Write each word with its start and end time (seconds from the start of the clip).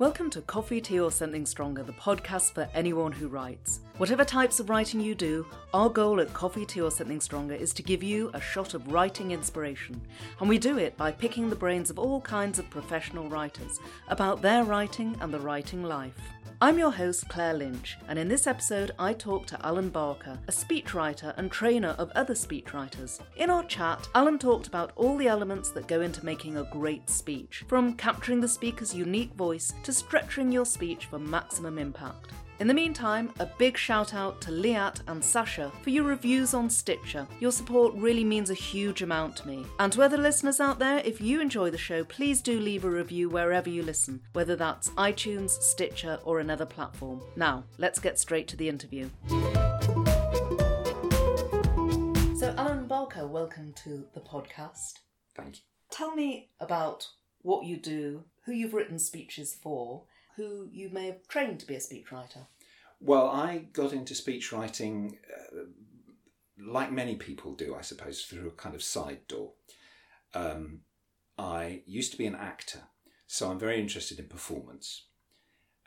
Welcome 0.00 0.30
to 0.30 0.40
Coffee, 0.40 0.80
Tea, 0.80 0.98
or 0.98 1.10
Something 1.10 1.44
Stronger, 1.44 1.82
the 1.82 1.92
podcast 1.92 2.54
for 2.54 2.66
anyone 2.72 3.12
who 3.12 3.28
writes. 3.28 3.80
Whatever 3.98 4.24
types 4.24 4.58
of 4.58 4.70
writing 4.70 4.98
you 4.98 5.14
do, 5.14 5.44
our 5.74 5.90
goal 5.90 6.22
at 6.22 6.32
Coffee, 6.32 6.64
Tea, 6.64 6.80
or 6.80 6.90
Something 6.90 7.20
Stronger 7.20 7.54
is 7.54 7.74
to 7.74 7.82
give 7.82 8.02
you 8.02 8.30
a 8.32 8.40
shot 8.40 8.72
of 8.72 8.90
writing 8.90 9.32
inspiration. 9.32 10.00
And 10.40 10.48
we 10.48 10.56
do 10.56 10.78
it 10.78 10.96
by 10.96 11.12
picking 11.12 11.50
the 11.50 11.54
brains 11.54 11.90
of 11.90 11.98
all 11.98 12.22
kinds 12.22 12.58
of 12.58 12.70
professional 12.70 13.28
writers 13.28 13.78
about 14.08 14.40
their 14.40 14.64
writing 14.64 15.14
and 15.20 15.34
the 15.34 15.38
writing 15.38 15.84
life. 15.84 16.16
I'm 16.62 16.78
your 16.78 16.90
host, 16.92 17.26
Claire 17.30 17.54
Lynch, 17.54 17.96
and 18.06 18.18
in 18.18 18.28
this 18.28 18.46
episode, 18.46 18.90
I 18.98 19.14
talk 19.14 19.46
to 19.46 19.66
Alan 19.66 19.88
Barker, 19.88 20.38
a 20.46 20.52
speechwriter 20.52 21.32
and 21.38 21.50
trainer 21.50 21.94
of 21.96 22.10
other 22.10 22.34
speechwriters. 22.34 23.18
In 23.36 23.48
our 23.48 23.64
chat, 23.64 24.06
Alan 24.14 24.38
talked 24.38 24.66
about 24.66 24.92
all 24.94 25.16
the 25.16 25.26
elements 25.26 25.70
that 25.70 25.88
go 25.88 26.02
into 26.02 26.22
making 26.22 26.58
a 26.58 26.68
great 26.70 27.08
speech, 27.08 27.64
from 27.66 27.94
capturing 27.94 28.42
the 28.42 28.48
speaker's 28.48 28.94
unique 28.94 29.32
voice 29.32 29.72
to 29.84 29.90
structuring 29.90 30.52
your 30.52 30.66
speech 30.66 31.06
for 31.06 31.18
maximum 31.18 31.78
impact. 31.78 32.32
In 32.60 32.66
the 32.66 32.74
meantime, 32.74 33.32
a 33.38 33.46
big 33.46 33.78
shout 33.78 34.12
out 34.12 34.42
to 34.42 34.50
Liat 34.50 35.00
and 35.06 35.24
Sasha 35.24 35.72
for 35.80 35.88
your 35.88 36.04
reviews 36.04 36.52
on 36.52 36.68
Stitcher. 36.68 37.26
Your 37.40 37.52
support 37.52 37.94
really 37.94 38.22
means 38.22 38.50
a 38.50 38.54
huge 38.54 39.00
amount 39.00 39.34
to 39.36 39.48
me. 39.48 39.64
And 39.78 39.90
to 39.94 40.02
other 40.02 40.18
listeners 40.18 40.60
out 40.60 40.78
there, 40.78 40.98
if 40.98 41.22
you 41.22 41.40
enjoy 41.40 41.70
the 41.70 41.78
show, 41.78 42.04
please 42.04 42.42
do 42.42 42.60
leave 42.60 42.84
a 42.84 42.90
review 42.90 43.30
wherever 43.30 43.70
you 43.70 43.82
listen, 43.82 44.20
whether 44.34 44.56
that's 44.56 44.90
iTunes, 44.90 45.52
Stitcher, 45.62 46.18
or 46.22 46.38
another 46.38 46.66
platform. 46.66 47.22
Now, 47.34 47.64
let's 47.78 47.98
get 47.98 48.18
straight 48.18 48.46
to 48.48 48.58
the 48.58 48.68
interview. 48.68 49.08
So, 52.36 52.54
Alan 52.58 52.86
Barker, 52.86 53.26
welcome 53.26 53.72
to 53.84 54.04
the 54.12 54.20
podcast. 54.20 54.98
Thank 55.34 55.56
you. 55.56 55.62
Tell 55.90 56.14
me 56.14 56.50
about 56.60 57.08
what 57.40 57.64
you 57.64 57.78
do, 57.78 58.24
who 58.44 58.52
you've 58.52 58.74
written 58.74 58.98
speeches 58.98 59.54
for, 59.54 60.02
who 60.36 60.68
you 60.72 60.90
may 60.90 61.06
have 61.06 61.26
trained 61.28 61.60
to 61.60 61.66
be 61.66 61.74
a 61.74 61.78
speechwriter. 61.78 62.46
Well, 63.00 63.28
I 63.28 63.66
got 63.72 63.92
into 63.92 64.14
speech 64.14 64.52
writing 64.52 65.18
uh, 65.52 65.62
like 66.58 66.92
many 66.92 67.16
people 67.16 67.54
do, 67.54 67.74
I 67.74 67.80
suppose, 67.80 68.24
through 68.24 68.48
a 68.48 68.52
kind 68.52 68.74
of 68.74 68.82
side 68.82 69.26
door. 69.26 69.52
Um, 70.34 70.80
I 71.38 71.82
used 71.86 72.12
to 72.12 72.18
be 72.18 72.26
an 72.26 72.34
actor, 72.34 72.80
so 73.26 73.50
I'm 73.50 73.58
very 73.58 73.80
interested 73.80 74.18
in 74.18 74.26
performance. 74.26 75.04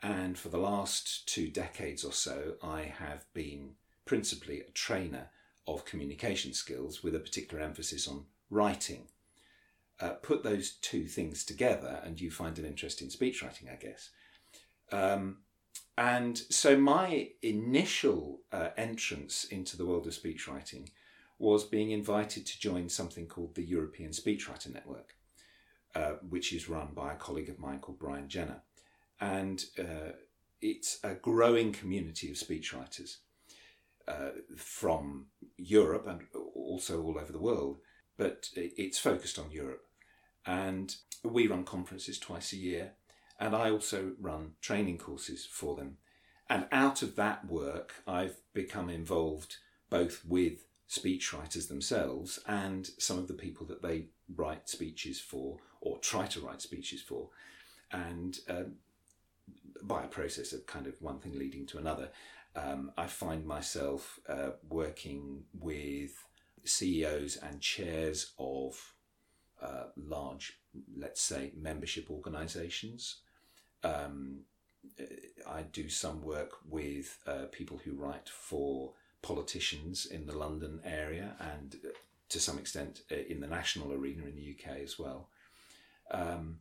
And 0.02 0.36
for 0.36 0.48
the 0.48 0.58
last 0.58 1.26
two 1.28 1.48
decades 1.48 2.04
or 2.04 2.12
so, 2.12 2.54
I 2.62 2.92
have 2.98 3.24
been 3.32 3.76
principally 4.04 4.60
a 4.60 4.70
trainer 4.72 5.30
of 5.66 5.84
communication 5.84 6.52
skills 6.52 7.02
with 7.02 7.14
a 7.14 7.20
particular 7.20 7.62
emphasis 7.62 8.06
on 8.06 8.24
writing. 8.50 9.06
Uh, 10.00 10.10
put 10.10 10.42
those 10.42 10.72
two 10.82 11.06
things 11.06 11.44
together, 11.44 12.00
and 12.04 12.20
you 12.20 12.30
find 12.30 12.58
an 12.58 12.66
interest 12.66 13.00
in 13.00 13.08
speech 13.08 13.42
writing, 13.42 13.68
I 13.70 13.76
guess. 13.76 14.10
Um, 14.92 15.38
and 15.96 16.36
so 16.36 16.76
my 16.76 17.30
initial 17.42 18.40
uh, 18.52 18.70
entrance 18.76 19.44
into 19.44 19.76
the 19.76 19.86
world 19.86 20.06
of 20.06 20.12
speechwriting 20.12 20.88
was 21.38 21.64
being 21.64 21.90
invited 21.90 22.46
to 22.46 22.60
join 22.60 22.88
something 22.88 23.26
called 23.26 23.54
the 23.54 23.64
European 23.64 24.10
Speechwriter 24.10 24.72
Network, 24.72 25.16
uh, 25.94 26.14
which 26.28 26.52
is 26.52 26.68
run 26.68 26.88
by 26.94 27.12
a 27.12 27.16
colleague 27.16 27.48
of 27.48 27.58
mine 27.58 27.78
called 27.78 27.98
Brian 27.98 28.28
Jenner. 28.28 28.62
And 29.20 29.64
uh, 29.78 30.12
it's 30.60 30.98
a 31.04 31.14
growing 31.14 31.72
community 31.72 32.30
of 32.30 32.36
speechwriters 32.36 33.18
uh, 34.08 34.30
from 34.56 35.26
Europe 35.56 36.06
and 36.06 36.22
also 36.54 37.02
all 37.02 37.18
over 37.18 37.32
the 37.32 37.38
world, 37.38 37.78
but 38.16 38.48
it's 38.54 38.98
focused 38.98 39.38
on 39.38 39.50
Europe. 39.50 39.84
And 40.46 40.94
we 41.22 41.46
run 41.46 41.64
conferences 41.64 42.18
twice 42.18 42.52
a 42.52 42.56
year 42.56 42.92
and 43.44 43.54
I 43.54 43.70
also 43.70 44.12
run 44.18 44.52
training 44.62 44.96
courses 44.96 45.44
for 45.44 45.76
them. 45.76 45.98
And 46.48 46.66
out 46.72 47.02
of 47.02 47.14
that 47.16 47.46
work, 47.46 47.92
I've 48.06 48.38
become 48.54 48.88
involved 48.88 49.56
both 49.90 50.24
with 50.24 50.64
speechwriters 50.88 51.68
themselves 51.68 52.38
and 52.48 52.88
some 52.98 53.18
of 53.18 53.28
the 53.28 53.34
people 53.34 53.66
that 53.66 53.82
they 53.82 54.06
write 54.34 54.70
speeches 54.70 55.20
for 55.20 55.58
or 55.82 55.98
try 55.98 56.24
to 56.28 56.40
write 56.40 56.62
speeches 56.62 57.02
for. 57.02 57.28
And 57.92 58.38
um, 58.48 58.76
by 59.82 60.04
a 60.04 60.08
process 60.08 60.54
of 60.54 60.66
kind 60.66 60.86
of 60.86 60.94
one 61.02 61.18
thing 61.18 61.38
leading 61.38 61.66
to 61.66 61.78
another, 61.78 62.08
um, 62.56 62.92
I 62.96 63.06
find 63.06 63.44
myself 63.44 64.20
uh, 64.26 64.52
working 64.70 65.44
with 65.52 66.12
CEOs 66.64 67.36
and 67.36 67.60
chairs 67.60 68.32
of 68.38 68.94
uh, 69.60 69.88
large, 69.98 70.60
let's 70.96 71.20
say, 71.20 71.52
membership 71.54 72.10
organizations 72.10 73.18
um, 73.84 74.40
I 75.46 75.62
do 75.62 75.88
some 75.88 76.22
work 76.22 76.52
with 76.68 77.18
uh, 77.26 77.46
people 77.52 77.80
who 77.84 77.92
write 77.94 78.28
for 78.28 78.92
politicians 79.22 80.06
in 80.06 80.26
the 80.26 80.36
London 80.36 80.80
area 80.84 81.34
and 81.40 81.76
uh, 81.84 81.88
to 82.28 82.40
some 82.40 82.58
extent 82.58 83.02
uh, 83.10 83.16
in 83.28 83.40
the 83.40 83.46
national 83.46 83.92
arena 83.92 84.24
in 84.26 84.36
the 84.36 84.56
UK 84.56 84.78
as 84.82 84.98
well. 84.98 85.28
Um, 86.10 86.58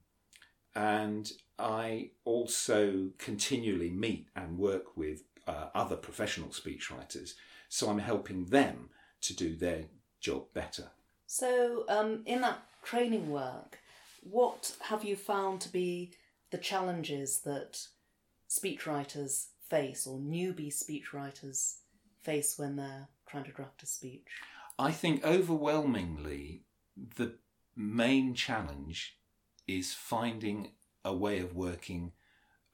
and 0.75 1.31
I 1.59 2.12
also 2.25 3.09
continually 3.17 3.89
meet 3.89 4.28
and 4.35 4.57
work 4.57 4.97
with 4.97 5.23
uh, 5.47 5.67
other 5.75 5.95
professional 5.95 6.50
speechwriters, 6.50 7.33
so 7.69 7.89
I'm 7.89 8.00
helping 8.00 8.45
them 8.45 8.89
to 9.22 9.35
do 9.35 9.56
their 9.56 9.85
job 10.19 10.45
better. 10.53 10.89
So, 11.28 11.85
um, 11.89 12.23
in 12.25 12.41
that 12.41 12.63
training 12.83 13.29
work, 13.29 13.79
what 14.23 14.75
have 14.81 15.03
you 15.03 15.16
found 15.16 15.62
to 15.62 15.69
be 15.69 16.12
the 16.53 16.58
challenges 16.59 17.40
that 17.40 17.80
speechwriters 18.47 19.47
face 19.72 20.06
or 20.06 20.19
newbie 20.19 20.72
speechwriters 20.72 21.78
face 22.22 22.59
when 22.59 22.75
they're 22.75 23.08
trying 23.25 23.44
to 23.44 23.52
draft 23.52 23.81
a 23.81 23.88
speech? 23.88 24.28
I 24.78 24.92
think 24.92 25.25
overwhelmingly 25.25 26.62
the 27.16 27.38
main 27.75 28.36
challenge 28.36 29.18
is 29.68 29.96
finding 29.96 30.74
a 31.03 31.12
way 31.12 31.40
of 31.40 31.56
working 31.56 32.12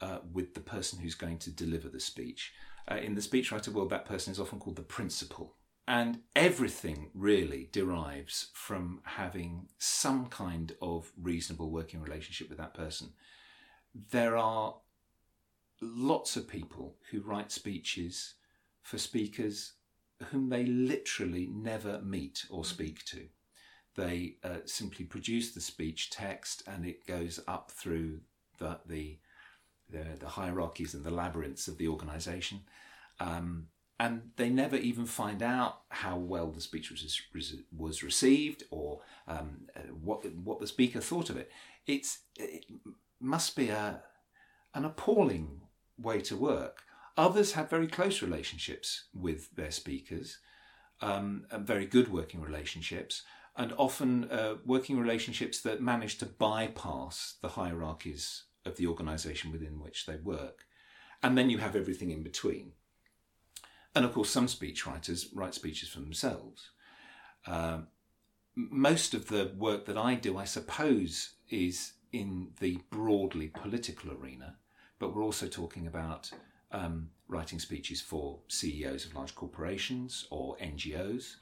uh, 0.01 0.17
with 0.29 0.55
the 0.55 0.59
person 0.59 0.99
who's 0.99 1.15
going 1.15 1.37
to 1.37 1.49
deliver 1.49 1.87
the 1.87 2.01
speech. 2.01 2.51
Uh, 2.91 2.97
in 2.97 3.15
the 3.15 3.21
speechwriter 3.21 3.69
world, 3.69 3.91
that 3.91 4.03
person 4.03 4.33
is 4.33 4.41
often 4.41 4.59
called 4.59 4.75
the 4.75 4.81
principal. 4.81 5.55
And 5.87 6.19
everything 6.35 7.11
really 7.13 7.69
derives 7.71 8.49
from 8.53 8.99
having 9.05 9.69
some 9.77 10.25
kind 10.25 10.75
of 10.81 11.13
reasonable 11.17 11.71
working 11.71 12.01
relationship 12.01 12.49
with 12.49 12.57
that 12.57 12.73
person 12.73 13.13
there 14.11 14.37
are 14.37 14.75
lots 15.81 16.35
of 16.35 16.47
people 16.47 16.95
who 17.11 17.21
write 17.21 17.51
speeches 17.51 18.35
for 18.81 18.97
speakers 18.97 19.73
whom 20.31 20.49
they 20.49 20.65
literally 20.65 21.47
never 21.47 22.01
meet 22.01 22.45
or 22.49 22.65
speak 22.65 23.05
to. 23.05 23.27
They 23.95 24.35
uh, 24.43 24.59
simply 24.65 25.05
produce 25.05 25.53
the 25.53 25.61
speech 25.61 26.09
text 26.09 26.63
and 26.67 26.85
it 26.85 27.07
goes 27.07 27.39
up 27.47 27.71
through 27.71 28.19
the, 28.57 28.79
the, 28.85 29.17
the, 29.89 30.05
the 30.19 30.27
hierarchies 30.27 30.93
and 30.93 31.03
the 31.03 31.11
labyrinths 31.11 31.67
of 31.67 31.77
the 31.77 31.87
organization. 31.87 32.61
Um, 33.19 33.67
and 33.99 34.31
they 34.37 34.49
never 34.49 34.77
even 34.77 35.05
find 35.05 35.43
out 35.43 35.81
how 35.89 36.17
well 36.17 36.51
the 36.51 36.61
speech 36.61 36.89
was, 36.91 37.21
was 37.75 38.03
received 38.03 38.63
or 38.71 39.01
um, 39.27 39.67
uh, 39.75 39.81
what, 40.01 40.25
what 40.35 40.59
the 40.59 40.67
speaker 40.67 41.01
thought 41.01 41.29
of 41.29 41.37
it. 41.37 41.51
It's, 41.85 42.19
it, 42.37 42.65
must 43.19 43.55
be 43.55 43.69
a, 43.69 44.01
an 44.73 44.85
appalling 44.85 45.61
way 45.97 46.21
to 46.21 46.35
work. 46.35 46.83
Others 47.17 47.53
have 47.53 47.69
very 47.69 47.87
close 47.87 48.21
relationships 48.21 49.05
with 49.13 49.55
their 49.55 49.71
speakers, 49.71 50.37
um, 51.01 51.45
very 51.51 51.85
good 51.85 52.11
working 52.11 52.41
relationships, 52.41 53.23
and 53.55 53.73
often 53.77 54.29
uh, 54.31 54.55
working 54.65 54.97
relationships 54.97 55.59
that 55.61 55.81
manage 55.81 56.17
to 56.17 56.25
bypass 56.25 57.35
the 57.41 57.49
hierarchies 57.49 58.43
of 58.65 58.77
the 58.77 58.87
organisation 58.87 59.51
within 59.51 59.81
which 59.81 60.05
they 60.05 60.15
work. 60.15 60.65
And 61.21 61.37
then 61.37 61.49
you 61.49 61.57
have 61.57 61.75
everything 61.75 62.11
in 62.11 62.23
between. 62.23 62.71
And 63.93 64.05
of 64.05 64.13
course, 64.13 64.29
some 64.29 64.47
speechwriters 64.47 65.25
write 65.33 65.53
speeches 65.53 65.89
for 65.89 65.99
themselves. 65.99 66.69
Uh, 67.45 67.79
most 68.55 69.13
of 69.13 69.27
the 69.27 69.51
work 69.57 69.85
that 69.85 69.97
I 69.97 70.15
do, 70.15 70.37
I 70.37 70.45
suppose, 70.45 71.31
is 71.49 71.93
in 72.11 72.49
the 72.59 72.79
broadly 72.89 73.47
political 73.47 74.11
arena, 74.11 74.55
but 74.97 75.15
we're 75.15 75.23
also 75.23 75.47
talking 75.47 75.87
about 75.87 76.31
um, 76.71 77.09
writing 77.27 77.59
speeches 77.59 78.01
for 78.01 78.39
CEOs 78.47 79.05
of 79.05 79.15
large 79.15 79.35
corporations 79.35 80.25
or 80.29 80.57
NGOs. 80.57 81.35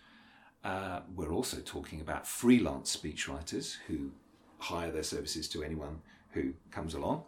Uh, 0.64 1.02
we're 1.16 1.32
also 1.32 1.58
talking 1.64 2.02
about 2.02 2.28
freelance 2.28 2.96
speechwriters 2.96 3.78
who 3.88 4.12
hire 4.60 4.92
their 4.92 5.04
services 5.04 5.48
to 5.50 5.64
anyone 5.64 6.02
who 6.32 6.54
comes 6.72 6.94
along. 6.94 7.24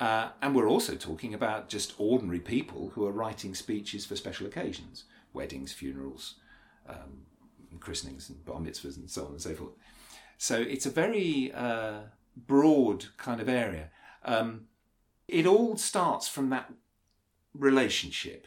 Uh, 0.00 0.30
and 0.42 0.54
we're 0.54 0.68
also 0.68 0.96
talking 0.96 1.34
about 1.34 1.68
just 1.68 1.94
ordinary 1.98 2.40
people 2.40 2.90
who 2.94 3.06
are 3.06 3.12
writing 3.12 3.54
speeches 3.54 4.04
for 4.04 4.16
special 4.16 4.46
occasions 4.46 5.04
weddings, 5.32 5.72
funerals, 5.72 6.36
um, 6.88 7.26
christenings, 7.80 8.28
and 8.28 8.44
bar 8.44 8.60
mitzvahs, 8.60 8.96
and 8.96 9.10
so 9.10 9.24
on 9.24 9.32
and 9.32 9.42
so 9.42 9.52
forth. 9.52 9.72
So 10.38 10.60
it's 10.60 10.86
a 10.86 10.90
very 10.90 11.52
uh, 11.52 12.02
broad 12.36 13.06
kind 13.16 13.40
of 13.40 13.48
area. 13.48 13.90
Um, 14.24 14.68
It 15.28 15.46
all 15.46 15.76
starts 15.76 16.28
from 16.28 16.50
that 16.50 16.70
relationship. 17.54 18.46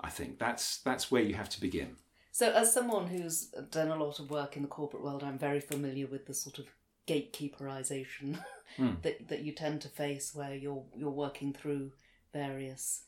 I 0.00 0.10
think 0.10 0.38
that's 0.38 0.78
that's 0.78 1.10
where 1.10 1.22
you 1.22 1.34
have 1.34 1.48
to 1.50 1.60
begin. 1.60 1.96
So, 2.32 2.50
as 2.50 2.72
someone 2.72 3.06
who's 3.06 3.46
done 3.70 3.90
a 3.90 3.96
lot 4.04 4.18
of 4.20 4.30
work 4.30 4.56
in 4.56 4.62
the 4.62 4.68
corporate 4.68 5.02
world, 5.02 5.22
I'm 5.22 5.38
very 5.38 5.60
familiar 5.60 6.06
with 6.06 6.26
the 6.26 6.34
sort 6.34 6.58
of 6.58 6.66
gatekeeperization 7.06 8.38
Mm. 8.78 9.02
that 9.02 9.28
that 9.28 9.42
you 9.42 9.52
tend 9.52 9.82
to 9.82 9.88
face, 9.88 10.34
where 10.34 10.54
you're 10.54 10.84
you're 10.96 11.10
working 11.26 11.52
through 11.52 11.92
various 12.32 13.02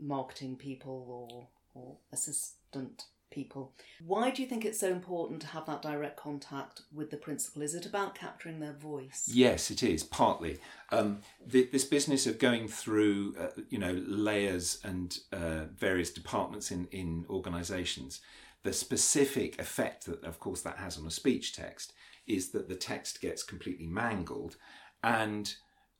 marketing 0.00 0.56
people 0.56 1.06
or 1.08 1.48
or 1.74 1.96
assistant 2.12 3.04
people. 3.30 3.72
Why 4.04 4.30
do 4.30 4.42
you 4.42 4.48
think 4.48 4.64
it's 4.64 4.80
so 4.80 4.88
important 4.88 5.40
to 5.42 5.48
have 5.48 5.66
that 5.66 5.82
direct 5.82 6.16
contact 6.16 6.82
with 6.92 7.10
the 7.10 7.16
principal? 7.16 7.62
Is 7.62 7.74
it 7.74 7.86
about 7.86 8.14
capturing 8.14 8.60
their 8.60 8.72
voice? 8.72 9.28
Yes, 9.32 9.70
it 9.70 9.82
is 9.82 10.02
partly 10.04 10.58
um, 10.90 11.20
the, 11.44 11.68
this 11.70 11.84
business 11.84 12.26
of 12.26 12.38
going 12.38 12.68
through, 12.68 13.34
uh, 13.38 13.48
you 13.68 13.78
know, 13.78 13.92
layers 14.06 14.78
and 14.84 15.18
uh, 15.32 15.64
various 15.76 16.10
departments 16.10 16.70
in 16.70 16.86
in 16.90 17.26
organisations. 17.28 18.20
The 18.64 18.72
specific 18.72 19.60
effect 19.60 20.06
that, 20.06 20.24
of 20.24 20.40
course, 20.40 20.62
that 20.62 20.78
has 20.78 20.98
on 20.98 21.06
a 21.06 21.10
speech 21.10 21.54
text 21.54 21.92
is 22.26 22.50
that 22.50 22.68
the 22.68 22.74
text 22.74 23.20
gets 23.20 23.42
completely 23.42 23.86
mangled 23.86 24.56
and 25.02 25.54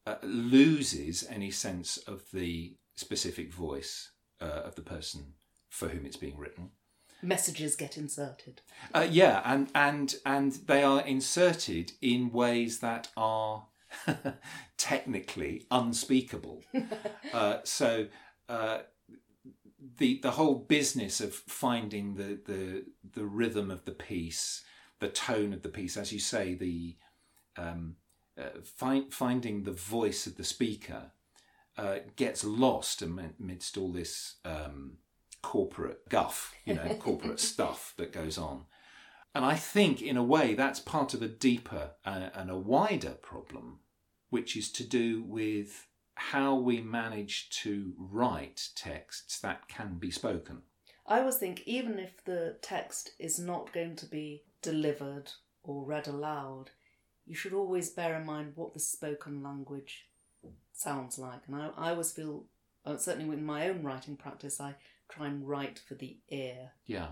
uh, 0.07 0.17
loses 0.23 1.27
any 1.31 1.51
sense 1.51 1.97
of 1.99 2.23
the 2.33 2.77
specific 2.97 3.53
voice 3.53 4.11
uh, 4.41 4.63
of 4.65 4.75
the 4.75 4.83
person 4.83 5.35
for 5.69 5.89
whom 5.89 6.07
it's 6.07 6.17
being 6.17 6.37
written. 6.37 6.71
Messages 7.23 7.77
get 7.77 7.97
inserted. 7.97 8.61
Uh, 8.95 9.07
yeah, 9.11 9.43
and 9.45 9.71
and 9.75 10.17
and 10.25 10.53
they 10.67 10.83
are 10.83 11.01
inserted 11.01 11.93
in 12.01 12.31
ways 12.31 12.79
that 12.81 13.09
are 13.17 13.67
technically 14.77 15.67
unspeakable. 15.71 16.63
uh, 17.33 17.59
so 17.65 18.07
uh, 18.49 18.79
the 19.99 20.21
the 20.21 20.33
whole 20.33 20.55
business 20.55 21.21
of 21.21 21.35
finding 21.35 22.15
the 22.15 22.39
the 22.45 22.85
the 23.15 23.25
rhythm 23.25 23.71
of 23.71 23.85
the 23.85 23.93
piece, 23.93 24.63
the 25.01 25.09
tone 25.09 25.53
of 25.53 25.63
the 25.63 25.69
piece, 25.69 25.97
as 25.97 26.13
you 26.13 26.21
say, 26.21 26.55
the 26.55 26.97
um, 27.57 27.97
uh, 28.39 28.61
find, 28.63 29.13
finding 29.13 29.65
the 29.65 29.73
voice 29.73 30.27
of 30.27 30.37
the 30.37 30.45
speaker 30.45 31.11
uh, 31.77 31.99
gets 32.17 32.45
lost 32.45 33.03
amidst 33.03 33.77
all 33.77 33.93
this. 33.93 34.37
Um, 34.45 34.99
corporate 35.43 36.09
guff, 36.09 36.55
you 36.65 36.75
know, 36.75 36.95
corporate 37.01 37.41
stuff 37.41 37.95
that 37.97 38.13
goes 38.13 38.39
on. 38.39 38.65
And 39.35 39.45
I 39.45 39.55
think, 39.55 40.03
in 40.03 40.17
a 40.17 40.23
way, 40.23 40.55
that's 40.55 40.81
part 40.81 41.15
of 41.15 41.23
a 41.23 41.29
deeper 41.29 41.93
uh, 42.05 42.31
and 42.35 42.51
a 42.51 42.57
wider 42.57 43.17
problem, 43.23 43.81
which 44.31 44.57
is 44.57 44.73
to 44.73 44.85
do 44.85 45.23
with 45.23 45.87
how 46.15 46.57
we 46.57 46.81
manage 46.81 47.49
to 47.51 47.93
write 47.97 48.69
texts 48.75 49.39
that 49.41 49.69
can 49.69 49.99
be 49.99 50.11
spoken. 50.11 50.63
I 51.07 51.21
always 51.21 51.37
think, 51.37 51.63
even 51.67 51.99
if 51.99 52.25
the 52.25 52.57
text 52.61 53.13
is 53.19 53.39
not 53.39 53.73
going 53.73 53.97
to 53.97 54.07
be 54.07 54.43
delivered 54.61 55.31
or 55.63 55.85
read 55.85 56.09
aloud, 56.09 56.71
you 57.27 57.35
should 57.35 57.53
always 57.53 57.91
bear 57.91 58.19
in 58.19 58.27
mind 58.27 58.53
what 58.57 58.75
the 58.75 58.81
spoken 58.81 59.43
language 59.43 60.07
sounds 60.73 61.19
like. 61.19 61.43
And 61.47 61.57
I, 61.57 61.71
I 61.77 61.91
always 61.91 62.11
feel, 62.11 62.45
uh, 62.85 62.97
certainly 62.97 63.37
in 63.37 63.45
my 63.45 63.69
own 63.69 63.83
writing 63.83 64.17
practice, 64.17 64.61
I 64.61 64.75
try 65.09 65.27
and 65.27 65.47
write 65.49 65.79
for 65.79 65.95
the 65.95 66.19
ear. 66.31 66.73
Yeah. 66.87 67.09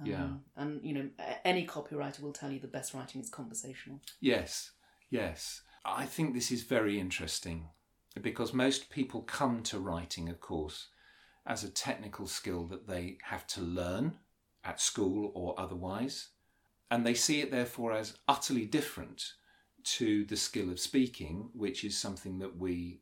Um, 0.00 0.06
Yeah. 0.06 0.28
And, 0.56 0.82
you 0.82 0.94
know, 0.94 1.08
any 1.44 1.66
copywriter 1.66 2.20
will 2.20 2.32
tell 2.32 2.50
you 2.50 2.60
the 2.60 2.66
best 2.66 2.94
writing 2.94 3.20
is 3.20 3.28
conversational. 3.28 4.00
Yes, 4.20 4.70
yes. 5.10 5.62
I 5.84 6.06
think 6.06 6.34
this 6.34 6.50
is 6.50 6.62
very 6.62 6.98
interesting 6.98 7.68
because 8.20 8.52
most 8.52 8.90
people 8.90 9.22
come 9.22 9.62
to 9.64 9.78
writing, 9.78 10.28
of 10.28 10.40
course, 10.40 10.88
as 11.46 11.64
a 11.64 11.70
technical 11.70 12.26
skill 12.26 12.66
that 12.66 12.86
they 12.86 13.18
have 13.24 13.46
to 13.48 13.60
learn 13.60 14.18
at 14.64 14.80
school 14.80 15.32
or 15.34 15.58
otherwise. 15.58 16.28
And 16.90 17.06
they 17.06 17.14
see 17.14 17.40
it, 17.40 17.50
therefore, 17.50 17.92
as 17.92 18.18
utterly 18.26 18.66
different 18.66 19.34
to 19.82 20.24
the 20.24 20.36
skill 20.36 20.70
of 20.70 20.80
speaking, 20.80 21.50
which 21.54 21.84
is 21.84 21.96
something 21.96 22.38
that 22.40 22.56
we 22.56 23.00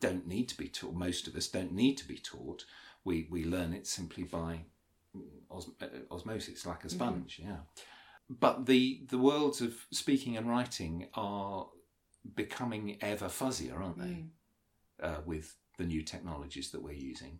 don't 0.00 0.26
need 0.26 0.48
to 0.48 0.56
be 0.56 0.68
taught. 0.68 0.94
Most 0.94 1.26
of 1.28 1.36
us 1.36 1.48
don't 1.48 1.72
need 1.72 1.96
to 1.98 2.08
be 2.08 2.18
taught. 2.18 2.64
We, 3.06 3.26
we 3.30 3.44
learn 3.44 3.72
it 3.72 3.86
simply 3.86 4.24
by 4.24 4.52
os- 5.50 5.70
uh, 5.80 5.86
osmosis, 6.10 6.66
like 6.66 6.84
a 6.84 6.88
sponge, 6.90 7.40
yeah. 7.42 7.60
But 8.28 8.66
the, 8.66 8.82
the 9.08 9.18
worlds 9.18 9.60
of 9.60 9.72
speaking 9.92 10.36
and 10.36 10.46
writing 10.50 11.06
are 11.14 11.68
becoming 12.34 12.98
ever 13.00 13.28
fuzzier, 13.28 13.78
aren't 13.80 13.98
they? 13.98 14.16
Mm. 14.16 14.28
uh, 15.02 15.20
with 15.24 15.56
the 15.78 15.84
new 15.84 16.02
technologies 16.02 16.70
that 16.70 16.82
we're 16.82 16.92
using. 17.12 17.38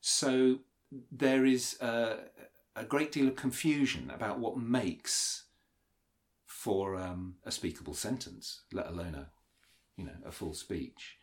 So 0.00 0.60
there 1.12 1.44
is 1.44 1.76
a, 1.80 2.18
a 2.74 2.84
great 2.84 3.12
deal 3.12 3.28
of 3.28 3.36
confusion 3.36 4.10
about 4.14 4.38
what 4.38 4.56
makes 4.56 5.44
for 6.46 6.96
um, 6.96 7.36
a 7.44 7.50
speakable 7.50 7.94
sentence, 7.94 8.62
let 8.72 8.86
alone 8.88 9.14
a 9.14 9.30
you 9.96 10.04
know 10.04 10.18
a 10.24 10.32
full 10.32 10.54
speech. 10.54 11.15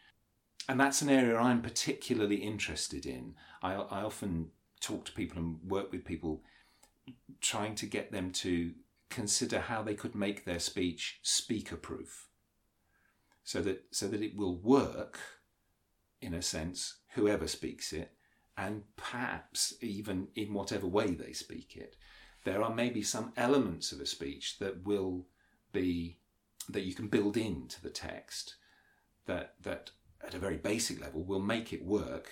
And 0.70 0.80
that's 0.80 1.02
an 1.02 1.10
area 1.10 1.38
I'm 1.38 1.62
particularly 1.62 2.38
interested 2.38 3.06
in. 3.06 3.36
I, 3.62 3.74
I 3.74 4.02
often 4.02 4.52
talk 4.80 5.06
to 5.06 5.12
people 5.12 5.38
and 5.38 5.60
work 5.68 5.92
with 5.92 6.06
people 6.06 6.42
trying 7.42 7.76
to 7.76 7.86
get 7.86 8.12
them 8.12 8.32
to 8.32 8.72
consider 9.10 9.60
how 9.60 9.84
they 9.84 9.94
could 9.94 10.16
make 10.16 10.44
their 10.44 10.60
speech 10.60 11.20
speaker 11.22 11.76
proof 11.76 12.28
so 13.44 13.62
that 13.62 13.84
so 13.92 14.08
that 14.08 14.22
it 14.22 14.36
will 14.36 14.56
work 14.56 15.20
in 16.22 16.34
a 16.34 16.42
sense 16.42 16.96
whoever 17.14 17.48
speaks 17.48 17.94
it 17.94 18.12
and 18.58 18.84
perhaps 18.96 19.74
even 19.82 20.28
in 20.36 20.54
whatever 20.54 20.88
way 20.88 21.12
they 21.12 21.32
speak 21.32 21.76
it 21.76 21.96
there 22.44 22.64
are 22.64 22.74
maybe 22.74 23.04
some 23.04 23.32
elements 23.38 23.92
of 23.92 24.00
a 24.00 24.06
speech 24.06 24.58
that 24.60 24.84
will 24.86 25.26
be 25.72 26.18
that 26.70 26.84
you 26.84 26.96
can 26.96 27.08
build 27.08 27.38
into 27.38 27.82
the 27.82 27.90
text 27.90 28.56
that 29.26 29.54
that 29.62 29.92
at 30.26 30.34
a 30.34 30.40
very 30.40 30.58
basic 30.58 31.02
level 31.02 31.24
will 31.24 31.40
make 31.40 31.74
it 31.74 31.84
work 31.84 32.32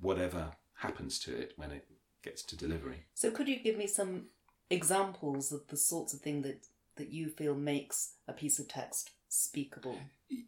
whatever 0.00 0.52
happens 0.74 1.18
to 1.18 1.36
it 1.36 1.52
when 1.56 1.70
it 1.70 1.86
gets 2.22 2.42
to 2.42 2.56
delivery 2.56 3.04
So, 3.14 3.30
could 3.30 3.48
you 3.48 3.58
give 3.58 3.76
me 3.76 3.86
some 3.86 4.26
examples 4.70 5.52
of 5.52 5.66
the 5.68 5.76
sorts 5.76 6.14
of 6.14 6.20
thing 6.20 6.42
that, 6.42 6.66
that 6.96 7.10
you 7.10 7.28
feel 7.28 7.54
makes 7.54 8.14
a 8.26 8.32
piece 8.32 8.58
of 8.58 8.68
text 8.68 9.10
speakable? 9.28 9.98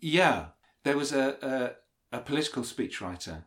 Yeah, 0.01 0.47
there 0.85 0.97
was 0.97 1.13
a 1.13 1.77
a, 2.13 2.17
a 2.17 2.21
political 2.21 2.63
speechwriter 2.63 3.45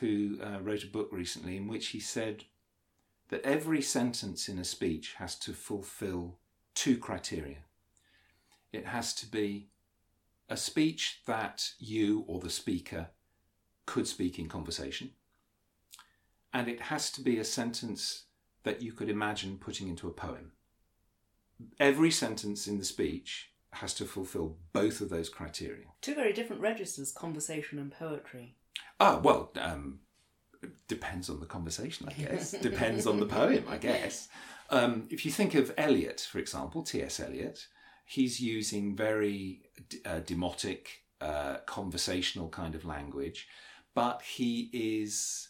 who 0.00 0.38
uh, 0.42 0.60
wrote 0.60 0.84
a 0.84 0.86
book 0.86 1.08
recently 1.10 1.56
in 1.56 1.66
which 1.66 1.88
he 1.88 2.00
said 2.00 2.44
that 3.30 3.42
every 3.42 3.82
sentence 3.82 4.48
in 4.48 4.58
a 4.58 4.64
speech 4.64 5.14
has 5.18 5.36
to 5.38 5.52
fulfill 5.52 6.38
two 6.74 6.96
criteria. 6.98 7.58
It 8.72 8.86
has 8.86 9.14
to 9.14 9.26
be 9.26 9.68
a 10.48 10.56
speech 10.56 11.20
that 11.26 11.70
you 11.78 12.24
or 12.26 12.40
the 12.40 12.50
speaker 12.50 13.08
could 13.86 14.06
speak 14.06 14.38
in 14.38 14.48
conversation, 14.48 15.10
and 16.52 16.68
it 16.68 16.82
has 16.82 17.10
to 17.12 17.20
be 17.20 17.38
a 17.38 17.44
sentence 17.44 18.24
that 18.64 18.82
you 18.82 18.92
could 18.92 19.08
imagine 19.08 19.58
putting 19.58 19.88
into 19.88 20.08
a 20.08 20.12
poem. 20.12 20.52
Every 21.80 22.10
sentence 22.10 22.66
in 22.66 22.78
the 22.78 22.84
speech 22.84 23.50
has 23.72 23.94
to 23.94 24.04
fulfill 24.04 24.56
both 24.72 25.00
of 25.00 25.08
those 25.08 25.28
criteria. 25.28 25.86
Two 26.00 26.14
very 26.14 26.32
different 26.32 26.62
registers 26.62 27.12
conversation 27.12 27.78
and 27.78 27.90
poetry. 27.90 28.56
Ah, 29.00 29.18
well, 29.22 29.50
um, 29.58 30.00
depends 30.88 31.30
on 31.30 31.40
the 31.40 31.46
conversation, 31.46 32.08
I 32.08 32.12
guess. 32.12 32.50
depends 32.62 33.06
on 33.06 33.18
the 33.18 33.26
poem, 33.26 33.64
I 33.68 33.78
guess. 33.78 34.28
Um, 34.70 35.06
if 35.10 35.24
you 35.24 35.32
think 35.32 35.54
of 35.54 35.72
Eliot, 35.76 36.26
for 36.30 36.38
example, 36.38 36.82
T.S. 36.82 37.20
Eliot, 37.20 37.66
he's 38.12 38.40
using 38.40 38.94
very 38.94 39.62
uh, 40.04 40.20
demotic, 40.20 40.86
uh, 41.22 41.56
conversational 41.64 42.48
kind 42.50 42.74
of 42.74 42.84
language, 42.84 43.48
but 43.94 44.20
he 44.20 44.68
is 44.72 45.48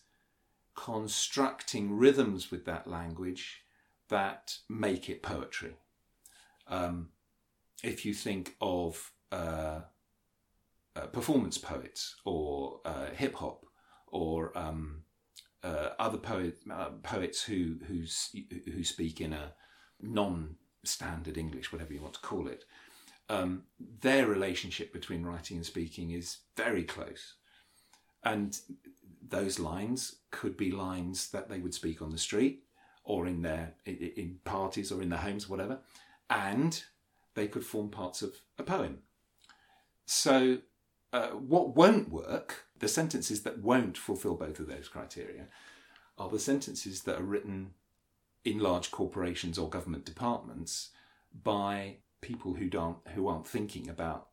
constructing 0.77 1.99
rhythms 1.99 2.53
with 2.53 2.65
that 2.65 2.87
language 2.87 3.63
that 4.09 4.59
make 4.69 5.09
it 5.09 5.25
poetry. 5.25 5.75
Um, 6.69 7.09
if 7.83 8.07
you 8.07 8.15
think 8.15 8.55
of 8.61 9.11
uh, 9.33 9.81
uh, 10.95 11.07
performance 11.13 11.59
poets 11.59 12.15
or 12.25 12.81
uh, 12.85 13.07
hip 13.13 13.35
hop 13.35 13.65
or 14.07 14.57
um, 14.57 15.03
uh, 15.65 15.89
other 15.99 16.19
poet, 16.19 16.59
poets 17.03 17.43
who 17.43 17.79
who 17.89 18.05
who 18.73 18.85
speak 18.85 19.21
in 19.21 19.33
a 19.33 19.53
non-standard 20.83 21.39
English, 21.39 21.73
whatever 21.73 21.93
you 21.93 22.01
want 22.01 22.15
to 22.15 22.21
call 22.21 22.49
it, 22.49 22.65
um, 23.29 23.63
their 24.01 24.27
relationship 24.27 24.93
between 24.93 25.25
writing 25.25 25.57
and 25.57 25.67
speaking 25.67 26.11
is 26.11 26.39
very 26.57 26.85
close, 26.85 27.35
and 28.25 28.61
those 29.29 29.59
lines 29.59 30.17
could 30.31 30.57
be 30.57 30.71
lines 30.71 31.31
that 31.31 31.49
they 31.49 31.59
would 31.59 31.75
speak 31.75 32.03
on 32.03 32.11
the 32.11 32.19
street 32.19 32.65
or 33.05 33.27
in 33.27 33.43
their 33.43 33.75
in, 33.87 34.39
parties 34.45 34.93
or 34.93 35.03
in 35.03 35.09
their 35.09 35.19
homes, 35.19 35.49
whatever, 35.49 35.79
and 36.29 36.85
they 37.35 37.49
could 37.49 37.65
form 37.65 37.89
parts 37.89 38.23
of 38.23 38.35
a 38.59 38.63
poem. 38.63 38.99
So 40.05 40.59
uh, 41.13 41.29
what 41.29 41.75
won't 41.75 42.11
work, 42.11 42.67
the 42.79 42.89
sentences 42.89 43.43
that 43.43 43.59
won't 43.59 43.97
fulfill 43.97 44.35
both 44.35 44.61
of 44.61 44.67
those 44.67 44.89
criteria, 44.89 45.47
are 46.19 46.29
the 46.29 46.39
sentences 46.39 47.03
that 47.03 47.19
are 47.19 47.25
written 47.25 47.71
in 48.45 48.59
large 48.59 48.91
corporations 48.91 49.59
or 49.59 49.69
government 49.69 50.05
departments 50.05 50.91
by 51.43 51.97
people 52.21 52.55
who 52.55 52.69
don't 52.69 52.99
who 53.15 53.29
aren't 53.29 53.47
thinking 53.47 53.89
about 53.89 54.29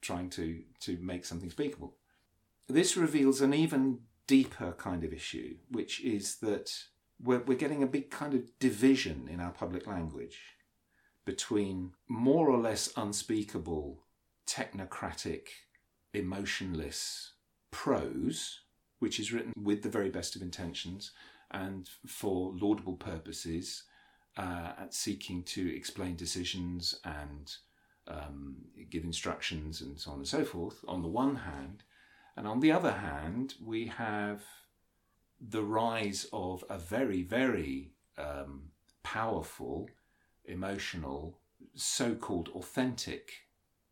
trying 0.00 0.30
to 0.30 0.62
to 0.80 0.96
make 0.98 1.24
something 1.24 1.50
speakable. 1.50 1.96
This 2.68 2.96
reveals 2.96 3.40
an 3.40 3.52
even 3.52 4.00
deeper 4.26 4.72
kind 4.72 5.04
of 5.04 5.12
issue, 5.12 5.56
which 5.70 6.00
is 6.00 6.36
that 6.36 6.70
we're, 7.22 7.40
we're 7.40 7.58
getting 7.58 7.82
a 7.82 7.88
big 7.88 8.10
kind 8.10 8.34
of 8.34 8.58
division 8.58 9.28
in 9.30 9.40
our 9.40 9.52
public 9.52 9.86
language 9.86 10.38
between 11.24 11.92
more 12.08 12.48
or 12.48 12.58
less 12.58 12.92
unspeakable, 12.96 14.02
technocratic, 14.46 15.48
emotionless 16.12 17.32
prose, 17.70 18.60
which 18.98 19.18
is 19.18 19.32
written 19.32 19.52
with 19.60 19.82
the 19.82 19.88
very 19.88 20.10
best 20.10 20.36
of 20.36 20.42
intentions 20.42 21.12
and 21.54 21.88
for 22.06 22.52
laudable 22.60 22.96
purposes, 22.96 23.84
uh, 24.36 24.72
at 24.78 24.92
seeking 24.92 25.44
to 25.44 25.74
explain 25.74 26.16
decisions 26.16 26.98
and 27.04 27.54
um, 28.08 28.56
give 28.90 29.04
instructions 29.04 29.80
and 29.80 29.98
so 29.98 30.10
on 30.10 30.18
and 30.18 30.28
so 30.28 30.44
forth, 30.44 30.84
on 30.88 31.02
the 31.02 31.08
one 31.08 31.36
hand. 31.36 31.84
And 32.36 32.46
on 32.48 32.60
the 32.60 32.72
other 32.72 32.90
hand, 32.92 33.54
we 33.64 33.86
have 33.86 34.42
the 35.40 35.62
rise 35.62 36.26
of 36.32 36.64
a 36.68 36.78
very, 36.78 37.22
very 37.22 37.92
um, 38.18 38.70
powerful, 39.04 39.88
emotional, 40.44 41.38
so 41.74 42.14
called 42.14 42.48
authentic 42.54 43.30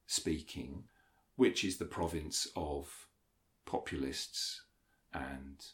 speaking, 0.07 0.85
which 1.37 1.65
is 1.65 1.77
the 1.77 1.85
province 1.85 2.49
of 2.57 3.07
populists 3.65 4.63
and 5.15 5.65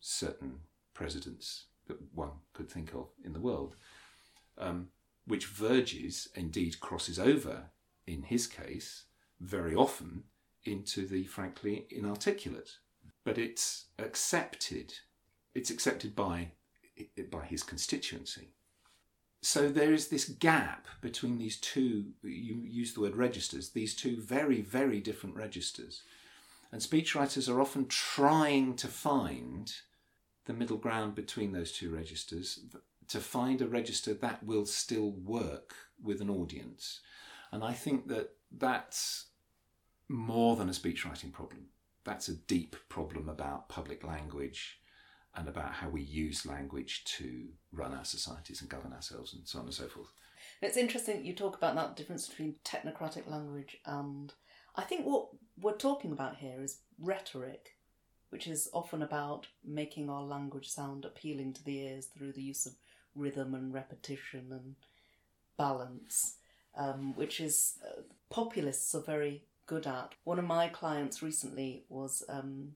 certain 0.00 0.60
presidents 0.98 1.66
that 1.86 1.96
one 2.12 2.32
could 2.52 2.68
think 2.68 2.92
of 2.92 3.06
in 3.24 3.32
the 3.32 3.40
world, 3.40 3.76
um, 4.58 4.88
which 5.26 5.46
verges, 5.46 6.28
indeed 6.34 6.80
crosses 6.80 7.20
over, 7.20 7.70
in 8.06 8.22
his 8.22 8.48
case, 8.48 9.04
very 9.40 9.76
often 9.76 10.24
into 10.64 11.06
the 11.06 11.22
frankly 11.24 11.86
inarticulate. 11.90 12.78
But 13.24 13.38
it's 13.38 13.86
accepted 13.98 14.92
it's 15.54 15.70
accepted 15.70 16.16
by 16.16 16.52
by 17.30 17.44
his 17.44 17.62
constituency. 17.62 18.48
So 19.40 19.68
there 19.68 19.92
is 19.92 20.08
this 20.08 20.24
gap 20.24 20.88
between 21.00 21.38
these 21.38 21.58
two. 21.58 22.06
You 22.22 22.56
use 22.64 22.92
the 22.92 23.02
word 23.02 23.14
registers. 23.14 23.70
These 23.70 23.94
two 23.94 24.20
very 24.20 24.60
very 24.62 25.00
different 25.00 25.36
registers, 25.36 26.02
and 26.72 26.82
speechwriters 26.82 27.48
are 27.48 27.60
often 27.60 27.86
trying 27.86 28.74
to 28.76 28.88
find 28.88 29.72
the 30.48 30.54
middle 30.54 30.78
ground 30.78 31.14
between 31.14 31.52
those 31.52 31.72
two 31.72 31.94
registers 31.94 32.60
to 33.06 33.20
find 33.20 33.60
a 33.60 33.68
register 33.68 34.14
that 34.14 34.42
will 34.42 34.64
still 34.64 35.12
work 35.12 35.74
with 36.02 36.22
an 36.22 36.30
audience. 36.30 37.00
And 37.52 37.62
I 37.62 37.74
think 37.74 38.08
that 38.08 38.30
that's 38.50 39.26
more 40.08 40.56
than 40.56 40.70
a 40.70 40.72
speechwriting 40.72 41.32
problem. 41.32 41.66
That's 42.04 42.28
a 42.28 42.34
deep 42.34 42.76
problem 42.88 43.28
about 43.28 43.68
public 43.68 44.02
language 44.02 44.80
and 45.34 45.48
about 45.48 45.74
how 45.74 45.90
we 45.90 46.00
use 46.00 46.46
language 46.46 47.04
to 47.18 47.48
run 47.70 47.92
our 47.92 48.06
societies 48.06 48.62
and 48.62 48.70
govern 48.70 48.94
ourselves 48.94 49.34
and 49.34 49.46
so 49.46 49.58
on 49.58 49.66
and 49.66 49.74
so 49.74 49.86
forth. 49.86 50.08
It's 50.62 50.78
interesting 50.78 51.26
you 51.26 51.34
talk 51.34 51.58
about 51.58 51.74
that 51.74 51.94
difference 51.94 52.26
between 52.26 52.56
technocratic 52.64 53.30
language 53.30 53.76
and 53.84 54.32
I 54.76 54.82
think 54.82 55.04
what 55.04 55.28
we're 55.60 55.76
talking 55.76 56.12
about 56.12 56.36
here 56.36 56.62
is 56.62 56.78
rhetoric, 56.98 57.74
which 58.30 58.46
is 58.46 58.68
often 58.72 59.02
about 59.02 59.46
making 59.64 60.10
our 60.10 60.22
language 60.22 60.68
sound 60.68 61.04
appealing 61.04 61.52
to 61.54 61.64
the 61.64 61.78
ears 61.78 62.06
through 62.06 62.32
the 62.32 62.42
use 62.42 62.66
of 62.66 62.74
rhythm 63.14 63.54
and 63.54 63.72
repetition 63.72 64.46
and 64.50 64.74
balance, 65.56 66.36
um, 66.76 67.14
which 67.16 67.40
is 67.40 67.78
uh, 67.84 68.02
populists 68.30 68.94
are 68.94 69.02
very 69.02 69.42
good 69.66 69.86
at. 69.86 70.14
One 70.24 70.38
of 70.38 70.44
my 70.44 70.68
clients 70.68 71.22
recently 71.22 71.84
was 71.88 72.22
um, 72.28 72.74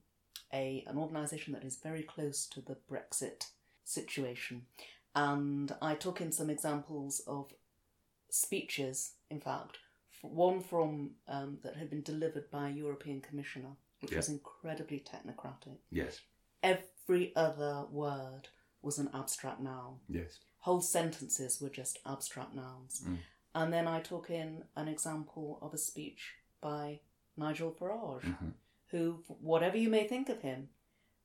a 0.53 0.83
an 0.87 0.97
organisation 0.97 1.53
that 1.53 1.63
is 1.63 1.77
very 1.77 2.03
close 2.03 2.45
to 2.47 2.61
the 2.61 2.77
Brexit 2.91 3.47
situation, 3.83 4.63
and 5.15 5.73
I 5.81 5.95
took 5.95 6.21
in 6.21 6.31
some 6.31 6.49
examples 6.49 7.21
of 7.27 7.53
speeches. 8.29 9.13
In 9.29 9.39
fact, 9.39 9.77
one 10.21 10.61
from 10.61 11.11
um, 11.27 11.57
that 11.63 11.75
had 11.75 11.89
been 11.89 12.01
delivered 12.01 12.49
by 12.51 12.69
a 12.69 12.73
European 12.73 13.21
commissioner, 13.21 13.75
which 14.03 14.11
yeah. 14.11 14.17
was 14.17 14.29
incredibly 14.29 14.99
technocratic. 14.99 15.77
Yes. 15.91 16.21
Every 16.61 17.35
other 17.35 17.85
word 17.91 18.49
was 18.81 18.99
an 18.99 19.09
abstract 19.13 19.59
noun. 19.59 19.97
Yes. 20.07 20.39
Whole 20.59 20.81
sentences 20.81 21.59
were 21.59 21.69
just 21.69 21.99
abstract 22.05 22.53
nouns. 22.53 23.01
Mm. 23.07 23.17
And 23.55 23.73
then 23.73 23.87
I 23.87 23.99
took 23.99 24.29
in 24.29 24.63
an 24.75 24.87
example 24.87 25.59
of 25.61 25.73
a 25.73 25.77
speech 25.77 26.35
by 26.61 26.99
Nigel 27.35 27.71
Farage, 27.71 28.23
mm-hmm 28.23 28.49
who, 28.93 29.23
whatever 29.27 29.75
you 29.75 29.89
may 29.89 30.07
think 30.07 30.29
of 30.29 30.41
him, 30.41 30.69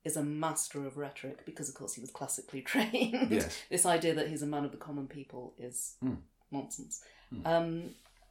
is 0.03 0.17
a 0.17 0.23
master 0.23 0.87
of 0.87 0.97
rhetoric 0.97 1.45
because, 1.45 1.69
of 1.69 1.75
course, 1.75 1.93
he 1.93 2.01
was 2.01 2.09
classically 2.09 2.61
trained. 2.73 3.31
Yes. 3.31 3.57
this 3.69 3.85
idea 3.85 4.13
that 4.15 4.27
he's 4.27 4.41
a 4.41 4.47
man 4.47 4.65
of 4.65 4.71
the 4.71 4.77
common 4.77 5.07
people 5.07 5.53
is 5.57 5.95
mm. 6.03 6.17
nonsense. 6.51 7.03
Mm. 7.33 7.45
Um, 7.45 7.89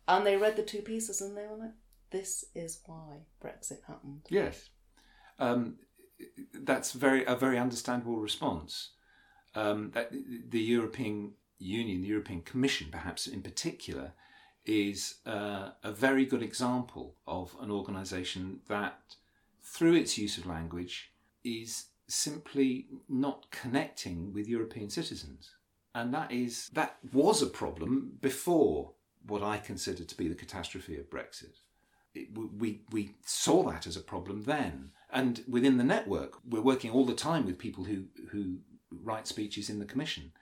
and 0.08 0.26
they 0.26 0.36
read 0.36 0.56
the 0.56 0.62
two 0.62 0.82
pieces 0.82 1.20
and 1.20 1.36
they 1.36 1.42
were 1.42 1.56
like, 1.56 1.70
this 2.10 2.44
is 2.54 2.80
why 2.86 3.18
Brexit 3.42 3.84
happened. 3.86 4.22
Yes. 4.28 4.70
Um, 5.38 5.76
that's 6.52 6.92
very 6.92 7.24
a 7.24 7.36
very 7.36 7.58
understandable 7.58 8.16
response. 8.16 8.90
Um, 9.54 9.92
the 10.48 10.60
European 10.60 11.32
Union, 11.58 12.02
the 12.02 12.08
European 12.08 12.42
Commission, 12.42 12.88
perhaps 12.90 13.26
in 13.26 13.42
particular, 13.42 14.12
is 14.64 15.16
uh, 15.26 15.70
a 15.82 15.92
very 15.92 16.24
good 16.24 16.42
example 16.42 17.14
of 17.26 17.56
an 17.60 17.70
organisation 17.70 18.60
that 18.68 19.16
through 19.68 19.94
its 19.94 20.18
use 20.18 20.38
of 20.38 20.46
language, 20.46 21.12
is 21.44 21.86
simply 22.06 22.86
not 23.08 23.50
connecting 23.50 24.32
with 24.32 24.48
European 24.48 24.90
citizens. 24.90 25.50
And 25.94 26.12
that 26.14 26.32
is 26.32 26.68
that 26.72 26.96
was 27.12 27.42
a 27.42 27.46
problem 27.46 28.12
before 28.20 28.92
what 29.26 29.42
I 29.42 29.58
consider 29.58 30.04
to 30.04 30.16
be 30.16 30.28
the 30.28 30.34
catastrophe 30.34 30.96
of 30.96 31.10
Brexit. 31.10 31.56
We, 32.14 32.82
we 32.90 33.14
saw 33.24 33.62
that 33.70 33.86
as 33.86 33.96
a 33.96 34.00
problem 34.00 34.44
then. 34.44 34.90
And 35.10 35.42
within 35.48 35.78
the 35.78 35.84
network, 35.84 36.38
we're 36.48 36.60
working 36.60 36.90
all 36.90 37.04
the 37.04 37.14
time 37.14 37.46
with 37.46 37.58
people 37.58 37.84
who, 37.84 38.04
who 38.30 38.58
write 38.90 39.26
speeches 39.26 39.70
in 39.70 39.78
the 39.78 39.84
Commission. 39.84 40.32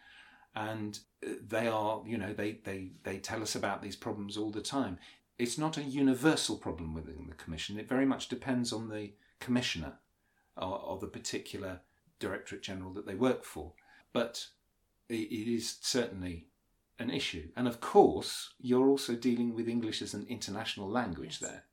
And 0.55 0.99
uh, 1.25 1.33
they 1.47 1.69
are, 1.69 2.03
you 2.07 2.17
know, 2.17 2.33
they, 2.33 2.59
they, 2.65 2.93
they 3.03 3.19
tell 3.19 3.43
us 3.43 3.55
about 3.55 3.83
these 3.83 3.97
problems 3.97 4.37
all 4.37 4.51
the 4.51 4.63
time 4.63 4.99
it's 5.39 5.59
not 5.59 5.77
a 5.77 5.83
universal 5.83 6.57
problem 6.57 6.95
within 6.95 7.27
the 7.29 7.35
commission. 7.35 7.79
It 7.79 7.89
very 7.89 8.07
much 8.07 8.29
depends 8.29 8.73
on 8.73 8.89
the 8.89 9.13
commissioner 9.41 9.95
or, 10.57 10.79
or 10.79 10.99
the 10.99 11.07
particular 11.07 11.81
directorate 12.19 12.63
general 12.63 12.93
that 12.95 13.07
they 13.07 13.15
work 13.15 13.45
for. 13.45 13.73
But 14.13 14.47
it, 15.09 15.15
it 15.15 15.53
is 15.53 15.77
certainly 15.81 16.47
an 16.99 17.11
issue. 17.11 17.49
And 17.57 17.69
of 17.69 17.81
course, 17.81 18.55
you're 18.61 18.89
also 18.89 19.15
dealing 19.15 19.55
with 19.55 19.69
English 19.69 20.03
as 20.03 20.15
an 20.15 20.27
international 20.29 20.89
language 20.89 21.39
yes. 21.41 21.51
there. 21.51 21.65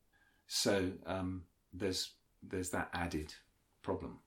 So 0.47 0.91
um, 1.05 1.43
there's 1.73 2.11
there's 2.41 2.69
that 2.71 2.89
added 2.93 3.33
problem. 3.81 4.19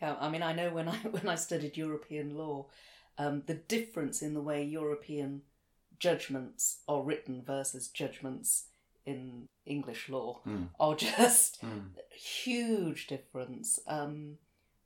Yeah, 0.00 0.16
I 0.20 0.28
mean, 0.28 0.42
I 0.42 0.52
know 0.52 0.70
when 0.70 0.88
I 0.88 0.96
when 1.10 1.28
I 1.28 1.34
studied 1.34 1.76
European 1.76 2.36
law, 2.36 2.66
um, 3.18 3.42
the 3.46 3.54
difference 3.54 4.22
in 4.22 4.34
the 4.34 4.42
way 4.42 4.62
European 4.62 5.42
judgments 5.98 6.80
are 6.88 7.02
written 7.02 7.42
versus 7.42 7.88
judgments 7.88 8.66
in 9.06 9.48
English 9.66 10.08
law 10.08 10.40
mm. 10.46 10.68
are 10.80 10.94
just 11.16 11.62
mm. 11.62 11.90
huge 12.10 13.06
difference. 13.06 13.78
Um, 13.86 14.38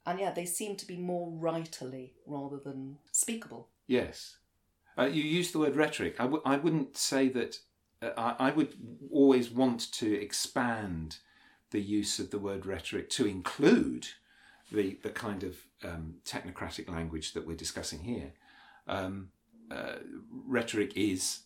and 0.06 0.18
yeah, 0.18 0.30
they 0.30 0.46
seem 0.46 0.76
to 0.76 0.86
be 0.86 0.96
more 0.96 1.30
writerly 1.30 2.12
rather 2.26 2.58
than 2.58 2.98
speakable. 3.12 3.68
Yes. 3.86 4.36
Uh, 4.98 5.06
you 5.06 5.22
use 5.22 5.52
the 5.52 5.58
word 5.58 5.76
rhetoric. 5.76 6.16
I 6.18 6.24
w- 6.24 6.42
I 6.44 6.56
wouldn't 6.56 6.96
say 6.96 7.28
that. 7.28 7.58
Uh, 8.02 8.10
I-, 8.16 8.48
I 8.48 8.50
would 8.50 8.74
always 9.12 9.50
want 9.50 9.92
to 9.92 10.20
expand 10.20 11.18
the 11.70 11.80
use 11.80 12.18
of 12.18 12.30
the 12.30 12.38
word 12.38 12.64
rhetoric 12.66 13.10
to 13.10 13.26
include 13.26 14.08
the, 14.72 14.98
the 15.02 15.10
kind 15.10 15.42
of 15.44 15.56
um, 15.84 16.14
technocratic 16.24 16.88
language 16.88 17.32
that 17.32 17.46
we're 17.46 17.56
discussing 17.56 18.00
here. 18.00 18.32
Um, 18.86 19.28
uh, 19.70 19.96
rhetoric 20.46 20.96
is 20.96 21.40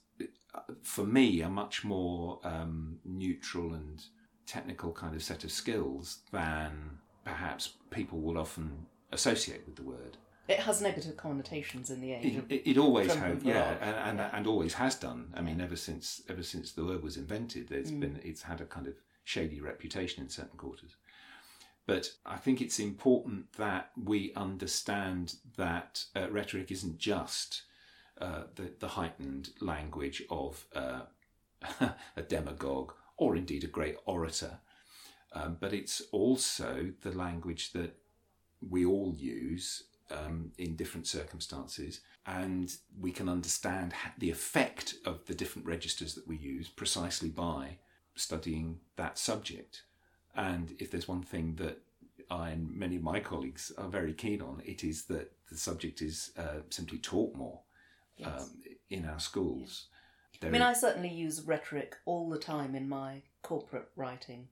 for 0.82 1.04
me, 1.04 1.40
a 1.40 1.48
much 1.48 1.84
more 1.84 2.38
um, 2.44 2.98
neutral 3.04 3.74
and 3.74 4.02
technical 4.46 4.92
kind 4.92 5.14
of 5.14 5.22
set 5.22 5.44
of 5.44 5.52
skills 5.52 6.18
than 6.30 6.98
perhaps 7.24 7.74
people 7.90 8.20
will 8.20 8.38
often 8.38 8.86
associate 9.12 9.62
with 9.66 9.76
the 9.76 9.82
word. 9.82 10.16
It 10.52 10.60
has 10.60 10.80
negative 10.82 11.16
connotations 11.16 11.90
in 11.90 12.00
the 12.00 12.12
age. 12.12 12.24
It, 12.24 12.44
it, 12.48 12.70
it 12.72 12.78
always 12.78 13.14
has, 13.14 13.42
yeah, 13.42 13.74
and, 13.80 14.20
and, 14.20 14.30
and 14.32 14.46
always 14.46 14.74
has 14.74 14.94
done. 14.94 15.32
I 15.34 15.40
mean, 15.40 15.60
ever 15.60 15.76
since 15.76 16.22
ever 16.28 16.42
since 16.42 16.72
the 16.72 16.84
word 16.84 17.02
was 17.02 17.16
invented, 17.16 17.68
there's 17.68 17.90
mm. 17.90 18.00
been 18.00 18.20
it's 18.22 18.42
had 18.42 18.60
a 18.60 18.66
kind 18.66 18.86
of 18.86 18.94
shady 19.24 19.60
reputation 19.60 20.22
in 20.22 20.28
certain 20.28 20.58
quarters. 20.58 20.96
But 21.86 22.12
I 22.24 22.36
think 22.36 22.60
it's 22.60 22.78
important 22.78 23.52
that 23.54 23.90
we 24.02 24.32
understand 24.36 25.34
that 25.56 26.04
uh, 26.14 26.30
rhetoric 26.30 26.70
isn't 26.70 26.98
just 26.98 27.62
uh, 28.20 28.44
the, 28.54 28.70
the 28.78 28.88
heightened 28.88 29.50
language 29.60 30.22
of 30.30 30.66
uh, 30.74 31.00
a 32.16 32.22
demagogue 32.22 32.92
or 33.16 33.36
indeed 33.36 33.64
a 33.64 33.68
great 33.68 33.96
orator, 34.06 34.58
um, 35.32 35.56
but 35.58 35.72
it's 35.72 36.02
also 36.12 36.92
the 37.00 37.12
language 37.12 37.72
that 37.72 37.96
we 38.68 38.84
all 38.84 39.14
use 39.16 39.84
um, 40.12 40.52
in 40.58 40.76
different 40.76 41.06
circumstances, 41.06 42.00
and 42.26 42.76
we 43.00 43.10
can 43.10 43.28
understand 43.28 43.94
the 44.18 44.30
effect 44.30 44.94
of 45.04 45.24
the 45.26 45.34
different 45.34 45.66
registers 45.66 46.14
that 46.14 46.26
we 46.28 46.36
use 46.36 46.68
precisely 46.68 47.28
by 47.28 47.78
studying 48.14 48.78
that 48.96 49.18
subject. 49.18 49.82
And 50.34 50.74
if 50.78 50.90
there's 50.90 51.08
one 51.08 51.22
thing 51.22 51.56
that 51.56 51.78
I 52.30 52.50
and 52.50 52.70
many 52.74 52.96
of 52.96 53.02
my 53.02 53.20
colleagues 53.20 53.72
are 53.76 53.88
very 53.88 54.12
keen 54.12 54.40
on, 54.40 54.62
it 54.64 54.84
is 54.84 55.04
that 55.06 55.32
the 55.50 55.56
subject 55.56 56.00
is 56.00 56.32
uh, 56.38 56.60
simply 56.70 56.98
taught 56.98 57.34
more 57.34 57.60
yes. 58.16 58.28
um, 58.42 58.50
in 58.90 59.04
our 59.06 59.20
schools. 59.20 59.86
I 60.42 60.48
mean, 60.48 60.62
I 60.62 60.72
certainly 60.72 61.10
use 61.10 61.42
rhetoric 61.42 61.96
all 62.04 62.28
the 62.28 62.38
time 62.38 62.74
in 62.74 62.88
my 62.88 63.22
corporate 63.42 63.88
writing. 63.96 64.48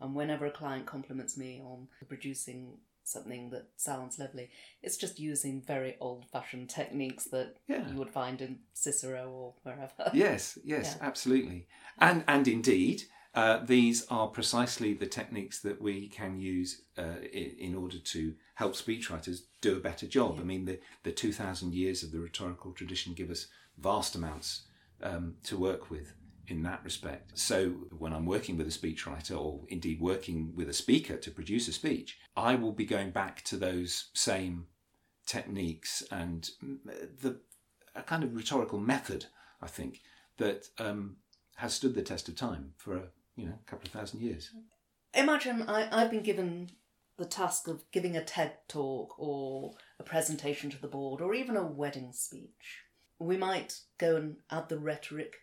And 0.00 0.14
whenever 0.14 0.46
a 0.46 0.50
client 0.50 0.86
compliments 0.86 1.36
me 1.36 1.62
on 1.64 1.88
producing 2.08 2.78
something 3.10 3.50
that 3.50 3.68
sounds 3.76 4.18
lovely, 4.18 4.50
it's 4.82 4.96
just 4.96 5.18
using 5.18 5.62
very 5.66 5.96
old 6.00 6.26
fashioned 6.30 6.70
techniques 6.70 7.24
that 7.24 7.56
yeah. 7.68 7.86
you 7.88 7.96
would 7.96 8.10
find 8.10 8.40
in 8.40 8.60
Cicero 8.74 9.30
or 9.30 9.54
wherever. 9.62 10.10
Yes, 10.12 10.58
yes, 10.64 10.96
yeah. 10.96 11.06
absolutely. 11.06 11.66
And 11.98 12.24
and 12.26 12.46
indeed, 12.48 13.04
uh, 13.34 13.58
these 13.64 14.06
are 14.08 14.26
precisely 14.26 14.92
the 14.92 15.06
techniques 15.06 15.60
that 15.60 15.80
we 15.80 16.08
can 16.08 16.38
use 16.38 16.82
uh, 16.98 17.20
in, 17.32 17.54
in, 17.58 17.74
order 17.76 17.98
to 17.98 18.34
help 18.56 18.72
speechwriters 18.72 19.42
do 19.60 19.76
a 19.76 19.80
better 19.80 20.06
job. 20.06 20.34
Yeah. 20.36 20.40
I 20.40 20.44
mean, 20.44 20.64
the, 20.64 20.80
the 21.04 21.12
2,000 21.12 21.72
years 21.72 22.02
of 22.02 22.10
the 22.10 22.18
rhetorical 22.18 22.72
tradition 22.72 23.14
give 23.14 23.30
us 23.30 23.46
vast 23.78 24.16
amounts 24.16 24.62
um, 25.00 25.36
to 25.44 25.56
work 25.56 25.90
with 25.90 26.12
in 26.50 26.62
that 26.64 26.82
respect. 26.84 27.38
So, 27.38 27.70
when 27.96 28.12
I'm 28.12 28.26
working 28.26 28.56
with 28.56 28.66
a 28.66 28.70
speechwriter 28.70 29.38
or 29.38 29.60
indeed 29.68 30.00
working 30.00 30.52
with 30.54 30.68
a 30.68 30.74
speaker 30.74 31.16
to 31.16 31.30
produce 31.30 31.68
a 31.68 31.72
speech, 31.72 32.18
I 32.36 32.54
will 32.54 32.72
be 32.72 32.84
going 32.84 33.10
back 33.10 33.42
to 33.44 33.56
those 33.56 34.10
same 34.14 34.66
techniques 35.26 36.02
and 36.10 36.50
the 37.22 37.40
a 37.94 38.02
kind 38.02 38.22
of 38.22 38.34
rhetorical 38.34 38.78
method, 38.78 39.26
I 39.60 39.66
think, 39.66 40.00
that 40.38 40.68
um, 40.78 41.16
has 41.56 41.74
stood 41.74 41.94
the 41.94 42.02
test 42.02 42.28
of 42.28 42.36
time 42.36 42.72
for 42.76 42.96
a 42.96 43.02
you 43.36 43.46
know, 43.46 43.58
couple 43.66 43.86
of 43.86 43.92
thousand 43.92 44.20
years. 44.20 44.50
Imagine 45.14 45.62
I, 45.62 45.88
I've 45.90 46.10
been 46.10 46.22
given 46.22 46.70
the 47.16 47.24
task 47.24 47.68
of 47.68 47.84
giving 47.90 48.16
a 48.16 48.24
TED 48.24 48.52
talk 48.68 49.14
or 49.18 49.74
a 49.98 50.02
presentation 50.02 50.70
to 50.70 50.80
the 50.80 50.88
board 50.88 51.20
or 51.20 51.34
even 51.34 51.56
a 51.56 51.66
wedding 51.66 52.12
speech. 52.12 52.84
We 53.18 53.36
might 53.36 53.80
go 53.98 54.16
and 54.16 54.36
add 54.50 54.68
the 54.68 54.78
rhetoric 54.78 55.34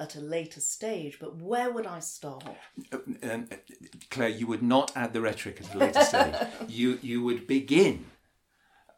at 0.00 0.16
a 0.16 0.20
later 0.20 0.60
stage, 0.60 1.18
but 1.20 1.36
where 1.36 1.70
would 1.70 1.86
I 1.86 2.00
start? 2.00 2.44
Uh, 2.92 2.98
um, 3.22 3.48
Claire, 4.10 4.28
you 4.28 4.46
would 4.46 4.62
not 4.62 4.92
add 4.96 5.12
the 5.12 5.20
rhetoric 5.20 5.60
at 5.60 5.74
a 5.74 5.78
later 5.78 6.04
stage. 6.04 6.34
You 6.68 6.98
you 7.02 7.22
would 7.22 7.46
begin 7.46 8.06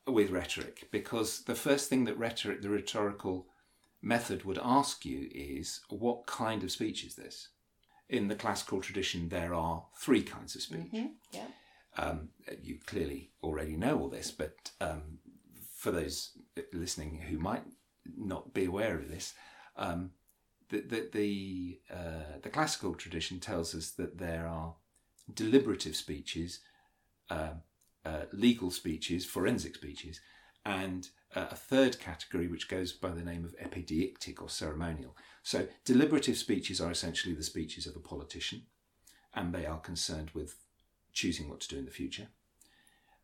with 0.06 0.30
rhetoric 0.30 0.88
because 0.90 1.42
the 1.42 1.54
first 1.54 1.88
thing 1.88 2.04
that 2.06 2.18
rhetoric, 2.18 2.62
the 2.62 2.70
rhetorical 2.70 3.46
method, 4.00 4.44
would 4.44 4.58
ask 4.62 5.04
you 5.04 5.28
is 5.30 5.80
what 5.90 6.26
kind 6.26 6.62
of 6.62 6.70
speech 6.70 7.04
is 7.04 7.14
this? 7.14 7.48
in 8.08 8.28
the 8.28 8.34
classical 8.34 8.80
tradition, 8.80 9.28
there 9.28 9.54
are 9.54 9.84
three 9.96 10.22
kinds 10.22 10.54
of 10.54 10.62
speech. 10.62 10.92
Mm-hmm. 10.92 11.06
Yeah. 11.32 11.46
Um, 11.96 12.28
you 12.62 12.78
clearly 12.86 13.30
already 13.42 13.76
know 13.76 13.98
all 13.98 14.08
this, 14.08 14.30
but 14.30 14.54
um, 14.80 15.18
for 15.74 15.90
those 15.90 16.30
listening 16.72 17.18
who 17.28 17.38
might 17.38 17.64
not 18.16 18.54
be 18.54 18.64
aware 18.64 18.96
of 18.96 19.08
this, 19.08 19.34
um, 19.76 20.12
the 20.70 20.80
the 20.80 21.08
the, 21.12 21.80
uh, 21.92 22.38
the, 22.42 22.50
classical 22.50 22.94
tradition 22.94 23.40
tells 23.40 23.74
us 23.74 23.90
that 23.92 24.18
there 24.18 24.46
are 24.46 24.74
deliberative 25.32 25.96
speeches, 25.96 26.60
uh, 27.30 27.54
uh, 28.04 28.22
legal 28.32 28.70
speeches, 28.70 29.24
forensic 29.24 29.74
speeches, 29.74 30.20
and 30.64 31.08
a 31.34 31.54
third 31.54 32.00
category 32.00 32.48
which 32.48 32.68
goes 32.68 32.92
by 32.92 33.10
the 33.10 33.24
name 33.24 33.44
of 33.44 33.54
epideictic 33.58 34.40
or 34.40 34.48
ceremonial. 34.48 35.16
So, 35.42 35.66
deliberative 35.84 36.36
speeches 36.36 36.80
are 36.80 36.90
essentially 36.90 37.34
the 37.34 37.42
speeches 37.42 37.86
of 37.86 37.96
a 37.96 38.00
politician, 38.00 38.62
and 39.34 39.52
they 39.52 39.66
are 39.66 39.78
concerned 39.78 40.30
with 40.34 40.56
choosing 41.12 41.48
what 41.48 41.60
to 41.60 41.68
do 41.68 41.78
in 41.78 41.84
the 41.84 41.90
future. 41.90 42.28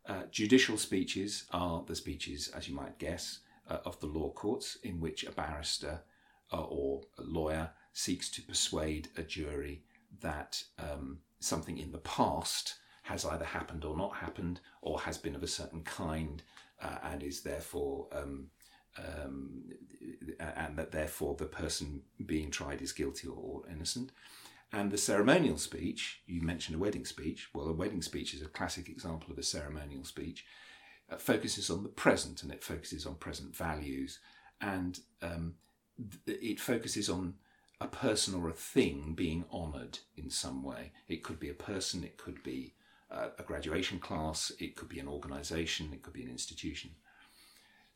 Uh, 0.07 0.23
judicial 0.29 0.77
speeches 0.77 1.45
are 1.51 1.83
the 1.87 1.95
speeches, 1.95 2.49
as 2.49 2.67
you 2.67 2.75
might 2.75 2.99
guess, 2.99 3.39
uh, 3.69 3.77
of 3.85 3.99
the 3.99 4.05
law 4.05 4.31
courts, 4.31 4.77
in 4.83 4.99
which 4.99 5.23
a 5.23 5.31
barrister 5.31 5.89
uh, 5.89 6.14
or 6.61 7.01
a 7.17 7.23
lawyer 7.23 7.71
seeks 7.93 8.29
to 8.31 8.41
persuade 8.41 9.09
a 9.17 9.23
jury 9.23 9.83
that 10.21 10.63
um, 10.79 11.19
something 11.39 11.77
in 11.77 11.91
the 11.91 11.99
past 11.99 12.75
has 13.03 13.25
either 13.25 13.45
happened 13.45 13.85
or 13.85 13.95
not 13.95 14.15
happened, 14.15 14.59
or 14.81 14.99
has 15.01 15.17
been 15.17 15.35
of 15.35 15.43
a 15.43 15.47
certain 15.47 15.83
kind, 15.83 16.41
uh, 16.81 16.97
and 17.03 17.21
is 17.21 17.41
therefore 17.41 18.07
um, 18.11 18.47
um, 18.97 19.63
and 20.39 20.77
that 20.77 20.91
therefore 20.91 21.35
the 21.35 21.45
person 21.45 22.01
being 22.25 22.49
tried 22.49 22.81
is 22.81 22.91
guilty 22.91 23.27
or 23.27 23.63
innocent. 23.69 24.11
And 24.71 24.91
the 24.91 24.97
ceremonial 24.97 25.57
speech, 25.57 26.21
you 26.25 26.41
mentioned 26.41 26.75
a 26.75 26.79
wedding 26.79 27.05
speech. 27.05 27.49
Well, 27.53 27.67
a 27.67 27.73
wedding 27.73 28.01
speech 28.01 28.33
is 28.33 28.41
a 28.41 28.47
classic 28.47 28.89
example 28.89 29.31
of 29.31 29.37
a 29.37 29.43
ceremonial 29.43 30.03
speech. 30.03 30.45
It 31.11 31.21
focuses 31.21 31.69
on 31.69 31.83
the 31.83 31.89
present 31.89 32.43
and 32.43 32.51
it 32.51 32.63
focuses 32.63 33.05
on 33.05 33.15
present 33.15 33.55
values. 33.55 34.19
And 34.59 34.99
um, 35.21 35.55
it 36.25 36.59
focuses 36.59 37.09
on 37.09 37.35
a 37.81 37.87
person 37.87 38.33
or 38.35 38.49
a 38.49 38.53
thing 38.53 39.13
being 39.15 39.45
honoured 39.51 39.99
in 40.15 40.29
some 40.29 40.63
way. 40.63 40.91
It 41.07 41.23
could 41.23 41.39
be 41.39 41.49
a 41.49 41.53
person, 41.53 42.03
it 42.03 42.17
could 42.17 42.41
be 42.43 42.73
a 43.11 43.43
graduation 43.43 43.99
class, 43.99 44.51
it 44.59 44.75
could 44.75 44.89
be 44.89 44.99
an 44.99 45.07
organisation, 45.07 45.91
it 45.93 46.01
could 46.01 46.13
be 46.13 46.23
an 46.23 46.29
institution. 46.29 46.91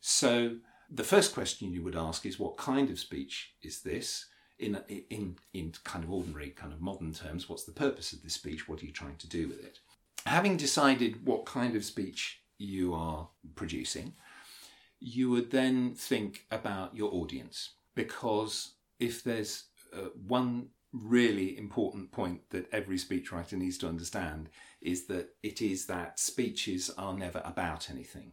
So 0.00 0.56
the 0.90 1.04
first 1.04 1.34
question 1.34 1.72
you 1.72 1.82
would 1.82 1.96
ask 1.96 2.24
is 2.24 2.38
what 2.38 2.56
kind 2.56 2.90
of 2.90 2.98
speech 2.98 3.52
is 3.62 3.80
this? 3.80 4.26
In, 4.58 4.78
in, 5.08 5.36
in 5.54 5.72
kind 5.84 6.04
of 6.04 6.10
ordinary, 6.10 6.50
kind 6.50 6.72
of 6.72 6.82
modern 6.82 7.14
terms, 7.14 7.48
what's 7.48 7.64
the 7.64 7.72
purpose 7.72 8.12
of 8.12 8.22
this 8.22 8.34
speech? 8.34 8.68
What 8.68 8.82
are 8.82 8.86
you 8.86 8.92
trying 8.92 9.16
to 9.16 9.26
do 9.26 9.48
with 9.48 9.64
it? 9.64 9.78
Having 10.26 10.58
decided 10.58 11.24
what 11.24 11.46
kind 11.46 11.74
of 11.74 11.84
speech 11.84 12.40
you 12.58 12.92
are 12.92 13.28
producing, 13.54 14.12
you 14.98 15.30
would 15.30 15.50
then 15.50 15.94
think 15.94 16.44
about 16.50 16.94
your 16.94 17.10
audience 17.14 17.70
because 17.94 18.74
if 18.98 19.22
there's 19.24 19.64
uh, 19.92 20.08
one 20.26 20.68
really 20.92 21.56
important 21.56 22.10
point 22.10 22.40
that 22.50 22.68
every 22.72 22.96
speechwriter 22.96 23.52
needs 23.52 23.78
to 23.78 23.88
understand 23.88 24.48
is 24.80 25.06
that 25.06 25.28
it 25.42 25.62
is 25.62 25.86
that 25.86 26.18
speeches 26.18 26.90
are 26.98 27.16
never 27.16 27.40
about 27.44 27.90
anything. 27.90 28.32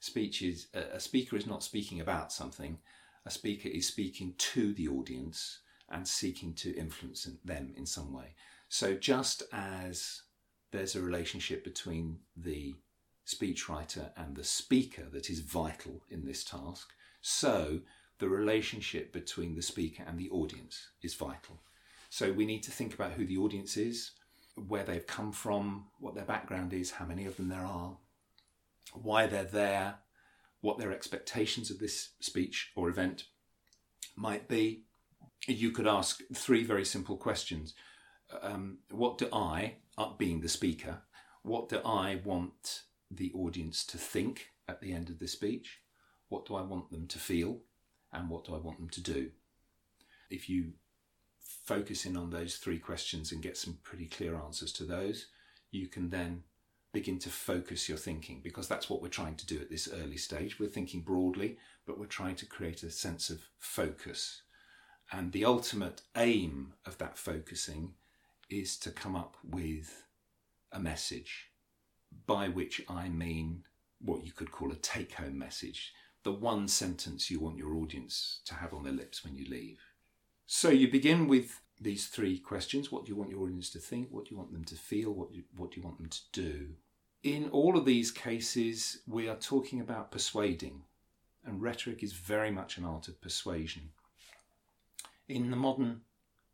Speech 0.00 0.42
is 0.42 0.68
a 0.74 1.00
speaker 1.00 1.36
is 1.36 1.46
not 1.46 1.62
speaking 1.62 2.00
about 2.00 2.32
something. 2.32 2.78
A 3.26 3.30
speaker 3.30 3.68
is 3.68 3.86
speaking 3.86 4.34
to 4.38 4.72
the 4.72 4.88
audience 4.88 5.58
and 5.90 6.06
seeking 6.06 6.54
to 6.54 6.74
influence 6.76 7.28
them 7.44 7.72
in 7.76 7.84
some 7.84 8.12
way. 8.12 8.34
So 8.68 8.94
just 8.94 9.42
as 9.52 10.22
there's 10.70 10.94
a 10.94 11.02
relationship 11.02 11.64
between 11.64 12.18
the 12.36 12.74
speechwriter 13.26 14.10
and 14.16 14.36
the 14.36 14.44
speaker 14.44 15.04
that 15.12 15.28
is 15.28 15.40
vital 15.40 16.02
in 16.10 16.24
this 16.24 16.44
task 16.44 16.92
so 17.20 17.80
the 18.18 18.28
relationship 18.28 19.12
between 19.12 19.54
the 19.54 19.62
speaker 19.62 20.02
and 20.06 20.18
the 20.18 20.30
audience 20.30 20.88
is 21.02 21.14
vital 21.14 21.60
so 22.10 22.32
we 22.32 22.46
need 22.46 22.62
to 22.62 22.70
think 22.70 22.94
about 22.94 23.12
who 23.12 23.26
the 23.26 23.36
audience 23.36 23.76
is 23.76 24.12
where 24.66 24.82
they've 24.82 25.06
come 25.06 25.30
from 25.30 25.86
what 26.00 26.14
their 26.14 26.24
background 26.24 26.72
is 26.72 26.92
how 26.92 27.04
many 27.04 27.26
of 27.26 27.36
them 27.36 27.48
there 27.48 27.64
are 27.64 27.96
why 28.92 29.26
they're 29.26 29.44
there, 29.44 29.96
what 30.60 30.78
their 30.78 30.92
expectations 30.92 31.70
of 31.70 31.78
this 31.78 32.10
speech 32.20 32.72
or 32.74 32.88
event 32.88 33.24
might 34.16 34.48
be. 34.48 34.84
You 35.46 35.70
could 35.70 35.86
ask 35.86 36.20
three 36.34 36.64
very 36.64 36.84
simple 36.84 37.16
questions. 37.16 37.74
Um, 38.42 38.78
what 38.90 39.18
do 39.18 39.28
I, 39.32 39.76
uh, 39.96 40.12
being 40.18 40.40
the 40.40 40.48
speaker, 40.48 41.02
what 41.42 41.68
do 41.68 41.78
I 41.84 42.20
want 42.24 42.82
the 43.10 43.32
audience 43.32 43.86
to 43.86 43.98
think 43.98 44.48
at 44.68 44.80
the 44.80 44.92
end 44.92 45.08
of 45.08 45.18
the 45.18 45.28
speech? 45.28 45.78
What 46.28 46.44
do 46.44 46.56
I 46.56 46.62
want 46.62 46.90
them 46.90 47.06
to 47.06 47.18
feel? 47.18 47.60
And 48.12 48.28
what 48.28 48.44
do 48.44 48.54
I 48.54 48.58
want 48.58 48.78
them 48.78 48.88
to 48.90 49.00
do? 49.00 49.30
If 50.30 50.48
you 50.48 50.72
focus 51.40 52.06
in 52.06 52.16
on 52.16 52.30
those 52.30 52.56
three 52.56 52.78
questions 52.78 53.32
and 53.32 53.42
get 53.42 53.56
some 53.56 53.78
pretty 53.82 54.06
clear 54.06 54.36
answers 54.36 54.72
to 54.72 54.84
those, 54.84 55.26
you 55.70 55.86
can 55.86 56.10
then 56.10 56.44
begin 56.92 57.18
to 57.18 57.28
focus 57.28 57.88
your 57.88 57.98
thinking 57.98 58.40
because 58.42 58.66
that's 58.66 58.88
what 58.88 59.02
we're 59.02 59.08
trying 59.08 59.36
to 59.36 59.46
do 59.46 59.60
at 59.60 59.70
this 59.70 59.88
early 60.02 60.16
stage. 60.16 60.58
We're 60.58 60.68
thinking 60.68 61.02
broadly, 61.02 61.58
but 61.86 61.98
we're 61.98 62.06
trying 62.06 62.36
to 62.36 62.46
create 62.46 62.82
a 62.82 62.90
sense 62.90 63.28
of 63.30 63.40
focus. 63.58 64.42
And 65.12 65.32
the 65.32 65.44
ultimate 65.44 66.02
aim 66.16 66.74
of 66.86 66.98
that 66.98 67.18
focusing 67.18 67.94
is 68.50 68.78
to 68.78 68.90
come 68.90 69.14
up 69.14 69.36
with 69.42 70.04
a 70.72 70.80
message, 70.80 71.50
by 72.26 72.48
which 72.48 72.80
I 72.88 73.08
mean 73.08 73.64
what 74.00 74.24
you 74.24 74.32
could 74.32 74.50
call 74.50 74.72
a 74.72 74.76
take 74.76 75.12
home 75.14 75.38
message, 75.38 75.92
the 76.22 76.32
one 76.32 76.68
sentence 76.68 77.30
you 77.30 77.40
want 77.40 77.58
your 77.58 77.74
audience 77.74 78.40
to 78.44 78.54
have 78.54 78.74
on 78.74 78.84
their 78.84 78.92
lips 78.92 79.24
when 79.24 79.36
you 79.36 79.44
leave. 79.48 79.78
So 80.46 80.70
you 80.70 80.90
begin 80.90 81.28
with 81.28 81.60
these 81.80 82.06
three 82.06 82.38
questions 82.38 82.90
What 82.90 83.04
do 83.04 83.10
you 83.10 83.16
want 83.16 83.30
your 83.30 83.42
audience 83.42 83.70
to 83.70 83.78
think? 83.78 84.08
What 84.10 84.24
do 84.24 84.30
you 84.32 84.38
want 84.38 84.52
them 84.52 84.64
to 84.64 84.74
feel? 84.74 85.12
What 85.12 85.30
do 85.30 85.36
you, 85.36 85.44
what 85.56 85.70
do 85.70 85.80
you 85.80 85.86
want 85.86 85.98
them 85.98 86.08
to 86.08 86.20
do? 86.32 86.68
In 87.22 87.48
all 87.50 87.76
of 87.76 87.84
these 87.84 88.10
cases, 88.10 88.98
we 89.06 89.28
are 89.28 89.36
talking 89.36 89.80
about 89.80 90.10
persuading, 90.10 90.82
and 91.44 91.60
rhetoric 91.60 92.02
is 92.02 92.12
very 92.12 92.50
much 92.50 92.78
an 92.78 92.84
art 92.84 93.08
of 93.08 93.20
persuasion. 93.20 93.90
In 95.28 95.50
the 95.50 95.56
modern 95.56 96.02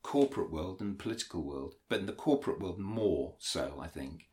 corporate 0.02 0.50
world 0.50 0.80
and 0.80 0.98
political 0.98 1.42
world, 1.42 1.74
but 1.88 2.00
in 2.00 2.06
the 2.06 2.12
corporate 2.12 2.60
world 2.60 2.78
more 2.78 3.34
so, 3.38 3.78
I 3.80 3.88
think, 3.88 4.28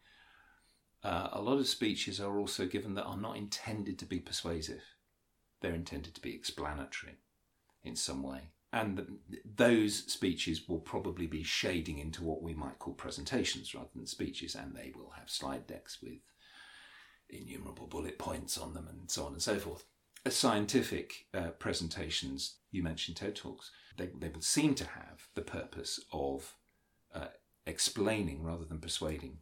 uh, 1.03 1.29
a 1.31 1.41
lot 1.41 1.57
of 1.57 1.67
speeches 1.67 2.19
are 2.19 2.37
also 2.37 2.65
given 2.65 2.93
that 2.95 3.05
are 3.05 3.17
not 3.17 3.37
intended 3.37 3.97
to 3.99 4.05
be 4.05 4.19
persuasive. 4.19 4.83
They're 5.61 5.73
intended 5.73 6.15
to 6.15 6.21
be 6.21 6.35
explanatory 6.35 7.17
in 7.83 7.95
some 7.95 8.23
way. 8.23 8.49
And 8.73 9.17
those 9.57 9.97
speeches 10.11 10.67
will 10.67 10.79
probably 10.79 11.27
be 11.27 11.43
shading 11.43 11.97
into 11.97 12.23
what 12.23 12.41
we 12.41 12.53
might 12.53 12.79
call 12.79 12.93
presentations 12.93 13.75
rather 13.75 13.89
than 13.93 14.07
speeches, 14.07 14.55
and 14.55 14.73
they 14.73 14.93
will 14.95 15.11
have 15.17 15.29
slide 15.29 15.67
decks 15.67 15.99
with 16.01 16.19
innumerable 17.29 17.87
bullet 17.87 18.17
points 18.17 18.57
on 18.57 18.73
them 18.73 18.87
and 18.87 19.11
so 19.11 19.25
on 19.25 19.33
and 19.33 19.41
so 19.41 19.57
forth. 19.57 19.85
As 20.25 20.35
scientific 20.35 21.25
uh, 21.33 21.49
presentations, 21.59 22.55
you 22.71 22.83
mentioned 22.83 23.17
TED 23.17 23.35
Talks, 23.35 23.71
they, 23.97 24.09
they 24.17 24.29
will 24.29 24.41
seem 24.41 24.75
to 24.75 24.85
have 24.85 25.27
the 25.35 25.41
purpose 25.41 25.99
of 26.13 26.53
uh, 27.13 27.27
explaining 27.65 28.43
rather 28.43 28.65
than 28.65 28.79
persuading. 28.79 29.39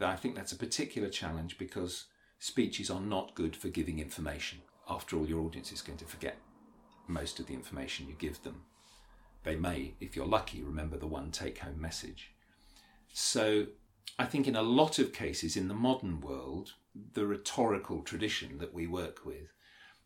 I 0.00 0.16
think 0.16 0.36
that's 0.36 0.52
a 0.52 0.56
particular 0.56 1.08
challenge 1.08 1.58
because 1.58 2.04
speeches 2.38 2.90
are 2.90 3.00
not 3.00 3.34
good 3.34 3.56
for 3.56 3.68
giving 3.68 3.98
information. 3.98 4.58
After 4.88 5.16
all, 5.16 5.28
your 5.28 5.40
audience 5.40 5.72
is 5.72 5.82
going 5.82 5.98
to 5.98 6.04
forget 6.04 6.38
most 7.06 7.40
of 7.40 7.46
the 7.46 7.54
information 7.54 8.08
you 8.08 8.14
give 8.18 8.42
them. 8.42 8.62
They 9.44 9.56
may, 9.56 9.94
if 10.00 10.16
you're 10.16 10.26
lucky, 10.26 10.62
remember 10.62 10.96
the 10.96 11.06
one 11.06 11.30
take 11.30 11.58
home 11.58 11.80
message. 11.80 12.32
So 13.12 13.66
I 14.18 14.26
think 14.26 14.46
in 14.46 14.56
a 14.56 14.62
lot 14.62 14.98
of 14.98 15.12
cases 15.12 15.56
in 15.56 15.68
the 15.68 15.74
modern 15.74 16.20
world, 16.20 16.74
the 17.14 17.26
rhetorical 17.26 18.02
tradition 18.02 18.58
that 18.58 18.74
we 18.74 18.86
work 18.86 19.24
with 19.24 19.52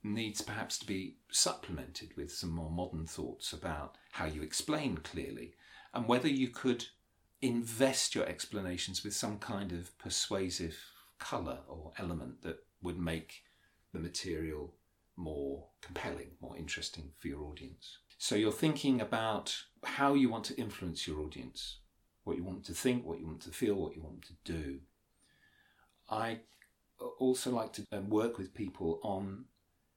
needs 0.03 0.43
perhaps 0.43 0.79
to 0.79 0.87
be 0.87 1.17
supplemented 1.31 2.17
with 2.17 2.33
some 2.33 2.51
more 2.51 2.71
modern 2.71 3.07
thoughts 3.07 3.53
about 3.53 3.97
how 4.13 4.27
you 4.27 4.43
explain 4.43 4.97
clearly 4.99 5.55
and 5.95 6.09
whether 6.09 6.29
you 6.29 6.49
could 6.49 6.87
invest 7.41 8.15
your 8.15 8.27
explanations 8.27 9.05
with 9.05 9.15
some 9.15 9.39
kind 9.39 9.73
of 9.73 9.97
persuasive 9.99 10.77
colour 11.19 11.59
or 11.69 11.93
element 11.99 12.43
that 12.43 12.59
would 12.83 12.99
make 12.99 13.43
the 13.93 14.01
material 14.01 14.75
more 15.17 15.67
compelling, 15.81 16.31
more 16.41 16.57
interesting 16.57 17.11
for 17.19 17.29
your 17.29 17.43
audience. 17.45 17.99
So 18.19 18.35
you're 18.35 18.53
thinking 18.53 19.01
about 19.01 19.55
how 19.85 20.15
you 20.15 20.29
want 20.29 20.45
to 20.45 20.57
influence 20.57 21.07
your 21.07 21.21
audience, 21.21 21.79
what 22.25 22.37
you 22.37 22.45
want 22.45 22.65
to 22.65 22.73
think, 22.73 23.05
what 23.05 23.19
you 23.19 23.27
want 23.27 23.43
to 23.43 23.51
feel, 23.51 23.75
what 23.75 23.97
you 23.97 24.03
want 24.03 24.23
to 24.23 24.53
do. 24.53 24.81
I 26.09 26.41
also 27.19 27.51
like 27.51 27.73
to 27.75 27.87
um, 27.93 28.09
work 28.09 28.39
with 28.39 28.55
people 28.55 29.01
on 29.03 29.47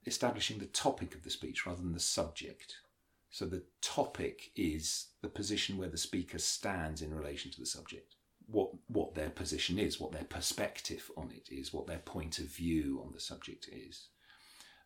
establishing 0.06 0.60
the 0.60 0.66
topic 0.66 1.16
of 1.16 1.24
the 1.24 1.30
speech 1.30 1.66
rather 1.66 1.82
than 1.82 1.94
the 1.94 2.00
subject. 2.00 2.76
So 3.30 3.46
the 3.46 3.64
topic 3.82 4.52
is 4.56 5.08
the 5.22 5.28
position 5.28 5.78
where 5.78 5.90
the 5.90 5.98
speaker 5.98 6.38
stands 6.38 7.02
in 7.02 7.14
relation 7.14 7.52
to 7.52 7.60
the 7.60 7.66
subject. 7.66 8.15
What 8.48 8.70
what 8.88 9.16
their 9.16 9.30
position 9.30 9.80
is, 9.80 10.00
what 10.00 10.12
their 10.12 10.24
perspective 10.24 11.10
on 11.18 11.32
it 11.32 11.50
is, 11.52 11.74
what 11.74 11.88
their 11.88 12.00
point 12.00 12.40
of 12.40 12.46
view 12.46 13.02
on 13.06 13.12
the 13.14 13.20
subject 13.20 13.70
is. 13.72 14.08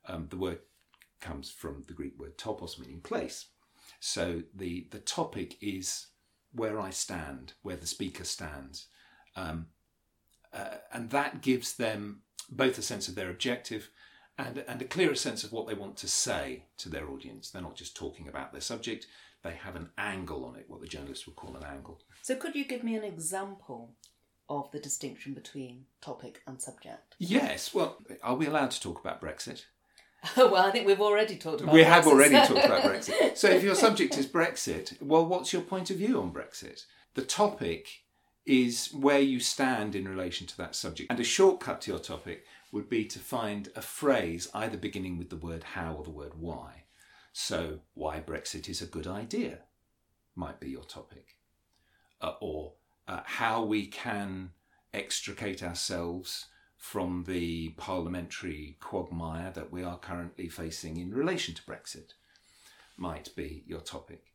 Um, 0.07 0.27
the 0.29 0.37
word 0.37 0.59
comes 1.19 1.51
from 1.51 1.83
the 1.87 1.93
Greek 1.93 2.17
word 2.17 2.37
topos, 2.37 2.79
meaning 2.79 3.01
place. 3.01 3.47
So 3.99 4.43
the 4.55 4.87
the 4.91 4.99
topic 4.99 5.57
is 5.61 6.07
where 6.53 6.79
I 6.79 6.89
stand, 6.89 7.53
where 7.61 7.75
the 7.75 7.87
speaker 7.87 8.23
stands, 8.23 8.87
um, 9.35 9.67
uh, 10.53 10.77
and 10.91 11.09
that 11.11 11.41
gives 11.41 11.75
them 11.75 12.21
both 12.49 12.77
a 12.77 12.81
sense 12.81 13.07
of 13.07 13.15
their 13.15 13.29
objective 13.29 13.89
and, 14.37 14.63
and 14.67 14.81
a 14.81 14.85
clearer 14.85 15.15
sense 15.15 15.43
of 15.43 15.51
what 15.51 15.67
they 15.67 15.73
want 15.73 15.97
to 15.97 16.07
say 16.07 16.63
to 16.77 16.89
their 16.89 17.09
audience. 17.09 17.49
They're 17.49 17.61
not 17.61 17.75
just 17.75 17.95
talking 17.95 18.27
about 18.27 18.51
their 18.51 18.61
subject, 18.61 19.05
they 19.43 19.53
have 19.53 19.75
an 19.75 19.89
angle 19.97 20.45
on 20.45 20.55
it, 20.55 20.65
what 20.67 20.81
the 20.81 20.87
journalists 20.87 21.25
would 21.25 21.35
call 21.35 21.55
an 21.55 21.63
angle. 21.63 21.99
So, 22.21 22.35
could 22.35 22.55
you 22.55 22.65
give 22.65 22.83
me 22.83 22.95
an 22.95 23.03
example 23.03 23.93
of 24.49 24.71
the 24.71 24.79
distinction 24.79 25.33
between 25.33 25.85
topic 26.01 26.41
and 26.47 26.61
subject? 26.61 27.15
Yes. 27.19 27.73
Well, 27.73 27.97
are 28.23 28.35
we 28.35 28.47
allowed 28.47 28.71
to 28.71 28.81
talk 28.81 28.99
about 28.99 29.21
Brexit? 29.21 29.65
well, 30.37 30.55
I 30.57 30.71
think 30.71 30.85
we've 30.85 30.99
already 30.99 31.37
talked 31.37 31.61
about 31.61 31.73
We 31.73 31.81
Brexit. 31.81 31.85
have 31.85 32.07
already 32.07 32.35
talked 32.35 32.65
about 32.65 32.81
Brexit. 32.83 33.37
So, 33.37 33.49
if 33.49 33.63
your 33.63 33.75
subject 33.75 34.17
is 34.17 34.27
Brexit, 34.27 35.01
well, 35.01 35.25
what's 35.25 35.53
your 35.53 35.61
point 35.61 35.89
of 35.89 35.97
view 35.97 36.19
on 36.21 36.31
Brexit? 36.33 36.85
The 37.13 37.21
topic 37.23 38.03
is 38.45 38.87
where 38.93 39.19
you 39.19 39.39
stand 39.39 39.95
in 39.95 40.07
relation 40.07 40.47
to 40.47 40.57
that 40.57 40.75
subject. 40.75 41.11
And 41.11 41.19
a 41.19 41.23
shortcut 41.23 41.81
to 41.81 41.91
your 41.91 41.99
topic 41.99 42.45
would 42.71 42.89
be 42.89 43.05
to 43.05 43.19
find 43.19 43.69
a 43.75 43.81
phrase 43.81 44.49
either 44.53 44.77
beginning 44.77 45.17
with 45.17 45.29
the 45.29 45.35
word 45.35 45.63
how 45.63 45.93
or 45.93 46.03
the 46.03 46.09
word 46.09 46.33
why. 46.35 46.83
So, 47.41 47.79
why 47.93 48.19
Brexit 48.19 48.67
is 48.67 48.81
a 48.81 48.85
good 48.85 49.07
idea 49.07 49.59
might 50.35 50.59
be 50.59 50.69
your 50.69 50.83
topic. 50.83 51.37
Uh, 52.19 52.33
or 52.41 52.73
uh, 53.07 53.21
how 53.23 53.63
we 53.63 53.87
can 53.87 54.51
extricate 54.93 55.63
ourselves 55.63 56.47
from 56.75 57.23
the 57.29 57.69
parliamentary 57.77 58.75
quagmire 58.81 59.51
that 59.55 59.71
we 59.71 59.83
are 59.83 59.97
currently 59.97 60.49
facing 60.49 60.97
in 60.97 61.13
relation 61.13 61.55
to 61.55 61.63
Brexit 61.63 62.11
might 62.97 63.33
be 63.37 63.63
your 63.65 63.79
topic. 63.79 64.33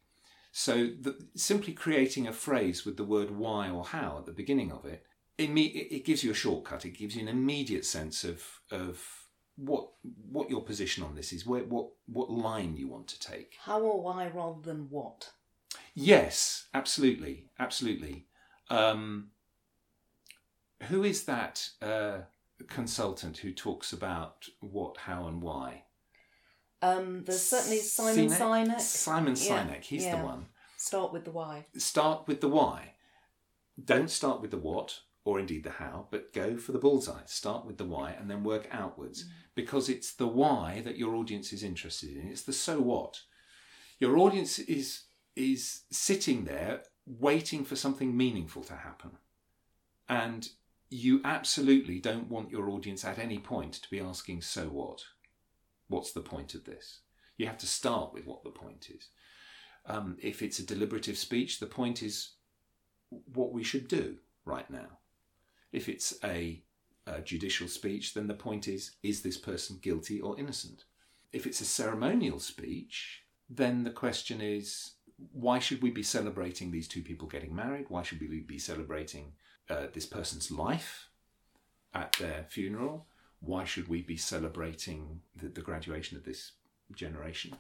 So, 0.51 0.87
the, 0.99 1.27
simply 1.37 1.75
creating 1.75 2.27
a 2.27 2.33
phrase 2.33 2.87
with 2.87 2.97
the 2.97 3.05
word 3.05 3.31
why 3.31 3.69
or 3.69 3.85
how 3.85 4.17
at 4.21 4.25
the 4.25 4.33
beginning 4.33 4.73
of 4.73 4.87
it 4.87 5.05
imme- 5.39 5.93
it 5.93 6.07
gives 6.07 6.25
you 6.25 6.31
a 6.31 6.35
shortcut. 6.35 6.87
It 6.87 6.97
gives 6.97 7.17
you 7.17 7.21
an 7.21 7.29
immediate 7.29 7.85
sense 7.85 8.25
of 8.25 8.43
of 8.71 9.24
what 9.57 9.89
what 10.31 10.51
your 10.51 10.63
position 10.63 11.05
on 11.05 11.15
this 11.15 11.33
is, 11.33 11.47
where, 11.47 11.65
what 11.65 11.89
what 12.07 12.31
line 12.31 12.77
you 12.77 12.89
want 12.89 13.09
to 13.09 13.21
take. 13.21 13.57
How 13.61 13.81
or 13.81 14.03
why 14.03 14.29
rather 14.29 14.61
than 14.61 14.89
what? 14.91 15.31
Yes, 15.95 16.67
absolutely, 16.75 17.47
absolutely. 17.59 18.27
Um, 18.69 19.31
who 20.89 21.05
is 21.05 21.25
that 21.25 21.69
uh, 21.81 22.19
consultant 22.69 23.39
who 23.39 23.53
talks 23.53 23.93
about 23.93 24.49
what, 24.61 24.97
how, 24.99 25.27
and 25.27 25.41
why? 25.41 25.85
Um, 26.83 27.25
there's 27.25 27.43
certainly 27.43 27.79
Simon 27.79 28.29
Sinek. 28.29 28.81
Simon 28.81 29.37
Yeah, 29.37 29.67
Sinek, 29.67 29.83
he's 29.85 30.05
yeah. 30.05 30.19
the 30.19 30.25
one. 30.25 30.47
Start 30.77 31.13
with 31.13 31.25
the 31.25 31.31
why. 31.31 31.67
Start 31.79 32.27
with 32.27 32.41
the 32.41 32.49
why. 32.49 32.95
Don't 33.83 34.11
start 34.11 34.41
with 34.43 34.51
the 34.51 34.59
what 34.59 35.01
or 35.25 35.41
indeed 35.41 35.65
the 35.65 35.71
how, 35.71 36.07
but 36.11 36.33
go 36.33 36.57
for 36.57 36.73
the 36.73 36.79
bullseye. 36.79 37.23
Start 37.27 37.65
with 37.65 37.79
the 37.79 37.85
why 37.85 38.11
and 38.11 38.31
then 38.31 38.45
work 38.45 38.69
outwards 38.71 39.25
because 39.55 39.89
it's 39.89 40.13
the 40.13 40.27
why 40.27 40.83
that 40.85 40.99
your 40.99 41.15
audience 41.15 41.53
is 41.53 41.63
interested 41.63 42.17
in. 42.17 42.29
It's 42.29 42.43
the 42.43 42.53
so 42.53 42.81
what. 42.81 43.21
Your 43.99 44.19
audience 44.19 44.59
is 44.59 45.05
is 45.37 45.83
sitting 45.91 46.45
there 46.45 46.83
waiting 47.07 47.65
for 47.65 47.77
something 47.77 48.17
meaningful 48.17 48.63
to 48.65 48.77
happen. 48.77 49.11
And 50.09 50.49
you 50.91 51.21
absolutely 51.25 51.99
don't 51.99 52.29
want 52.29 52.51
your 52.51 52.71
audience 52.71 53.05
at 53.05 53.19
any 53.19 53.39
point 53.39 53.75
to 53.75 53.91
be 53.91 53.99
asking 53.99 54.43
so 54.43 54.67
what? 54.67 55.03
What's 55.89 56.13
the 56.13 56.21
point 56.21 56.55
of 56.55 56.65
this? 56.65 57.01
You 57.37 57.47
have 57.47 57.59
to 57.59 57.67
start 57.67 58.13
with 58.13 58.27
what 58.27 58.45
the 58.45 58.51
point 58.51 58.91
is. 58.95 59.09
Um, 59.87 60.17
if 60.23 60.41
it's 60.41 60.59
a 60.59 60.67
deliberative 60.67 61.19
speech, 61.19 61.59
the 61.59 61.67
point 61.67 62.03
is 62.03 62.35
what 63.11 63.53
we 63.53 63.65
should 63.65 63.89
do 63.89 64.17
right 64.45 64.71
now. 64.71 64.99
If 65.75 65.89
it's 65.89 66.15
a, 66.23 66.63
a 67.07 67.21
judicial 67.21 67.69
speech, 67.69 68.15
then 68.15 68.29
the 68.29 68.35
point 68.35 68.69
is 68.69 68.93
is 69.03 69.23
this 69.23 69.37
person 69.37 69.79
guilty 69.83 70.21
or 70.21 70.39
innocent? 70.39 70.85
If 71.33 71.47
it's 71.47 71.61
a 71.61 71.65
ceremonial 71.65 72.39
speech, 72.39 73.25
then 73.51 73.83
the 73.83 73.91
question 73.91 74.41
is 74.41 74.93
why 75.33 75.59
should 75.59 75.83
we 75.83 75.91
be 75.91 76.03
celebrating 76.03 76.71
these 76.71 76.89
two 76.89 77.03
people 77.03 77.29
getting 77.29 77.55
married? 77.55 77.87
Why 77.89 78.03
should 78.03 78.21
we 78.21 78.41
be 78.41 78.59
celebrating 78.59 79.33
uh, 79.69 79.87
this 79.93 80.07
person's 80.07 80.51
life 80.51 81.09
at 81.93 82.13
their 82.15 82.47
funeral? 82.49 83.07
Why 83.41 83.65
should 83.65 83.89
we 83.89 84.03
be 84.03 84.17
celebrating 84.17 85.21
the, 85.37 85.49
the 85.49 85.61
graduation 85.61 86.17
of 86.17 86.25
this 86.25 86.53
generation? 86.95 87.57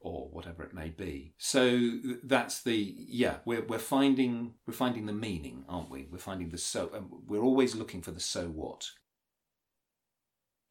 Or 0.00 0.28
whatever 0.30 0.62
it 0.62 0.74
may 0.74 0.88
be. 0.88 1.34
So 1.38 1.98
that's 2.22 2.62
the 2.62 2.94
yeah. 2.96 3.36
We're 3.44 3.64
we're 3.64 3.78
finding 3.78 4.54
we're 4.66 4.74
finding 4.74 5.06
the 5.06 5.12
meaning, 5.12 5.64
aren't 5.68 5.90
we? 5.90 6.08
We're 6.10 6.18
finding 6.18 6.50
the 6.50 6.58
so. 6.58 6.90
Um, 6.94 7.22
we're 7.26 7.42
always 7.42 7.74
looking 7.74 8.02
for 8.02 8.10
the 8.10 8.20
so 8.20 8.46
what. 8.46 8.86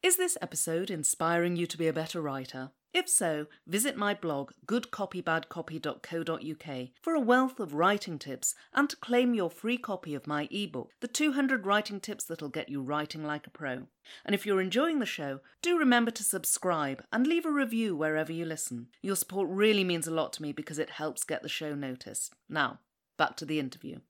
Is 0.02 0.16
this 0.16 0.38
episode 0.40 0.90
inspiring 0.90 1.56
you 1.56 1.66
to 1.66 1.76
be 1.76 1.88
a 1.88 1.92
better 1.92 2.20
writer? 2.20 2.70
If 2.98 3.08
so, 3.08 3.46
visit 3.64 3.96
my 3.96 4.12
blog 4.12 4.50
goodcopybadcopy.co.uk 4.66 6.88
for 7.00 7.14
a 7.14 7.20
wealth 7.20 7.60
of 7.60 7.72
writing 7.72 8.18
tips 8.18 8.56
and 8.74 8.90
to 8.90 8.96
claim 8.96 9.34
your 9.34 9.50
free 9.50 9.78
copy 9.78 10.16
of 10.16 10.26
my 10.26 10.48
ebook, 10.50 10.90
The 10.98 11.06
200 11.06 11.64
Writing 11.64 12.00
Tips 12.00 12.24
That'll 12.24 12.48
Get 12.48 12.68
You 12.68 12.82
Writing 12.82 13.22
Like 13.22 13.46
a 13.46 13.50
Pro. 13.50 13.86
And 14.24 14.34
if 14.34 14.44
you're 14.44 14.60
enjoying 14.60 14.98
the 14.98 15.06
show, 15.06 15.38
do 15.62 15.78
remember 15.78 16.10
to 16.10 16.24
subscribe 16.24 17.04
and 17.12 17.24
leave 17.24 17.46
a 17.46 17.52
review 17.52 17.94
wherever 17.94 18.32
you 18.32 18.44
listen. 18.44 18.88
Your 19.00 19.14
support 19.14 19.48
really 19.48 19.84
means 19.84 20.08
a 20.08 20.12
lot 20.12 20.32
to 20.32 20.42
me 20.42 20.50
because 20.50 20.80
it 20.80 20.90
helps 20.90 21.22
get 21.22 21.44
the 21.44 21.48
show 21.48 21.76
noticed. 21.76 22.34
Now, 22.48 22.80
back 23.16 23.36
to 23.36 23.44
the 23.44 23.60
interview. 23.60 24.00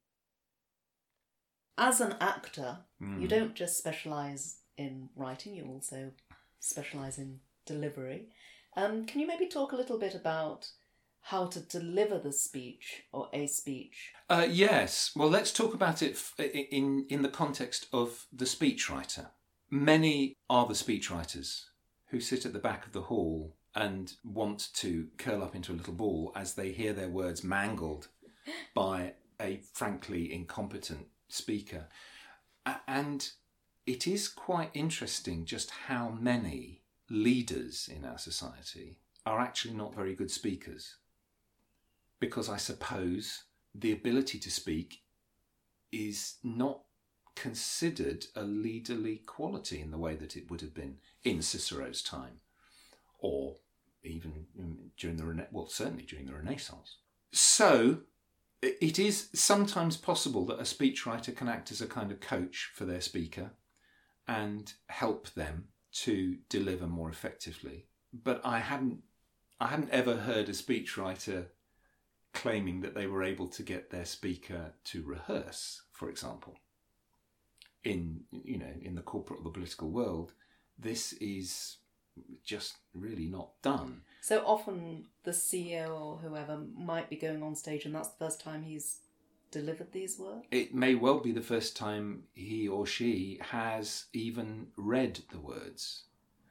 As 1.77 2.01
an 2.01 2.17
actor, 2.23 2.79
Hmm. 3.01 3.21
you 3.21 3.29
don't 3.29 3.55
just 3.55 3.77
specialise 3.77 4.61
in 4.79 5.11
writing, 5.15 5.57
you 5.57 5.67
also 5.67 6.13
specialise 6.59 7.19
in 7.19 7.41
delivery. 7.67 8.31
Um, 8.79 9.07
can 9.07 9.21
you 9.21 9.27
maybe 9.27 9.49
talk 9.49 9.73
a 9.73 9.77
little 9.77 9.99
bit 9.99 10.15
about 10.15 10.69
how 11.21 11.47
to 11.47 11.59
deliver 11.59 12.21
the 12.21 12.33
speech 12.33 13.03
or 13.13 13.29
a 13.33 13.49
speech? 13.49 14.13
Uh, 14.31 14.47
yes. 14.49 15.11
Well, 15.17 15.29
let's 15.29 15.53
talk 15.53 15.75
about 15.75 16.01
it 16.01 16.13
f- 16.13 16.35
in 16.39 17.05
in 17.09 17.23
the 17.23 17.29
context 17.29 17.89
of 17.93 18.27
the 18.33 18.45
speechwriter. 18.45 19.31
Many 19.69 20.37
are 20.49 20.65
the 20.65 20.75
speechwriters 20.75 21.65
who 22.11 22.21
sit 22.21 22.47
at 22.47 22.53
the 22.53 22.61
back 22.61 22.87
of 22.87 22.93
the 22.93 23.03
hall 23.03 23.57
and 23.75 24.13
want 24.25 24.69
to 24.75 25.09
curl 25.19 25.43
up 25.43 25.57
into 25.57 25.73
a 25.73 25.75
little 25.75 25.93
ball 25.93 26.33
as 26.37 26.55
they 26.55 26.71
hear 26.71 26.93
their 26.93 27.09
words 27.09 27.43
mangled 27.43 28.09
by 28.75 29.15
a 29.41 29.61
frankly 29.75 30.33
incompetent 30.33 31.09
speaker. 31.29 31.89
And 32.87 33.29
it 33.87 34.07
is 34.07 34.29
quite 34.29 34.71
interesting 34.73 35.47
just 35.47 35.71
how 35.89 36.11
many 36.11 36.83
leaders 37.11 37.89
in 37.95 38.05
our 38.05 38.19
society 38.19 38.99
are 39.25 39.41
actually 39.41 39.75
not 39.75 39.95
very 39.95 40.15
good 40.15 40.31
speakers 40.31 40.97
because 42.21 42.49
I 42.49 42.57
suppose 42.57 43.45
the 43.75 43.93
ability 43.93 44.39
to 44.41 44.51
speak 44.51 45.03
is 45.93 46.37
not 46.43 46.81
considered 47.35 48.27
a 48.35 48.43
leaderly 48.43 49.25
quality 49.25 49.81
in 49.81 49.91
the 49.91 49.99
way 49.99 50.17
that 50.17 50.37
it 50.37 50.51
would 50.51 50.61
have 50.61 50.75
been 50.75 50.97
in 51.23 51.41
Cicero's 51.41 52.03
time, 52.03 52.41
or 53.19 53.57
even 54.03 54.47
during 54.97 55.17
the 55.17 55.25
Rena- 55.25 55.47
well, 55.53 55.69
certainly 55.69 56.03
during 56.03 56.27
the 56.27 56.35
Renaissance. 56.35 56.97
So 57.33 57.99
it 58.61 58.99
is 58.99 59.29
sometimes 59.35 59.97
possible 59.97 60.45
that 60.47 60.59
a 60.59 60.63
speechwriter 60.63 61.35
can 61.35 61.49
act 61.49 61.71
as 61.71 61.81
a 61.81 61.87
kind 61.87 62.11
of 62.11 62.21
coach 62.21 62.71
for 62.75 62.85
their 62.85 63.01
speaker 63.01 63.53
and 64.27 64.73
help 64.89 65.33
them 65.35 65.69
to 66.03 66.37
deliver 66.49 66.87
more 66.87 67.11
effectively. 67.11 67.87
But 68.13 68.41
I 68.45 68.59
hadn't 68.59 69.03
I 69.61 69.69
hadn't 69.69 69.91
ever 69.91 70.17
heard 70.17 70.49
a 70.49 70.53
speechwriter 70.53 71.47
claiming 72.33 72.81
that 72.83 72.95
they 72.95 73.07
were 73.07 73.25
able 73.25 73.49
to 73.49 73.63
get 73.63 73.91
their 73.91 74.05
speaker 74.05 74.73
to 74.85 75.03
rehearse, 75.03 75.83
for 75.93 76.09
example. 76.09 76.57
In 77.85 78.21
you 78.31 78.59
know, 78.59 78.73
in 78.81 78.95
the 78.95 79.03
corporate 79.03 79.41
or 79.41 79.45
the 79.45 79.51
political 79.51 79.91
world, 79.91 80.33
this 80.79 81.13
is 81.15 81.79
just 82.45 82.77
really 82.95 83.27
not 83.27 83.51
done. 83.63 84.03
So 84.21 84.43
often 84.45 85.07
the 85.25 85.31
CEO 85.31 85.89
or 85.89 86.19
whoever 86.19 86.61
might 86.77 87.09
be 87.09 87.17
going 87.17 87.43
on 87.43 87.55
stage 87.55 87.85
and 87.85 87.95
that's 87.95 88.09
the 88.09 88.25
first 88.25 88.41
time 88.41 88.63
he's 88.65 88.99
delivered 89.51 89.93
these 89.93 90.19
words. 90.19 90.47
It 90.51 90.75
may 90.75 90.95
well 90.95 91.21
be 91.21 91.33
the 91.33 91.41
first 91.41 91.77
time 91.77 92.25
he 92.35 92.69
or 92.69 92.87
she 92.87 93.39
has 93.51 94.07
even 94.13 94.69
read 94.77 95.21
the 95.31 95.41
words. 95.41 96.05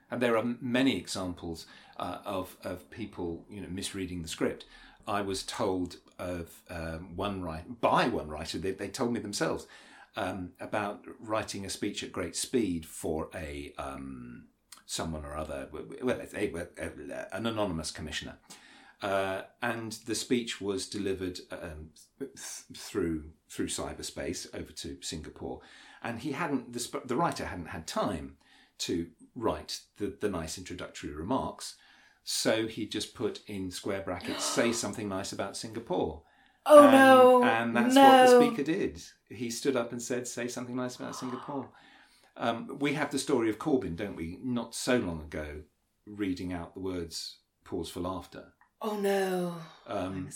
And 0.10 0.22
there 0.22 0.38
are 0.38 0.56
many 0.62 0.98
examples 0.98 1.66
uh, 1.98 2.20
of, 2.26 2.56
of 2.64 2.90
people, 2.90 3.46
you 3.50 3.62
know, 3.62 3.68
misreading 3.70 4.22
the 4.22 4.28
script. 4.28 4.66
I 5.08 5.22
was 5.22 5.44
told 5.44 5.98
of 6.18 6.62
um, 6.70 7.16
one 7.16 7.42
writer, 7.42 7.66
by 7.82 8.08
one 8.08 8.30
writer, 8.30 8.58
they, 8.58 8.72
they 8.72 8.88
told 8.88 9.14
me 9.14 9.20
themselves, 9.20 9.68
um, 10.16 10.52
about 10.60 11.06
writing 11.20 11.66
a 11.66 11.70
speech 11.70 12.04
at 12.04 12.12
great 12.12 12.36
speed 12.36 12.86
for 12.86 13.30
a 13.36 13.74
um, 13.78 14.46
someone 14.86 15.26
or 15.26 15.36
other, 15.36 15.68
well, 15.72 16.22
a- 16.22 17.36
an 17.36 17.46
anonymous 17.46 17.92
commissioner. 17.92 18.38
Uh, 19.02 19.44
and 19.62 19.92
the 20.06 20.16
speech 20.16 20.60
was 20.60 20.88
delivered 20.88 21.40
um, 21.52 21.90
th- 22.18 22.32
through 22.76 23.26
through 23.48 23.68
cyberspace 23.68 24.48
over 24.56 24.72
to 24.72 24.98
Singapore, 25.02 25.62
and 26.02 26.20
he 26.20 26.32
hadn't 26.32 26.74
the, 26.74 26.80
sp- 26.82 27.06
the 27.06 27.16
writer 27.16 27.46
hadn't 27.46 27.68
had 27.68 27.86
time 27.86 28.38
to 28.80 29.08
write 29.36 29.82
the, 29.98 30.18
the 30.20 30.30
nice 30.30 30.58
introductory 30.58 31.12
remarks, 31.12 31.76
so 32.24 32.66
he 32.66 32.88
just 32.88 33.14
put 33.14 33.42
in 33.46 33.70
square 33.70 34.02
brackets 34.02 34.44
say 34.56 34.72
something 34.72 35.08
nice 35.08 35.32
about 35.32 35.56
Singapore. 35.56 36.24
Oh 36.66 36.84
and, 36.86 36.92
no! 36.92 37.44
And 37.44 37.76
that's 37.76 37.94
no. 37.94 38.02
what 38.02 38.28
the 38.28 38.48
speaker 38.48 38.64
did. 38.64 39.02
He 39.30 39.52
stood 39.52 39.76
up 39.76 39.92
and 39.92 40.02
said, 40.02 40.28
"Say 40.28 40.48
something 40.48 40.76
nice 40.76 40.96
about 40.96 41.16
Singapore." 41.16 41.70
Um, 42.36 42.78
we 42.80 42.94
have 42.94 43.12
the 43.12 43.20
story 43.20 43.50
of 43.50 43.60
Corbyn, 43.60 43.96
don't 43.96 44.16
we? 44.16 44.40
Not 44.44 44.74
so 44.74 44.98
long 44.98 45.22
ago, 45.22 45.62
reading 46.08 46.52
out 46.52 46.74
the 46.74 46.80
words 46.80 47.38
"pause 47.64 47.92
for 47.92 48.00
laughter." 48.00 48.54
Oh 48.82 48.98
no! 49.00 49.56
Um, 49.88 50.30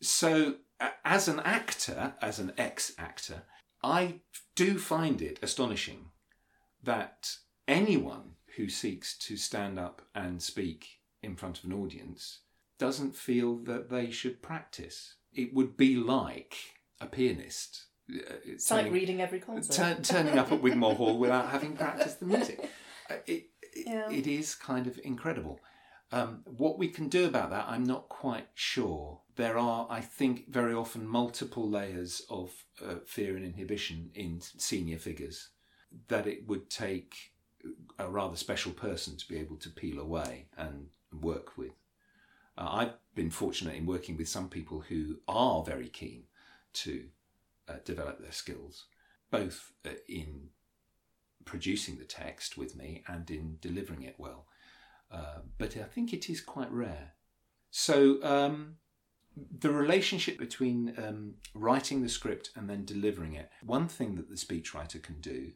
so, 0.00 0.56
a- 0.80 0.90
as 1.04 1.28
an 1.28 1.40
actor, 1.40 2.14
as 2.20 2.38
an 2.38 2.52
ex-actor, 2.58 3.42
I 3.82 4.20
do 4.54 4.78
find 4.78 5.20
it 5.22 5.38
astonishing 5.42 6.06
that 6.82 7.36
anyone 7.66 8.32
who 8.56 8.68
seeks 8.68 9.16
to 9.18 9.36
stand 9.36 9.78
up 9.78 10.02
and 10.14 10.42
speak 10.42 11.00
in 11.22 11.36
front 11.36 11.58
of 11.58 11.64
an 11.64 11.72
audience 11.72 12.40
doesn't 12.78 13.16
feel 13.16 13.56
that 13.56 13.90
they 13.90 14.10
should 14.10 14.42
practice. 14.42 15.14
It 15.32 15.52
would 15.54 15.76
be 15.76 15.96
like 15.96 16.56
a 17.00 17.06
pianist. 17.06 17.86
uh, 18.10 18.34
It's 18.44 18.70
like 18.70 18.92
reading 18.92 19.20
every 19.20 19.40
concert. 19.40 19.72
turn, 19.74 20.02
turning 20.02 20.38
up 20.38 20.52
at 20.52 20.60
Wigmore 20.62 20.94
Hall 20.94 21.18
without 21.18 21.48
having 21.50 21.76
practiced 21.76 22.20
the 22.20 22.26
music. 22.26 22.68
Uh, 23.10 23.14
It, 23.26 23.46
it, 23.62 23.86
Yeah. 23.86 24.10
it 24.10 24.26
is 24.26 24.54
kind 24.54 24.86
of 24.86 25.00
incredible. 25.02 25.60
Um, 26.10 26.42
what 26.44 26.78
we 26.78 26.88
can 26.88 27.08
do 27.08 27.26
about 27.26 27.50
that, 27.50 27.66
I'm 27.68 27.84
not 27.84 28.08
quite 28.08 28.48
sure. 28.54 29.20
There 29.36 29.58
are, 29.58 29.86
I 29.90 30.00
think, 30.00 30.50
very 30.50 30.72
often 30.72 31.06
multiple 31.06 31.68
layers 31.68 32.22
of 32.30 32.64
uh, 32.84 32.96
fear 33.06 33.36
and 33.36 33.44
inhibition 33.44 34.10
in 34.14 34.40
senior 34.40 34.98
figures 34.98 35.50
that 36.08 36.26
it 36.26 36.46
would 36.48 36.70
take 36.70 37.32
a 37.98 38.08
rather 38.08 38.36
special 38.36 38.72
person 38.72 39.16
to 39.16 39.28
be 39.28 39.38
able 39.38 39.56
to 39.56 39.70
peel 39.70 39.98
away 40.00 40.46
and 40.56 40.86
work 41.12 41.58
with. 41.58 41.72
Uh, 42.56 42.68
I've 42.70 42.94
been 43.14 43.30
fortunate 43.30 43.76
in 43.76 43.86
working 43.86 44.16
with 44.16 44.28
some 44.28 44.48
people 44.48 44.80
who 44.80 45.18
are 45.28 45.62
very 45.62 45.88
keen 45.88 46.24
to 46.74 47.04
uh, 47.68 47.74
develop 47.84 48.20
their 48.20 48.32
skills, 48.32 48.86
both 49.30 49.72
uh, 49.84 49.90
in 50.08 50.48
producing 51.44 51.98
the 51.98 52.04
text 52.04 52.56
with 52.56 52.76
me 52.76 53.02
and 53.06 53.30
in 53.30 53.58
delivering 53.60 54.02
it 54.02 54.16
well. 54.18 54.46
Uh, 55.10 55.40
but 55.56 55.76
I 55.76 55.84
think 55.84 56.12
it 56.12 56.28
is 56.28 56.40
quite 56.40 56.70
rare. 56.70 57.14
So 57.70 58.22
um, 58.22 58.76
the 59.58 59.70
relationship 59.70 60.38
between 60.38 60.94
um, 60.98 61.34
writing 61.54 62.02
the 62.02 62.08
script 62.08 62.50
and 62.56 62.68
then 62.68 62.84
delivering 62.84 63.34
it, 63.34 63.50
one 63.62 63.88
thing 63.88 64.16
that 64.16 64.28
the 64.28 64.36
speechwriter 64.36 65.02
can 65.02 65.20
do 65.20 65.52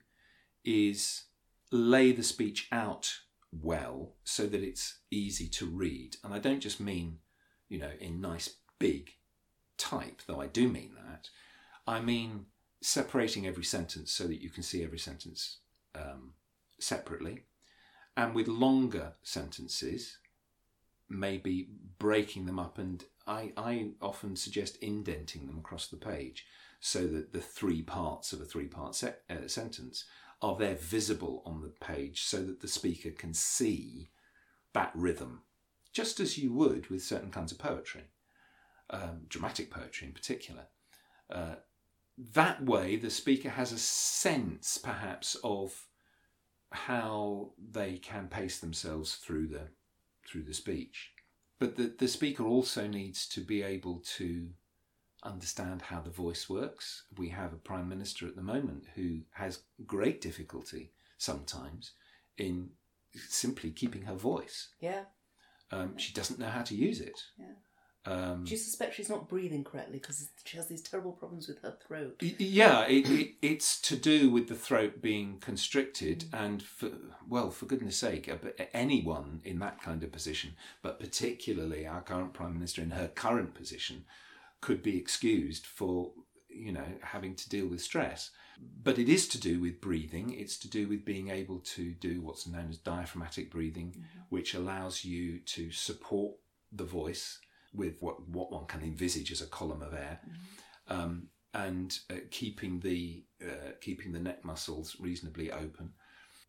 is 0.64 1.24
lay 1.70 2.12
the 2.12 2.22
speech 2.22 2.68
out 2.70 3.12
well 3.50 4.14
so 4.24 4.46
that 4.46 4.62
it's 4.62 4.98
easy 5.10 5.48
to 5.48 5.66
read. 5.66 6.16
And 6.24 6.32
I 6.32 6.38
don't 6.38 6.60
just 6.60 6.80
mean, 6.80 7.18
you 7.68 7.78
know, 7.78 7.90
in 8.00 8.20
nice 8.20 8.56
big 8.78 9.10
type, 9.76 10.22
though 10.26 10.40
I 10.40 10.46
do 10.46 10.68
mean 10.68 10.94
that. 11.06 11.28
I 11.86 12.00
mean 12.00 12.46
separating 12.80 13.46
every 13.46 13.64
sentence 13.64 14.12
so 14.12 14.24
that 14.24 14.42
you 14.42 14.50
can 14.50 14.62
see 14.62 14.82
every 14.84 14.98
sentence 14.98 15.58
um, 15.94 16.34
separately. 16.78 17.44
And 18.16 18.34
with 18.34 18.48
longer 18.48 19.14
sentences, 19.22 20.18
maybe 21.08 21.68
breaking 21.98 22.46
them 22.46 22.58
up 22.58 22.78
and 22.78 23.04
I, 23.26 23.52
I 23.56 23.90
often 24.00 24.36
suggest 24.36 24.76
indenting 24.82 25.46
them 25.46 25.58
across 25.58 25.88
the 25.88 25.96
page 25.96 26.46
so 26.80 27.06
that 27.06 27.32
the 27.32 27.40
three 27.40 27.82
parts 27.82 28.32
of 28.32 28.40
a 28.40 28.44
three 28.44 28.66
part 28.66 28.94
se- 28.94 29.14
uh, 29.30 29.46
sentence 29.46 30.04
are 30.40 30.56
there 30.56 30.74
visible 30.74 31.42
on 31.46 31.62
the 31.62 31.68
page 31.68 32.22
so 32.22 32.42
that 32.42 32.60
the 32.60 32.68
speaker 32.68 33.10
can 33.10 33.32
see 33.32 34.10
that 34.72 34.90
rhythm, 34.94 35.42
just 35.92 36.18
as 36.18 36.36
you 36.36 36.52
would 36.52 36.90
with 36.90 37.02
certain 37.02 37.30
kinds 37.30 37.52
of 37.52 37.58
poetry, 37.58 38.04
um, 38.90 39.22
dramatic 39.28 39.70
poetry 39.70 40.08
in 40.08 40.12
particular. 40.12 40.66
Uh, 41.30 41.54
that 42.18 42.64
way, 42.64 42.96
the 42.96 43.10
speaker 43.10 43.50
has 43.50 43.72
a 43.72 43.78
sense, 43.78 44.78
perhaps, 44.78 45.36
of 45.44 45.86
how 46.72 47.50
they 47.70 47.96
can 47.98 48.28
pace 48.28 48.58
themselves 48.58 49.16
through 49.16 49.48
the 49.48 49.68
through 50.26 50.42
the 50.42 50.54
speech. 50.54 51.12
But 51.58 51.76
the, 51.76 51.92
the 51.98 52.08
speaker 52.08 52.44
also 52.44 52.86
needs 52.86 53.28
to 53.28 53.40
be 53.40 53.62
able 53.62 54.02
to 54.16 54.48
understand 55.22 55.82
how 55.82 56.00
the 56.00 56.10
voice 56.10 56.48
works. 56.48 57.04
We 57.16 57.28
have 57.28 57.52
a 57.52 57.56
prime 57.56 57.88
minister 57.88 58.26
at 58.26 58.36
the 58.36 58.42
moment 58.42 58.86
who 58.94 59.20
has 59.32 59.60
great 59.86 60.20
difficulty 60.20 60.92
sometimes 61.18 61.92
in 62.36 62.70
simply 63.28 63.70
keeping 63.70 64.02
her 64.02 64.14
voice. 64.14 64.68
Yeah. 64.80 65.04
Um, 65.70 65.96
she 65.96 66.12
doesn't 66.12 66.38
know 66.38 66.48
how 66.48 66.62
to 66.62 66.74
use 66.74 67.00
it. 67.00 67.20
Yeah. 67.38 67.54
Um, 68.04 68.44
Do 68.44 68.50
you 68.50 68.56
suspect 68.56 68.94
she's 68.94 69.08
not 69.08 69.28
breathing 69.28 69.62
correctly 69.62 69.98
because 69.98 70.28
she 70.44 70.56
has 70.56 70.66
these 70.66 70.82
terrible 70.82 71.12
problems 71.12 71.46
with 71.46 71.60
her 71.60 71.76
throat? 71.86 72.20
yeah, 72.20 72.84
it, 72.86 73.08
it, 73.08 73.34
it's 73.40 73.80
to 73.82 73.96
do 73.96 74.28
with 74.28 74.48
the 74.48 74.56
throat 74.56 75.00
being 75.00 75.38
constricted, 75.38 76.24
and 76.32 76.62
for 76.62 76.90
well, 77.28 77.50
for 77.50 77.66
goodness 77.66 77.96
sake, 77.96 78.28
uh, 78.28 78.64
anyone 78.74 79.40
in 79.44 79.60
that 79.60 79.80
kind 79.80 80.02
of 80.02 80.10
position, 80.10 80.54
but 80.82 80.98
particularly 80.98 81.86
our 81.86 82.00
current 82.00 82.32
prime 82.32 82.54
minister 82.54 82.82
in 82.82 82.90
her 82.90 83.06
current 83.06 83.54
position, 83.54 84.04
could 84.60 84.82
be 84.82 84.96
excused 84.96 85.64
for 85.64 86.10
you 86.48 86.72
know 86.72 86.84
having 87.02 87.36
to 87.36 87.48
deal 87.48 87.68
with 87.68 87.80
stress. 87.80 88.30
But 88.82 88.98
it 88.98 89.08
is 89.08 89.28
to 89.28 89.40
do 89.40 89.60
with 89.60 89.80
breathing. 89.80 90.34
It's 90.34 90.56
to 90.58 90.68
do 90.68 90.88
with 90.88 91.04
being 91.04 91.30
able 91.30 91.60
to 91.60 91.92
do 91.92 92.20
what's 92.20 92.46
known 92.46 92.66
as 92.70 92.78
diaphragmatic 92.78 93.50
breathing, 93.50 94.04
which 94.28 94.54
allows 94.54 95.04
you 95.04 95.38
to 95.38 95.70
support 95.70 96.34
the 96.70 96.84
voice 96.84 97.38
with 97.74 98.00
what, 98.00 98.28
what 98.28 98.52
one 98.52 98.66
can 98.66 98.82
envisage 98.82 99.32
as 99.32 99.40
a 99.40 99.46
column 99.46 99.82
of 99.82 99.94
air, 99.94 100.20
um, 100.88 101.28
and 101.54 101.98
uh, 102.10 102.16
keeping 102.30 102.80
the 102.80 103.24
uh, 103.42 103.72
keeping 103.80 104.12
the 104.12 104.18
neck 104.18 104.44
muscles 104.44 104.96
reasonably 104.98 105.50
open. 105.52 105.92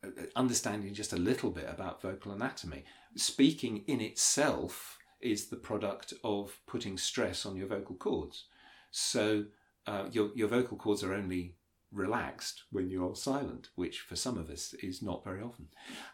Uh, 0.03 0.07
uh, 0.07 0.25
understanding 0.35 0.93
just 0.93 1.13
a 1.13 1.17
little 1.17 1.49
bit 1.49 1.65
about 1.67 2.01
vocal 2.01 2.31
anatomy. 2.31 2.83
Speaking 3.15 3.83
in 3.87 4.01
itself 4.01 4.97
is 5.21 5.47
the 5.47 5.55
product 5.55 6.13
of 6.23 6.59
putting 6.67 6.97
stress 6.97 7.45
on 7.45 7.55
your 7.55 7.67
vocal 7.67 7.95
cords. 7.95 8.45
So 8.91 9.45
uh, 9.87 10.05
your 10.11 10.31
your 10.35 10.47
vocal 10.47 10.77
cords 10.77 11.03
are 11.03 11.13
only 11.13 11.55
relaxed 11.93 12.63
when 12.71 12.89
you're 12.89 13.15
silent, 13.15 13.69
which 13.75 13.99
for 13.99 14.15
some 14.15 14.37
of 14.37 14.49
us 14.49 14.73
is 14.81 15.01
not 15.01 15.23
very 15.23 15.41
often. 15.41 15.67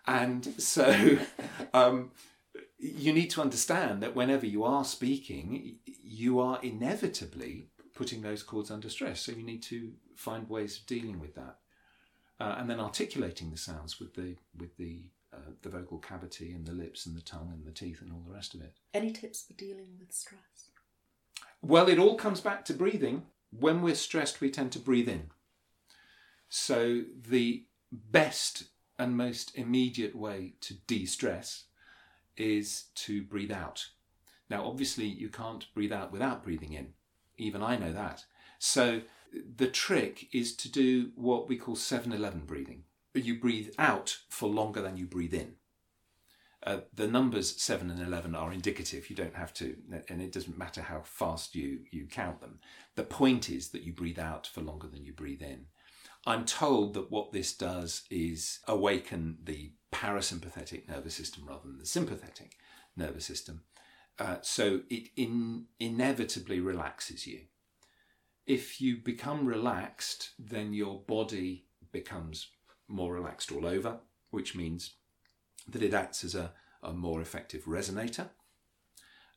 And 0.05 0.45
so 0.61 1.17
um, 1.73 2.11
you 2.79 3.11
need 3.11 3.29
to 3.31 3.41
understand 3.41 4.01
that 4.01 4.15
whenever 4.15 4.45
you 4.45 4.63
are 4.63 4.85
speaking, 4.85 5.75
you 5.85 6.39
are 6.39 6.59
inevitably 6.63 7.67
putting 7.93 8.21
those 8.21 8.41
chords 8.41 8.71
under 8.71 8.89
stress. 8.89 9.21
So 9.21 9.33
you 9.33 9.43
need 9.43 9.61
to 9.63 9.91
find 10.15 10.49
ways 10.49 10.77
of 10.77 10.85
dealing 10.85 11.19
with 11.19 11.35
that, 11.35 11.57
uh, 12.39 12.55
and 12.57 12.69
then 12.69 12.79
articulating 12.79 13.51
the 13.51 13.57
sounds 13.57 13.99
with 13.99 14.15
the 14.15 14.37
with 14.57 14.77
the 14.77 15.09
uh, 15.33 15.51
the 15.61 15.69
vocal 15.69 15.99
cavity 15.99 16.53
and 16.53 16.65
the 16.65 16.71
lips 16.71 17.05
and 17.05 17.15
the 17.15 17.21
tongue 17.21 17.51
and 17.53 17.65
the 17.65 17.71
teeth 17.71 18.01
and 18.01 18.11
all 18.11 18.23
the 18.25 18.33
rest 18.33 18.53
of 18.55 18.61
it. 18.61 18.73
Any 18.93 19.11
tips 19.11 19.43
for 19.43 19.53
dealing 19.53 19.97
with 19.99 20.13
stress? 20.13 20.71
Well, 21.61 21.89
it 21.89 21.99
all 21.99 22.15
comes 22.15 22.39
back 22.39 22.63
to 22.65 22.73
breathing. 22.73 23.23
When 23.51 23.81
we're 23.81 23.95
stressed, 23.95 24.39
we 24.39 24.49
tend 24.49 24.71
to 24.71 24.79
breathe 24.79 25.09
in. 25.09 25.31
So, 26.47 27.03
the 27.27 27.65
best 27.91 28.63
and 28.97 29.17
most 29.17 29.55
immediate 29.55 30.15
way 30.15 30.53
to 30.61 30.75
de 30.87 31.05
stress 31.05 31.65
is 32.39 32.86
to 32.95 33.21
breathe 33.21 33.52
out. 33.52 33.88
Now, 34.49 34.65
obviously, 34.65 35.06
you 35.06 35.30
can't 35.30 35.71
breathe 35.73 35.91
out 35.91 36.12
without 36.12 36.43
breathing 36.43 36.73
in. 36.73 36.93
Even 37.38 37.62
I 37.62 37.78
know 37.78 37.93
that. 37.93 38.25
So, 38.58 39.02
the 39.56 39.67
trick 39.67 40.28
is 40.34 40.56
to 40.58 40.71
do 40.71 41.12
what 41.15 41.47
we 41.47 41.58
call 41.58 41.75
7 41.75 42.12
11 42.12 42.41
breathing. 42.45 42.84
You 43.13 43.39
breathe 43.39 43.69
out 43.78 44.17
for 44.30 44.49
longer 44.49 44.82
than 44.82 44.97
you 44.97 45.06
breathe 45.06 45.34
in. 45.34 45.56
Uh, 46.65 46.82
the 46.93 47.08
numbers 47.08 47.62
7 47.62 47.89
and 47.89 48.02
11 48.02 48.36
are 48.36 48.52
indicative. 48.52 49.10
You 49.10 49.15
don't 49.15 49.36
have 49.36 49.54
to, 49.56 49.78
and 50.10 50.21
it 50.21 50.32
doesn't 50.32 50.58
matter 50.58 50.82
how 50.82 51.02
fast 51.04 51.56
you, 51.56 51.80
you 51.91 52.06
count 52.06 52.41
them. 52.41 52.60
The 52.95 53.04
point 53.04 53.49
is 53.49 53.69
that 53.69 53.84
you 53.84 53.93
breathe 53.93 54.19
out 54.19 54.45
for 54.47 54.62
longer 54.62 54.88
than 54.88 55.06
you 55.06 55.13
breathe 55.13 55.41
in. 55.41 55.67
I'm 56.25 56.45
told 56.45 56.95
that 56.95 57.12
what 57.12 57.32
this 57.32 57.56
does 57.56 58.04
is 58.10 58.60
awaken 58.67 59.38
the 59.43 59.71
parasympathetic 59.91 60.88
nervous 60.88 61.15
system 61.15 61.45
rather 61.47 61.67
than 61.67 61.80
the 61.80 61.86
sympathetic 61.86 62.56
nervous 62.95 63.25
system. 63.25 63.62
Uh, 64.17 64.38
so 64.41 64.82
it 64.89 65.10
in, 65.15 65.65
inevitably 65.80 66.60
relaxes 66.60 67.25
you. 67.25 67.41
If 68.45 68.82
you 68.82 68.97
become 68.97 69.45
relaxed, 69.45 70.32
then 70.38 70.73
your 70.73 71.02
body 71.02 71.65
becomes 71.91 72.47
more 72.88 73.13
relaxed 73.13 73.52
all 73.52 73.65
over, 73.65 73.99
which 74.32 74.56
means 74.56 74.95
that 75.67 75.84
it 75.84 75.93
acts 75.93 76.23
as 76.23 76.36
a, 76.36 76.52
a 76.82 76.91
more 76.91 77.21
effective 77.21 77.65
resonator. 77.65 78.30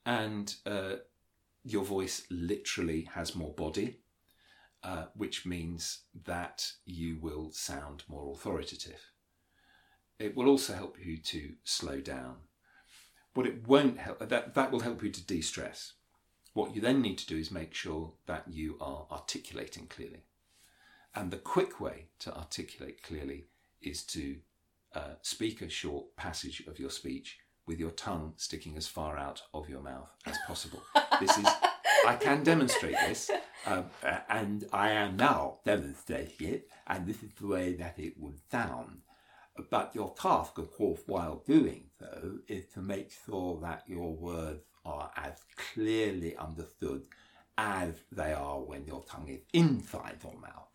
And 0.05 0.55
uh, 0.67 0.95
your 1.63 1.85
voice 1.85 2.25
literally 2.31 3.09
has 3.15 3.37
more 3.37 3.53
body, 3.53 4.01
uh, 4.83 5.05
which 5.15 5.47
means 5.47 6.01
that 6.25 6.73
you 6.85 7.19
will 7.21 7.53
sound 7.53 8.03
more 8.09 8.33
authoritative. 8.33 9.12
It 10.23 10.37
will 10.37 10.49
also 10.49 10.75
help 10.75 10.97
you 11.05 11.17
to 11.17 11.55
slow 11.65 12.01
down. 12.01 12.37
What 13.35 13.47
it 13.47 13.67
won't 13.67 13.99
help, 13.99 14.21
that, 14.21 14.55
that 14.55 14.71
will 14.71 14.81
help 14.81 15.03
you 15.03 15.11
to 15.11 15.27
de 15.27 15.41
stress. 15.41 15.95
What 16.55 16.77
you 16.77 16.81
then 16.81 17.03
need 17.03 17.19
to 17.19 17.27
do 17.27 17.37
is 17.37 17.51
make 17.51 17.75
sure 17.75 18.13
that 18.27 18.45
you 18.49 18.77
are 18.81 19.07
articulating 19.11 19.89
clearly. 19.89 20.23
And 21.13 21.33
the 21.33 21.39
quick 21.39 21.81
way 21.81 22.07
to 22.21 22.37
articulate 22.37 23.03
clearly 23.03 23.47
is 23.81 24.05
to 24.05 24.37
uh, 24.95 25.15
speak 25.23 25.61
a 25.61 25.69
short 25.69 26.15
passage 26.15 26.63
of 26.69 26.79
your 26.79 26.91
speech 26.91 27.39
with 27.67 27.81
your 27.81 27.91
tongue 27.91 28.35
sticking 28.37 28.77
as 28.77 28.87
far 28.87 29.19
out 29.19 29.43
of 29.53 29.69
your 29.69 29.81
mouth 29.81 30.11
as 30.27 30.37
possible. 30.47 30.85
this 31.21 31.37
is, 31.37 31.47
I 32.07 32.15
can 32.15 32.45
demonstrate 32.45 32.97
this, 33.09 33.29
um, 33.67 33.87
and 34.29 34.67
I 34.73 34.91
am 34.91 35.17
now 35.17 35.59
demonstrating 35.65 36.49
it, 36.49 36.69
and 36.87 37.07
this 37.07 37.23
is 37.25 37.33
the 37.41 37.49
way 37.49 37.73
that 37.75 37.99
it 37.99 38.21
would 38.21 38.39
sound. 38.53 39.03
But 39.71 39.95
your 39.95 40.15
task, 40.15 40.59
of 40.59 40.73
course, 40.73 41.01
while 41.07 41.43
doing 41.47 41.85
so, 41.99 42.39
is 42.49 42.67
to 42.75 42.81
make 42.81 43.11
sure 43.27 43.59
that 43.61 43.85
your 43.87 44.13
words 44.13 44.65
are 44.85 45.11
as 45.17 45.35
clearly 45.75 46.37
understood 46.37 47.03
as 47.59 47.95
they 48.11 48.33
are 48.33 48.61
when 48.61 48.87
your 48.87 49.03
tongue 49.05 49.29
is 49.29 49.43
inside 49.53 50.17
your 50.23 50.39
mouth. 50.41 50.69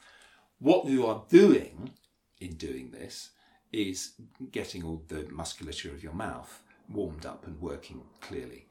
What 0.60 0.86
you 0.86 1.08
are 1.08 1.24
doing 1.28 1.92
in 2.40 2.56
doing 2.56 2.92
this 2.92 3.32
is 3.72 4.14
getting 4.52 4.84
all 4.84 5.04
the 5.08 5.28
musculature 5.30 5.92
of 5.92 6.04
your 6.04 6.14
mouth 6.14 6.62
warmed 6.90 7.26
up 7.26 7.46
and 7.46 7.60
working 7.60 8.02
clearly. 8.22 8.68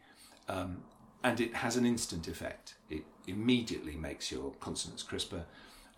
Um, 0.48 0.82
and 1.22 1.40
it 1.40 1.54
has 1.54 1.76
an 1.76 1.84
instant 1.84 2.28
effect. 2.28 2.74
It 2.88 3.04
immediately 3.26 3.96
makes 3.96 4.30
your 4.30 4.52
consonants 4.60 5.02
crisper 5.02 5.44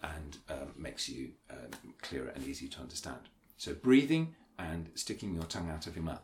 and 0.03 0.39
um, 0.49 0.73
makes 0.77 1.09
you 1.09 1.33
um, 1.51 1.71
clearer 2.01 2.29
and 2.29 2.47
easier 2.47 2.71
to 2.71 2.81
understand. 2.81 3.29
So, 3.59 3.75
breathing 3.75 4.35
and 4.59 4.91
sticking 4.95 5.35
your 5.35 5.45
tongue 5.45 5.71
out 5.71 5.87
of 5.87 5.95
your 5.95 6.05
mouth. 6.05 6.23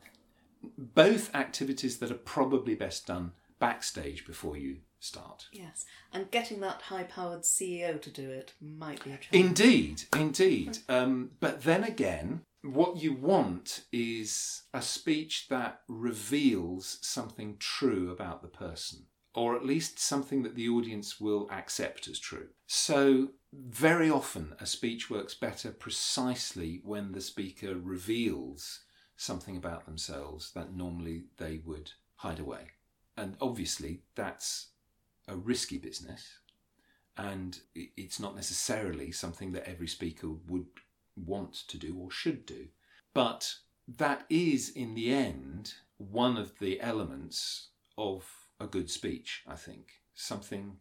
Both 0.79 1.35
activities 1.35 1.99
that 1.99 2.11
are 2.11 2.15
probably 2.15 2.75
best 2.75 3.07
done 3.07 3.33
backstage 3.59 4.27
before 4.27 4.57
you 4.57 4.79
start. 4.99 5.47
Yes, 5.53 5.85
and 6.13 6.31
getting 6.31 6.61
that 6.61 6.83
high-powered 6.83 7.43
CEO 7.43 8.01
to 8.01 8.11
do 8.11 8.31
it 8.31 8.55
might 8.61 9.05
be 9.05 9.13
a 9.13 9.19
challenge. 9.19 9.49
Indeed, 9.49 10.03
indeed. 10.15 10.79
Um, 10.89 11.33
but 11.41 11.63
then 11.63 11.85
again, 11.85 12.43
what 12.63 12.97
you 12.97 13.13
want 13.13 13.85
is 13.93 14.63
a 14.73 14.81
speech 14.81 15.49
that 15.51 15.81
reveals 15.87 16.99
something 17.03 17.57
true 17.59 18.11
about 18.11 18.41
the 18.41 18.49
person, 18.49 19.07
or 19.35 19.55
at 19.55 19.67
least 19.67 19.99
something 19.99 20.43
that 20.45 20.55
the 20.55 20.69
audience 20.69 21.21
will 21.21 21.49
accept 21.51 22.09
as 22.09 22.19
true. 22.19 22.49
So, 22.67 23.29
very 23.69 24.11
often, 24.11 24.55
a 24.61 24.67
speech 24.67 25.11
works 25.11 25.35
better 25.35 25.71
precisely 25.71 26.81
when 26.85 27.13
the 27.13 27.21
speaker 27.21 27.75
reveals 27.77 28.81
something 29.17 29.57
about 29.57 29.87
themselves 29.87 30.53
that 30.53 30.75
normally 30.75 31.25
they 31.37 31.61
would 31.65 31.93
hide 32.17 32.41
away. 32.41 32.71
And 33.17 33.37
obviously, 33.41 34.03
that's 34.15 34.69
a 35.29 35.37
risky 35.37 35.79
business, 35.79 36.39
and 37.17 37.59
it's 37.75 38.19
not 38.19 38.35
necessarily 38.35 39.13
something 39.13 39.53
that 39.53 39.69
every 39.69 39.89
speaker 39.89 40.29
would 40.49 40.67
want 41.17 41.55
to 41.69 41.79
do 41.79 41.97
or 41.97 42.11
should 42.11 42.45
do. 42.45 42.67
But 43.13 43.55
that 43.87 44.27
is, 44.29 44.71
in 44.71 44.95
the 44.95 45.13
end, 45.15 45.75
one 45.99 46.37
of 46.37 46.59
the 46.59 46.81
elements 46.81 47.69
of 47.97 48.29
a 48.59 48.67
good 48.67 48.91
speech, 48.91 49.43
I 49.47 49.55
think. 49.55 50.01
Something 50.15 50.79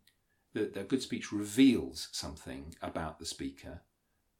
that 0.53 0.87
good 0.87 1.01
speech 1.01 1.31
reveals 1.31 2.09
something 2.11 2.75
about 2.81 3.19
the 3.19 3.25
speaker 3.25 3.81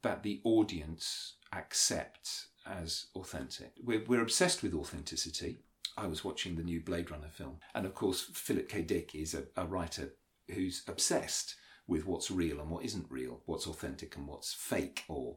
that 0.02 0.22
the 0.22 0.40
audience 0.44 1.34
accepts 1.52 2.48
as 2.66 3.06
authentic. 3.16 3.72
We're, 3.82 4.04
we're 4.06 4.22
obsessed 4.22 4.62
with 4.62 4.74
authenticity. 4.74 5.58
I 5.96 6.06
was 6.06 6.24
watching 6.24 6.56
the 6.56 6.62
new 6.62 6.80
Blade 6.80 7.10
Runner 7.10 7.30
film, 7.30 7.58
and 7.74 7.86
of 7.86 7.94
course, 7.94 8.20
Philip 8.20 8.68
K. 8.68 8.82
Dick 8.82 9.14
is 9.14 9.34
a, 9.34 9.44
a 9.56 9.64
writer 9.64 10.14
who's 10.50 10.82
obsessed 10.88 11.56
with 11.86 12.06
what's 12.06 12.30
real 12.30 12.60
and 12.60 12.70
what 12.70 12.84
isn't 12.84 13.06
real, 13.10 13.42
what's 13.46 13.66
authentic 13.66 14.16
and 14.16 14.26
what's 14.26 14.52
fake 14.52 15.04
or 15.08 15.36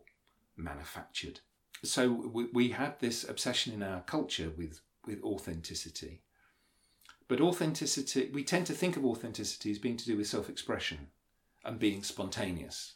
manufactured. 0.56 1.42
So 1.84 2.10
we, 2.12 2.48
we 2.54 2.70
have 2.70 2.98
this 3.00 3.28
obsession 3.28 3.74
in 3.74 3.84
our 3.84 4.02
culture 4.02 4.52
with, 4.58 4.82
with 5.06 5.22
authenticity. 5.22 6.22
But 7.28 7.42
authenticity, 7.42 8.30
we 8.34 8.44
tend 8.44 8.68
to 8.68 8.74
think 8.74 8.96
of 8.96 9.06
authenticity 9.06 9.72
as 9.72 9.80
being 9.80 9.98
to 9.98 10.06
do 10.06 10.18
with 10.18 10.28
self 10.28 10.50
expression 10.50 11.08
and 11.66 11.80
being 11.80 12.04
spontaneous. 12.04 12.96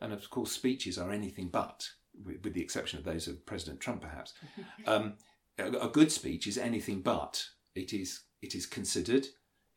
And 0.00 0.12
of 0.12 0.28
course, 0.30 0.52
speeches 0.52 0.98
are 0.98 1.10
anything 1.10 1.48
but. 1.48 1.88
with, 2.24 2.42
with 2.44 2.54
the 2.54 2.62
exception 2.62 2.98
of 2.98 3.04
those 3.04 3.28
of 3.28 3.44
President 3.46 3.80
Trump, 3.80 4.02
perhaps. 4.02 4.34
Um, 4.86 5.14
a, 5.58 5.86
a 5.86 5.88
good 5.88 6.12
speech 6.12 6.46
is 6.46 6.58
anything 6.58 7.00
but. 7.00 7.44
It 7.74 7.92
is 7.92 8.20
it 8.42 8.54
is 8.54 8.66
considered, 8.66 9.26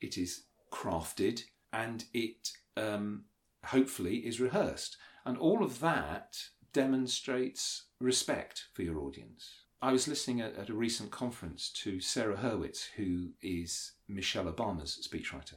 it 0.02 0.18
is 0.18 0.44
crafted, 0.72 1.44
and 1.74 2.06
it 2.14 2.50
um, 2.78 3.26
hopefully 3.66 4.18
is 4.18 4.40
rehearsed. 4.40 4.98
And 5.26 5.38
all 5.38 5.64
of 5.64 5.80
that 5.80 6.38
demonstrates 6.74 7.86
respect 8.00 8.66
for 8.74 8.84
your 8.84 9.00
audience. 9.00 9.50
I 9.82 9.92
was 9.94 10.08
listening 10.08 10.42
at, 10.42 10.56
at, 10.58 10.70
a 10.70 10.74
recent 10.74 11.10
conference 11.10 11.70
to 11.84 12.02
Sarah 12.02 12.38
Hurwitz, 12.38 12.90
who 12.98 13.30
is 13.42 13.94
Michelle 14.08 14.52
Obama's 14.52 15.08
speechwriter. 15.10 15.56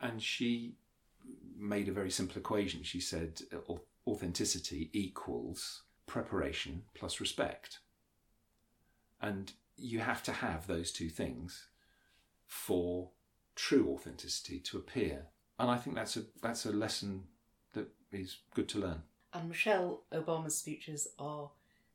And 0.00 0.22
she 0.22 0.74
made 1.58 1.88
a 1.88 1.92
very 1.92 2.10
simple 2.10 2.38
equation. 2.38 2.82
She 2.82 3.00
said 3.00 3.42
authenticity 4.06 4.90
equals 4.92 5.82
preparation 6.06 6.82
plus 6.94 7.20
respect. 7.20 7.80
And 9.20 9.52
you 9.76 9.98
have 10.00 10.22
to 10.24 10.32
have 10.32 10.66
those 10.66 10.92
two 10.92 11.08
things 11.08 11.66
for 12.46 13.10
true 13.54 13.92
authenticity 13.92 14.58
to 14.60 14.78
appear. 14.78 15.26
And 15.58 15.70
I 15.70 15.76
think 15.76 15.96
that's 15.96 16.16
a 16.16 16.22
that's 16.40 16.64
a 16.64 16.72
lesson 16.72 17.24
that 17.74 17.88
is 18.12 18.38
good 18.54 18.68
to 18.70 18.78
learn. 18.78 19.02
And 19.32 19.48
Michelle 19.48 20.02
Obama's 20.12 20.56
speeches 20.56 21.08
are 21.18 21.50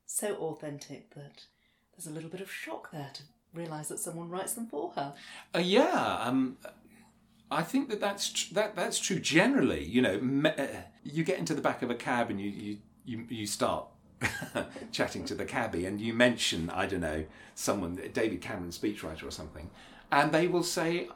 so 0.05 0.35
authentic 0.35 1.13
that 1.15 1.45
there's 1.95 2.07
a 2.07 2.11
little 2.11 2.29
bit 2.29 2.41
of 2.41 2.51
shock 2.51 2.91
there 2.91 3.11
to 3.13 3.23
realise 3.53 3.87
that 3.87 3.99
someone 3.99 4.29
writes 4.29 4.53
them 4.53 4.67
for 4.67 4.91
her. 4.95 5.13
Uh, 5.53 5.59
yeah, 5.59 6.17
um, 6.21 6.57
I 7.49 7.63
think 7.63 7.89
that 7.89 7.99
that's 8.01 8.31
tr- 8.31 8.53
that 8.53 8.75
that's 8.75 8.99
true 8.99 9.19
generally. 9.19 9.83
You 9.83 10.01
know, 10.01 10.19
me- 10.19 10.49
uh, 10.49 10.67
you 11.03 11.23
get 11.23 11.39
into 11.39 11.53
the 11.53 11.61
back 11.61 11.81
of 11.81 11.89
a 11.89 11.95
cab 11.95 12.29
and 12.29 12.39
you 12.39 12.49
you 12.49 12.77
you, 13.05 13.25
you 13.29 13.47
start 13.47 13.87
chatting 14.91 15.25
to 15.25 15.35
the 15.35 15.45
cabbie 15.45 15.85
and 15.85 16.01
you 16.01 16.13
mention 16.13 16.69
I 16.69 16.85
don't 16.85 17.01
know 17.01 17.25
someone 17.53 17.99
David 18.13 18.41
Cameron 18.41 18.71
speechwriter 18.71 19.23
or 19.23 19.31
something, 19.31 19.69
and 20.11 20.31
they 20.31 20.47
will 20.47 20.63
say, 20.63 21.07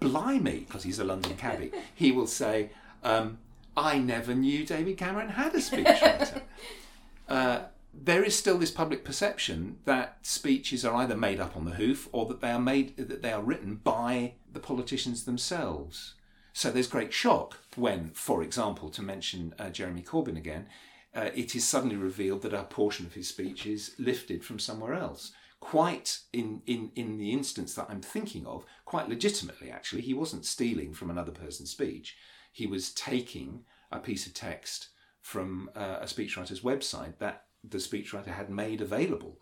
"Blimey," 0.00 0.60
because 0.66 0.82
he's 0.82 0.98
a 0.98 1.04
London 1.04 1.36
cabbie. 1.36 1.72
he 1.94 2.12
will 2.12 2.26
say, 2.26 2.70
um, 3.02 3.38
"I 3.76 3.98
never 3.98 4.34
knew 4.34 4.66
David 4.66 4.98
Cameron 4.98 5.30
had 5.30 5.54
a 5.54 5.58
speechwriter." 5.58 6.42
uh, 7.28 7.60
there 7.98 8.22
is 8.22 8.36
still 8.36 8.58
this 8.58 8.70
public 8.70 9.04
perception 9.04 9.78
that 9.84 10.18
speeches 10.22 10.84
are 10.84 10.94
either 10.96 11.16
made 11.16 11.40
up 11.40 11.56
on 11.56 11.64
the 11.64 11.72
hoof 11.72 12.08
or 12.12 12.26
that 12.26 12.40
they 12.40 12.50
are 12.50 12.60
made 12.60 12.96
that 12.96 13.22
they 13.22 13.32
are 13.32 13.42
written 13.42 13.76
by 13.76 14.34
the 14.52 14.60
politicians 14.60 15.24
themselves. 15.24 16.14
So 16.52 16.70
there's 16.70 16.86
great 16.86 17.12
shock 17.12 17.58
when, 17.74 18.10
for 18.14 18.42
example, 18.42 18.88
to 18.90 19.02
mention 19.02 19.54
uh, 19.58 19.70
Jeremy 19.70 20.02
Corbyn 20.02 20.36
again, 20.36 20.66
uh, 21.14 21.30
it 21.34 21.54
is 21.54 21.66
suddenly 21.66 21.96
revealed 21.96 22.42
that 22.42 22.54
a 22.54 22.64
portion 22.64 23.06
of 23.06 23.14
his 23.14 23.28
speech 23.28 23.66
is 23.66 23.94
lifted 23.98 24.44
from 24.44 24.58
somewhere 24.58 24.94
else. 24.94 25.32
Quite 25.60 26.20
in, 26.32 26.62
in, 26.66 26.92
in 26.94 27.18
the 27.18 27.32
instance 27.32 27.74
that 27.74 27.88
I'm 27.88 28.02
thinking 28.02 28.46
of, 28.46 28.64
quite 28.84 29.08
legitimately 29.08 29.70
actually, 29.70 30.02
he 30.02 30.14
wasn't 30.14 30.44
stealing 30.44 30.92
from 30.92 31.10
another 31.10 31.32
person's 31.32 31.70
speech. 31.70 32.16
He 32.52 32.66
was 32.66 32.92
taking 32.92 33.64
a 33.90 33.98
piece 33.98 34.26
of 34.26 34.34
text 34.34 34.88
from 35.20 35.70
uh, 35.74 35.98
a 36.00 36.04
speechwriter's 36.04 36.60
website 36.60 37.18
that 37.18 37.45
the 37.64 37.78
speechwriter 37.78 38.28
had 38.28 38.50
made 38.50 38.80
available 38.80 39.38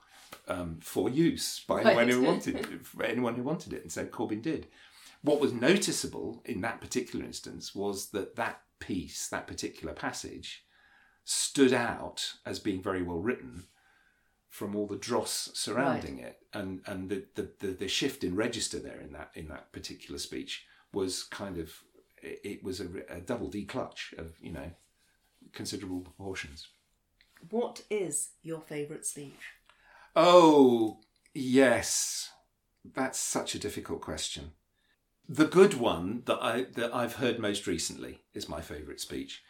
um, 0.49 0.79
for 0.81 1.09
use 1.09 1.65
by 1.67 1.83
right. 1.83 1.87
anyone 1.87 2.09
who 2.09 2.23
wanted 2.27 2.57
it, 2.57 2.81
anyone 3.03 3.35
who 3.35 3.43
wanted 3.43 3.73
it, 3.73 3.83
and 3.83 3.93
so 3.93 4.05
Corbyn 4.05 4.43
did. 4.43 4.69
What 5.23 5.41
was 5.41 5.53
noticeable 5.53 6.43
in 6.45 6.61
that 6.61 6.81
particular 6.81 7.25
instance 7.25 7.75
was 7.75 8.11
that 8.11 8.37
that 8.37 8.61
piece, 8.79 9.29
that 9.29 9.47
particular 9.47 9.95
passage, 9.95 10.65
stood 11.25 11.73
out 11.73 12.35
as 12.45 12.59
being 12.59 12.83
very 12.83 13.03
well 13.03 13.21
written 13.21 13.65
from 14.49 14.77
all 14.77 14.87
the 14.87 14.97
dross 14.97 15.51
surrounding 15.55 16.19
right. 16.19 16.27
it, 16.27 16.39
and 16.53 16.81
and 16.87 17.09
the, 17.09 17.25
the, 17.35 17.51
the 17.61 17.67
the 17.69 17.89
shift 17.89 18.23
in 18.23 18.37
register 18.37 18.79
there 18.79 19.01
in 19.01 19.13
that 19.13 19.31
in 19.35 19.49
that 19.49 19.73
particular 19.73 20.19
speech 20.19 20.65
was 20.93 21.25
kind 21.25 21.59
of 21.59 21.73
it 22.23 22.63
was 22.63 22.81
a, 22.81 22.87
a 23.09 23.21
double 23.21 23.51
declutch 23.51 24.17
of 24.17 24.35
you 24.41 24.53
know 24.53 24.71
considerable 25.53 26.01
proportions. 26.01 26.69
What 27.51 27.83
is 27.91 28.31
your 28.43 28.61
favourite 28.61 29.05
speech? 29.05 29.53
Oh, 30.17 30.99
yes. 31.35 32.31
That's 32.85 33.19
such 33.19 33.55
a 33.55 33.59
difficult 33.59 34.01
question. 34.01 34.53
The 35.29 35.47
good 35.47 35.75
one 35.75 36.23
that 36.27 36.39
I 36.43 36.67
that 36.75 36.95
I've 36.95 37.17
heard 37.17 37.39
most 37.39 37.67
recently 37.67 38.21
is 38.35 38.49
my 38.49 38.61
favourite 38.61 39.01
speech. 39.01 39.43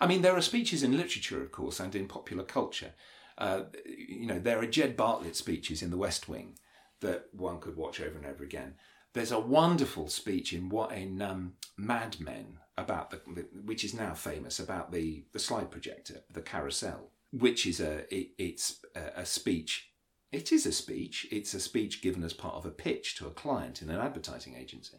I 0.00 0.06
mean, 0.06 0.22
there 0.22 0.36
are 0.36 0.42
speeches 0.42 0.82
in 0.82 0.96
literature, 0.96 1.42
of 1.42 1.50
course, 1.50 1.80
and 1.80 1.94
in 1.94 2.06
popular 2.06 2.44
culture. 2.44 2.92
Uh, 3.38 3.62
you 3.86 4.26
know, 4.26 4.38
there 4.38 4.58
are 4.58 4.66
Jed 4.66 4.96
Bartlet 4.96 5.34
speeches 5.34 5.82
in 5.82 5.90
The 5.90 5.96
West 5.96 6.28
Wing 6.28 6.58
that 7.00 7.26
one 7.32 7.58
could 7.60 7.76
watch 7.76 8.00
over 8.00 8.16
and 8.16 8.26
over 8.26 8.44
again. 8.44 8.74
There's 9.14 9.32
a 9.32 9.40
wonderful 9.40 10.08
speech 10.08 10.52
in 10.52 10.68
what 10.68 10.92
in 10.92 11.22
um, 11.22 11.54
Mad 11.76 12.20
Men 12.20 12.58
about 12.76 13.10
the, 13.10 13.46
which 13.64 13.84
is 13.84 13.94
now 13.94 14.14
famous 14.14 14.58
about 14.58 14.92
the 14.92 15.24
the 15.32 15.38
slide 15.38 15.70
projector, 15.70 16.20
the 16.30 16.42
carousel, 16.42 17.10
which 17.32 17.66
is 17.66 17.80
a 17.80 18.12
it, 18.14 18.28
it's 18.38 18.80
a, 18.94 19.20
a 19.20 19.26
speech. 19.26 19.90
It 20.30 20.52
is 20.52 20.66
a 20.66 20.72
speech. 20.72 21.26
It's 21.30 21.54
a 21.54 21.60
speech 21.60 22.02
given 22.02 22.22
as 22.22 22.34
part 22.34 22.54
of 22.54 22.66
a 22.66 22.70
pitch 22.70 23.16
to 23.16 23.26
a 23.26 23.30
client 23.30 23.80
in 23.80 23.90
an 23.90 24.00
advertising 24.00 24.54
agency. 24.56 24.98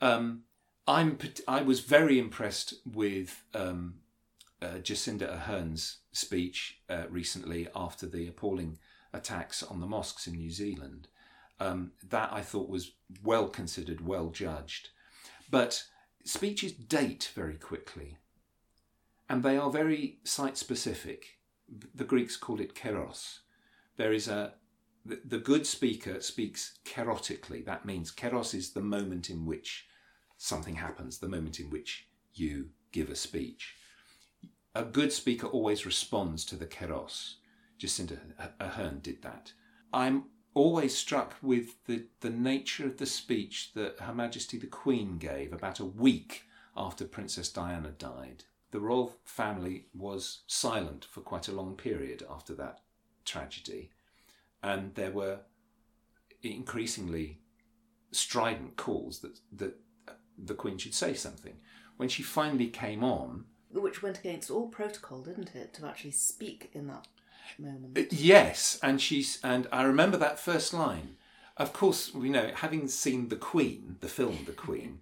Um, 0.00 0.44
I'm 0.86 1.18
I 1.46 1.62
was 1.62 1.80
very 1.80 2.18
impressed 2.18 2.74
with 2.86 3.44
um, 3.54 3.96
uh, 4.62 4.78
Jacinda 4.82 5.30
Ardern's 5.30 5.98
speech 6.12 6.80
uh, 6.88 7.04
recently 7.10 7.68
after 7.74 8.06
the 8.06 8.26
appalling 8.28 8.78
attacks 9.12 9.62
on 9.62 9.80
the 9.80 9.86
mosques 9.86 10.26
in 10.26 10.34
New 10.34 10.50
Zealand. 10.50 11.08
Um, 11.60 11.92
that 12.08 12.32
I 12.32 12.40
thought 12.40 12.68
was 12.68 12.92
well 13.22 13.48
considered, 13.48 14.06
well 14.06 14.30
judged. 14.30 14.90
But 15.50 15.84
speeches 16.24 16.72
date 16.72 17.32
very 17.34 17.56
quickly 17.56 18.16
and 19.28 19.42
they 19.42 19.56
are 19.56 19.70
very 19.70 20.18
site 20.24 20.56
specific. 20.56 21.38
The 21.94 22.04
Greeks 22.04 22.36
called 22.36 22.60
it 22.60 22.74
kairos. 22.74 23.40
There 23.96 24.12
is 24.12 24.28
a 24.28 24.54
the, 25.04 25.38
good 25.38 25.66
speaker 25.66 26.20
speaks 26.20 26.78
kairotically. 26.84 27.64
That 27.64 27.86
means 27.86 28.12
kairos 28.12 28.54
is 28.54 28.72
the 28.72 28.80
moment 28.80 29.30
in 29.30 29.46
which 29.46 29.86
something 30.36 30.76
happens, 30.76 31.18
the 31.18 31.28
moment 31.28 31.60
in 31.60 31.70
which 31.70 32.08
you 32.34 32.70
give 32.92 33.08
a 33.08 33.16
speech. 33.16 33.74
A 34.74 34.84
good 34.84 35.12
speaker 35.12 35.46
always 35.46 35.86
responds 35.86 36.44
to 36.46 36.56
the 36.56 36.66
kairos. 36.66 37.34
Jacinda 37.78 38.18
Ardern 38.60 39.02
did 39.02 39.22
that. 39.22 39.52
I'm 39.92 40.24
always 40.54 40.96
struck 40.96 41.36
with 41.40 41.84
the, 41.86 42.04
the 42.20 42.30
nature 42.30 42.84
of 42.84 42.98
the 42.98 43.06
speech 43.06 43.72
that 43.74 44.00
Her 44.00 44.14
Majesty 44.14 44.58
the 44.58 44.66
Queen 44.66 45.18
gave 45.18 45.52
about 45.52 45.80
a 45.80 45.84
week 45.84 46.44
after 46.76 47.04
Princess 47.04 47.48
Diana 47.48 47.90
died 47.90 48.44
the 48.70 48.80
royal 48.80 49.14
family 49.24 49.86
was 49.94 50.40
silent 50.46 51.06
for 51.10 51.20
quite 51.20 51.48
a 51.48 51.52
long 51.52 51.74
period 51.76 52.24
after 52.30 52.54
that 52.54 52.80
tragedy, 53.24 53.90
and 54.62 54.94
there 54.94 55.10
were 55.10 55.40
increasingly 56.42 57.38
strident 58.12 58.76
calls 58.76 59.20
that 59.20 59.40
that 59.52 59.76
the 60.36 60.54
Queen 60.54 60.78
should 60.78 60.94
say 60.94 61.14
something. 61.14 61.56
When 61.96 62.08
she 62.08 62.22
finally 62.22 62.68
came 62.68 63.02
on, 63.02 63.46
which 63.72 64.02
went 64.02 64.18
against 64.18 64.50
all 64.50 64.68
protocol, 64.68 65.22
didn't 65.22 65.54
it, 65.54 65.74
to 65.74 65.86
actually 65.86 66.12
speak 66.12 66.70
in 66.72 66.86
that 66.88 67.06
moment? 67.58 67.98
Uh, 67.98 68.02
yes, 68.10 68.78
and 68.82 69.00
she's 69.00 69.40
and 69.42 69.66
I 69.72 69.82
remember 69.82 70.16
that 70.18 70.38
first 70.38 70.72
line. 70.72 71.16
Of 71.56 71.72
course, 71.72 72.12
you 72.14 72.30
know, 72.30 72.52
having 72.54 72.86
seen 72.86 73.28
the 73.28 73.36
Queen, 73.36 73.96
the 74.00 74.08
film 74.08 74.38
The 74.46 74.52
Queen 74.52 75.00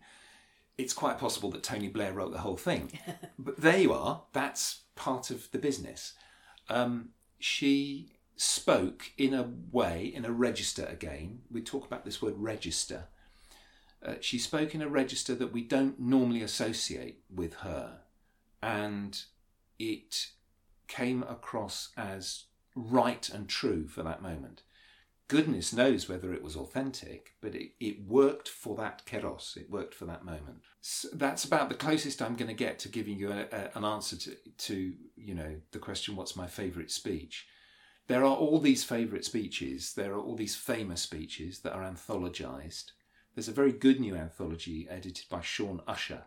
it's 0.79 0.93
quite 0.93 1.19
possible 1.19 1.51
that 1.51 1.63
Tony 1.63 1.89
Blair 1.89 2.13
wrote 2.13 2.33
the 2.33 2.41
whole 2.41 2.57
thing. 2.57 2.99
but 3.39 3.57
there 3.57 3.79
you 3.79 3.93
are. 3.93 4.23
That's 4.33 4.83
part 4.95 5.31
of 5.31 5.51
the 5.51 5.59
business. 5.59 6.13
Um, 6.69 7.11
she 7.39 8.11
spoke 8.37 9.13
in 9.17 9.33
a 9.33 9.51
way, 9.73 10.13
in 10.15 10.25
a 10.25 10.33
register 10.33 10.87
again. 10.87 11.41
We 11.51 11.63
talk 11.63 11.87
about 11.87 12.05
this 12.05 12.21
word 12.21 12.35
register. 12.37 13.05
Uh, 14.05 14.15
she 14.21 14.39
spoke 14.39 14.75
in 14.75 14.83
a 14.83 14.89
register 14.89 15.35
that 15.35 15.53
we 15.53 15.63
don't 15.63 15.99
normally 15.99 16.43
associate 16.43 17.23
with 17.35 17.55
her. 17.55 18.01
And 18.63 19.21
it 19.79 20.29
came 20.89 21.23
across 21.23 21.91
as 21.97 22.45
right 22.75 23.29
and 23.31 23.49
true 23.49 23.89
for 23.89 24.03
that 24.03 24.23
moment 24.23 24.63
goodness 25.29 25.73
knows 25.73 26.09
whether 26.09 26.33
it 26.33 26.43
was 26.43 26.57
authentic, 26.57 27.35
but 27.41 27.55
it, 27.55 27.73
it 27.81 28.07
worked 28.07 28.49
for 28.49 28.77
that 28.77 29.05
kairos, 29.07 29.57
it 29.57 29.71
worked 29.71 29.95
for 29.95 30.05
that 30.07 30.25
moment. 30.25 30.59
So 30.81 31.09
that's 31.13 31.45
about 31.45 31.69
the 31.69 31.75
closest 31.75 32.23
I'm 32.23 32.37
going 32.37 32.49
to 32.49 32.55
get 32.55 32.79
to 32.81 32.89
giving 32.89 33.19
you 33.19 33.33
a, 33.33 33.47
a, 33.53 33.71
an 33.75 33.85
answer 33.85 34.17
to, 34.17 34.37
to, 34.59 34.95
you 35.17 35.35
know, 35.35 35.57
the 35.73 35.79
question, 35.79 36.17
what's 36.17 36.37
my 36.37 36.47
favourite 36.47 36.91
speech? 36.91 37.47
There 38.09 38.25
are 38.25 38.37
all 38.37 38.61
these 38.61 38.85
favourite 38.85 39.25
speeches, 39.25 39.95
there 39.95 40.13
are 40.13 40.21
all 40.21 40.37
these 40.37 40.55
famous 40.55 41.03
speeches 41.03 41.61
that 41.61 41.73
are 41.73 41.83
anthologized. 41.83 42.93
There's 43.35 43.49
a 43.49 43.53
very 43.53 43.73
good 43.73 44.01
new 44.01 44.15
anthology 44.15 44.87
edited 44.89 45.27
by 45.29 45.41
Shaun 45.41 45.81
Usher 45.89 46.23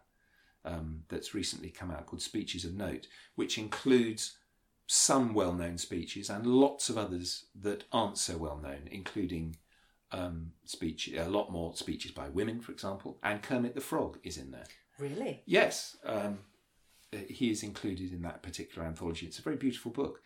um, 0.65 1.03
that's 1.07 1.33
recently 1.33 1.69
come 1.69 1.89
out 1.89 2.05
called 2.05 2.21
Speeches 2.21 2.65
of 2.65 2.75
Note, 2.75 3.07
which 3.35 3.57
includes 3.57 4.38
some 4.91 5.35
well 5.35 5.53
known 5.53 5.77
speeches 5.77 6.31
and 6.31 6.47
lots 6.47 6.89
of 6.89 6.97
others 6.97 7.45
that 7.53 7.83
aren't 7.91 8.17
so 8.17 8.35
well 8.37 8.57
known, 8.57 8.89
including 8.89 9.55
um, 10.11 10.51
speech, 10.65 11.13
a 11.15 11.29
lot 11.29 11.51
more 11.51 11.75
speeches 11.75 12.09
by 12.09 12.27
women, 12.29 12.59
for 12.59 12.71
example, 12.71 13.19
and 13.21 13.43
Kermit 13.43 13.75
the 13.75 13.81
Frog 13.81 14.17
is 14.23 14.35
in 14.35 14.49
there. 14.49 14.65
Really? 14.97 15.43
Yes, 15.45 15.95
um, 16.03 16.39
he 17.11 17.51
is 17.51 17.61
included 17.61 18.11
in 18.11 18.23
that 18.23 18.41
particular 18.41 18.87
anthology. 18.87 19.27
It's 19.27 19.37
a 19.37 19.43
very 19.43 19.57
beautiful 19.57 19.91
book. 19.91 20.21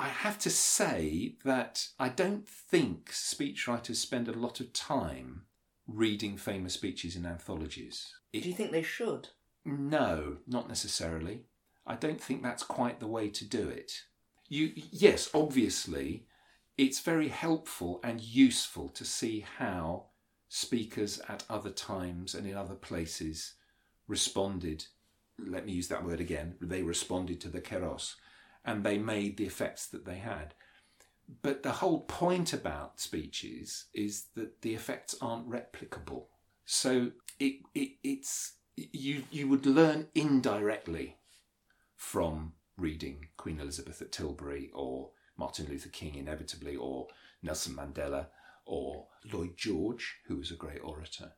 I 0.00 0.08
have 0.08 0.38
to 0.38 0.50
say 0.50 1.34
that 1.44 1.88
I 1.98 2.08
don't 2.08 2.48
think 2.48 3.10
speechwriters 3.10 3.96
spend 3.96 4.28
a 4.28 4.32
lot 4.32 4.58
of 4.58 4.72
time 4.72 5.42
reading 5.86 6.38
famous 6.38 6.72
speeches 6.72 7.14
in 7.14 7.26
anthologies. 7.26 8.14
Do 8.32 8.38
you 8.38 8.54
think 8.54 8.70
they 8.70 8.82
should? 8.82 9.28
No, 9.66 10.38
not 10.46 10.66
necessarily. 10.68 11.42
I 11.86 11.96
don't 11.96 12.20
think 12.20 12.42
that's 12.42 12.62
quite 12.62 13.00
the 13.00 13.08
way 13.08 13.28
to 13.28 13.44
do 13.44 13.68
it. 13.68 13.92
You, 14.48 14.72
yes, 14.74 15.30
obviously, 15.34 16.26
it's 16.76 17.00
very 17.00 17.28
helpful 17.28 18.00
and 18.04 18.20
useful 18.20 18.88
to 18.90 19.04
see 19.04 19.44
how 19.58 20.06
speakers 20.48 21.20
at 21.28 21.44
other 21.48 21.70
times 21.70 22.34
and 22.34 22.46
in 22.46 22.56
other 22.56 22.74
places 22.74 23.54
responded. 24.06 24.86
Let 25.38 25.66
me 25.66 25.72
use 25.72 25.88
that 25.88 26.04
word 26.04 26.20
again. 26.20 26.56
They 26.60 26.82
responded 26.82 27.40
to 27.40 27.48
the 27.48 27.60
kairos 27.60 28.14
and 28.64 28.84
they 28.84 28.98
made 28.98 29.36
the 29.36 29.46
effects 29.46 29.86
that 29.88 30.04
they 30.04 30.18
had. 30.18 30.54
But 31.40 31.62
the 31.62 31.72
whole 31.72 32.00
point 32.00 32.52
about 32.52 33.00
speeches 33.00 33.86
is 33.94 34.26
that 34.34 34.60
the 34.62 34.74
effects 34.74 35.14
aren't 35.20 35.48
replicable. 35.48 36.26
So 36.64 37.12
it, 37.38 37.60
it 37.74 37.92
it's 38.02 38.54
you 38.76 39.24
you 39.30 39.48
would 39.48 39.66
learn 39.66 40.08
indirectly 40.14 41.16
from 42.02 42.52
reading 42.76 43.28
Queen 43.36 43.60
Elizabeth 43.60 44.02
at 44.02 44.10
Tilbury 44.10 44.70
or 44.74 45.10
Martin 45.38 45.66
Luther 45.68 45.88
King 45.88 46.16
inevitably 46.16 46.74
or 46.74 47.06
Nelson 47.42 47.74
Mandela 47.74 48.26
or 48.66 49.06
Lloyd 49.32 49.56
George, 49.56 50.16
who 50.26 50.36
was 50.36 50.50
a 50.50 50.56
great 50.56 50.82
orator, 50.82 51.32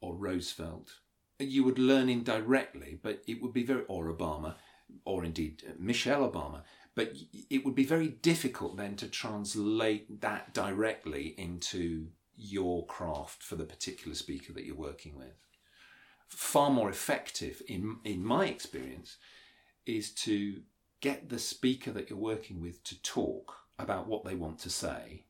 or 0.00 0.14
Roosevelt. 0.14 0.92
You 1.38 1.64
would 1.64 1.78
learn 1.78 2.10
indirectly, 2.10 3.00
but 3.02 3.22
it 3.26 3.42
would 3.42 3.54
be 3.54 3.64
very, 3.64 3.82
or 3.88 4.12
Obama, 4.12 4.56
or 5.04 5.24
indeed 5.24 5.64
uh, 5.66 5.72
Michelle 5.78 6.30
Obama, 6.30 6.62
but 6.94 7.14
it 7.50 7.64
would 7.64 7.74
be 7.74 7.84
very 7.84 8.08
difficult 8.08 8.76
then 8.76 8.94
to 8.96 9.08
translate 9.08 10.20
that 10.20 10.52
directly 10.52 11.34
into 11.38 12.08
your 12.36 12.86
craft 12.86 13.42
for 13.42 13.56
the 13.56 13.64
particular 13.64 14.14
speaker 14.14 14.52
that 14.52 14.64
you're 14.64 14.76
working 14.76 15.16
with. 15.16 15.34
Far 16.28 16.70
more 16.70 16.90
effective, 16.90 17.62
in, 17.66 17.96
in 18.04 18.22
my 18.22 18.46
experience, 18.46 19.16
is 19.88 20.10
to 20.10 20.60
get 21.00 21.30
the 21.30 21.38
speaker 21.38 21.90
that 21.90 22.10
you're 22.10 22.18
working 22.18 22.60
with 22.60 22.84
to 22.84 23.00
talk 23.02 23.56
about 23.78 24.06
what 24.06 24.24
they 24.24 24.34
want 24.34 24.58
to 24.60 24.70
say. 24.70 25.24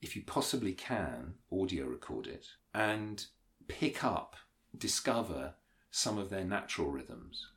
If 0.00 0.14
you 0.14 0.22
possibly 0.22 0.72
can, 0.72 1.34
audio 1.50 1.86
record 1.86 2.26
it 2.26 2.46
and 2.72 3.24
pick 3.66 4.04
up, 4.04 4.36
discover 4.76 5.54
some 5.90 6.18
of 6.18 6.30
their 6.30 6.44
natural 6.44 6.88
rhythms 6.88 7.48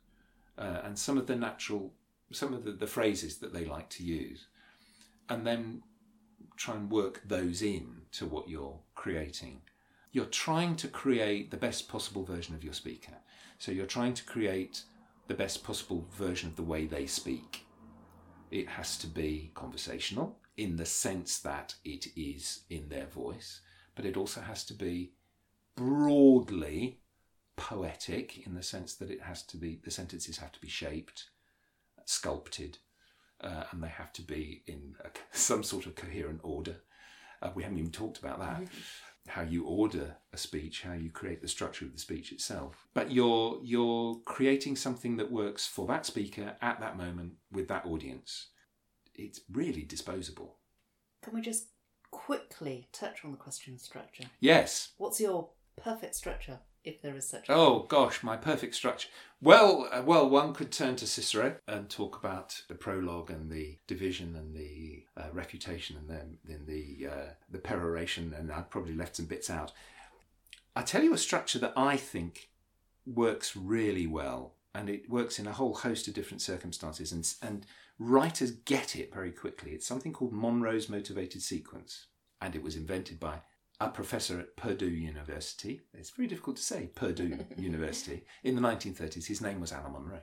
uh, 0.58 0.80
and 0.82 0.98
some 0.98 1.16
of 1.16 1.26
the 1.26 1.36
natural, 1.36 1.92
some 2.32 2.52
of 2.52 2.64
the, 2.64 2.72
the 2.72 2.86
phrases 2.86 3.36
that 3.38 3.52
they 3.52 3.64
like 3.64 3.88
to 3.90 4.02
use, 4.02 4.46
and 5.28 5.46
then 5.46 5.82
try 6.56 6.74
and 6.74 6.90
work 6.90 7.22
those 7.24 7.62
in 7.62 8.02
to 8.12 8.26
what 8.26 8.48
you're 8.48 8.80
creating. 8.94 9.60
You're 10.12 10.24
trying 10.24 10.74
to 10.76 10.88
create 10.88 11.50
the 11.50 11.56
best 11.56 11.88
possible 11.88 12.24
version 12.24 12.54
of 12.54 12.64
your 12.64 12.72
speaker. 12.72 13.12
So 13.58 13.70
you're 13.70 13.86
trying 13.86 14.14
to 14.14 14.24
create 14.24 14.82
the 15.30 15.36
best 15.36 15.62
possible 15.62 16.04
version 16.12 16.48
of 16.48 16.56
the 16.56 16.62
way 16.64 16.86
they 16.86 17.06
speak. 17.06 17.64
It 18.50 18.66
has 18.66 18.98
to 18.98 19.06
be 19.06 19.52
conversational 19.54 20.40
in 20.56 20.74
the 20.74 20.84
sense 20.84 21.38
that 21.38 21.76
it 21.84 22.08
is 22.16 22.62
in 22.68 22.88
their 22.88 23.06
voice, 23.06 23.60
but 23.94 24.04
it 24.04 24.16
also 24.16 24.40
has 24.40 24.64
to 24.64 24.74
be 24.74 25.12
broadly 25.76 26.98
poetic 27.54 28.44
in 28.44 28.56
the 28.56 28.62
sense 28.64 28.96
that 28.96 29.08
it 29.08 29.22
has 29.22 29.44
to 29.44 29.56
be 29.56 29.78
the 29.84 29.90
sentences 29.92 30.38
have 30.38 30.50
to 30.50 30.60
be 30.60 30.68
shaped, 30.68 31.26
sculpted, 32.06 32.78
uh, 33.40 33.62
and 33.70 33.84
they 33.84 33.88
have 33.88 34.12
to 34.14 34.22
be 34.22 34.64
in 34.66 34.96
a, 35.04 35.10
some 35.30 35.62
sort 35.62 35.86
of 35.86 35.94
coherent 35.94 36.40
order. 36.42 36.74
Uh, 37.40 37.50
we 37.54 37.62
haven't 37.62 37.78
even 37.78 37.92
talked 37.92 38.18
about 38.18 38.40
that. 38.40 38.62
How 39.30 39.42
you 39.42 39.64
order 39.64 40.16
a 40.32 40.36
speech, 40.36 40.82
how 40.82 40.92
you 40.92 41.10
create 41.10 41.40
the 41.40 41.48
structure 41.48 41.84
of 41.84 41.92
the 41.92 41.98
speech 41.98 42.32
itself. 42.32 42.88
But 42.94 43.12
you're 43.12 43.60
you're 43.62 44.16
creating 44.24 44.76
something 44.76 45.16
that 45.18 45.30
works 45.30 45.66
for 45.66 45.86
that 45.86 46.04
speaker 46.04 46.56
at 46.60 46.80
that 46.80 46.96
moment 46.96 47.34
with 47.52 47.68
that 47.68 47.86
audience. 47.86 48.48
It's 49.14 49.40
really 49.50 49.82
disposable. 49.82 50.56
Can 51.22 51.34
we 51.34 51.42
just 51.42 51.66
quickly 52.10 52.88
touch 52.92 53.24
on 53.24 53.30
the 53.30 53.36
question 53.36 53.78
structure? 53.78 54.24
Yes. 54.40 54.92
What's 54.96 55.20
your 55.20 55.50
perfect 55.76 56.14
structure? 56.16 56.60
If 56.84 57.02
there 57.02 57.16
is 57.16 57.28
such. 57.28 57.46
Oh 57.48 57.80
gosh, 57.88 58.22
my 58.22 58.36
perfect 58.36 58.74
structure. 58.74 59.08
Well, 59.40 59.88
uh, 59.92 60.02
well, 60.04 60.28
one 60.28 60.52
could 60.54 60.70
turn 60.70 60.96
to 60.96 61.06
Cicero 61.06 61.56
and 61.66 61.88
talk 61.88 62.18
about 62.18 62.62
the 62.68 62.74
prologue 62.74 63.30
and 63.30 63.50
the 63.50 63.78
division 63.86 64.36
and 64.36 64.54
the 64.54 65.04
uh, 65.16 65.28
refutation 65.32 65.96
and 65.96 66.08
then 66.08 66.38
then 66.44 66.64
the 66.66 67.08
uh, 67.08 67.32
the 67.50 67.58
peroration, 67.58 68.34
and 68.36 68.50
I've 68.50 68.70
probably 68.70 68.94
left 68.94 69.16
some 69.16 69.26
bits 69.26 69.50
out. 69.50 69.72
I 70.74 70.82
tell 70.82 71.02
you 71.02 71.12
a 71.12 71.18
structure 71.18 71.58
that 71.58 71.74
I 71.76 71.96
think 71.96 72.50
works 73.06 73.56
really 73.56 74.06
well, 74.06 74.54
and 74.74 74.88
it 74.88 75.10
works 75.10 75.38
in 75.38 75.46
a 75.46 75.52
whole 75.52 75.74
host 75.74 76.08
of 76.08 76.14
different 76.14 76.42
circumstances, 76.42 77.12
and 77.12 77.32
and 77.42 77.66
writers 77.98 78.52
get 78.52 78.96
it 78.96 79.12
very 79.12 79.32
quickly. 79.32 79.72
It's 79.72 79.86
something 79.86 80.12
called 80.12 80.32
Monroe's 80.32 80.88
motivated 80.88 81.42
sequence, 81.42 82.06
and 82.40 82.54
it 82.54 82.62
was 82.62 82.76
invented 82.76 83.20
by 83.20 83.40
a 83.80 83.88
professor 83.88 84.38
at 84.38 84.56
Purdue 84.56 84.90
University. 84.90 85.80
It's 85.94 86.10
very 86.10 86.28
difficult 86.28 86.56
to 86.56 86.62
say 86.62 86.90
Purdue 86.94 87.38
University 87.56 88.24
in 88.44 88.54
the 88.54 88.60
1930s. 88.60 89.26
His 89.26 89.40
name 89.40 89.60
was 89.60 89.72
Alan 89.72 89.92
Monroe, 89.92 90.20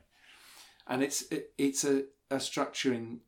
and 0.88 1.02
it's 1.02 1.24
it, 1.32 1.52
it's 1.58 1.84
a, 1.84 2.04
a 2.30 2.40
structure 2.40 2.94
in 2.94 3.22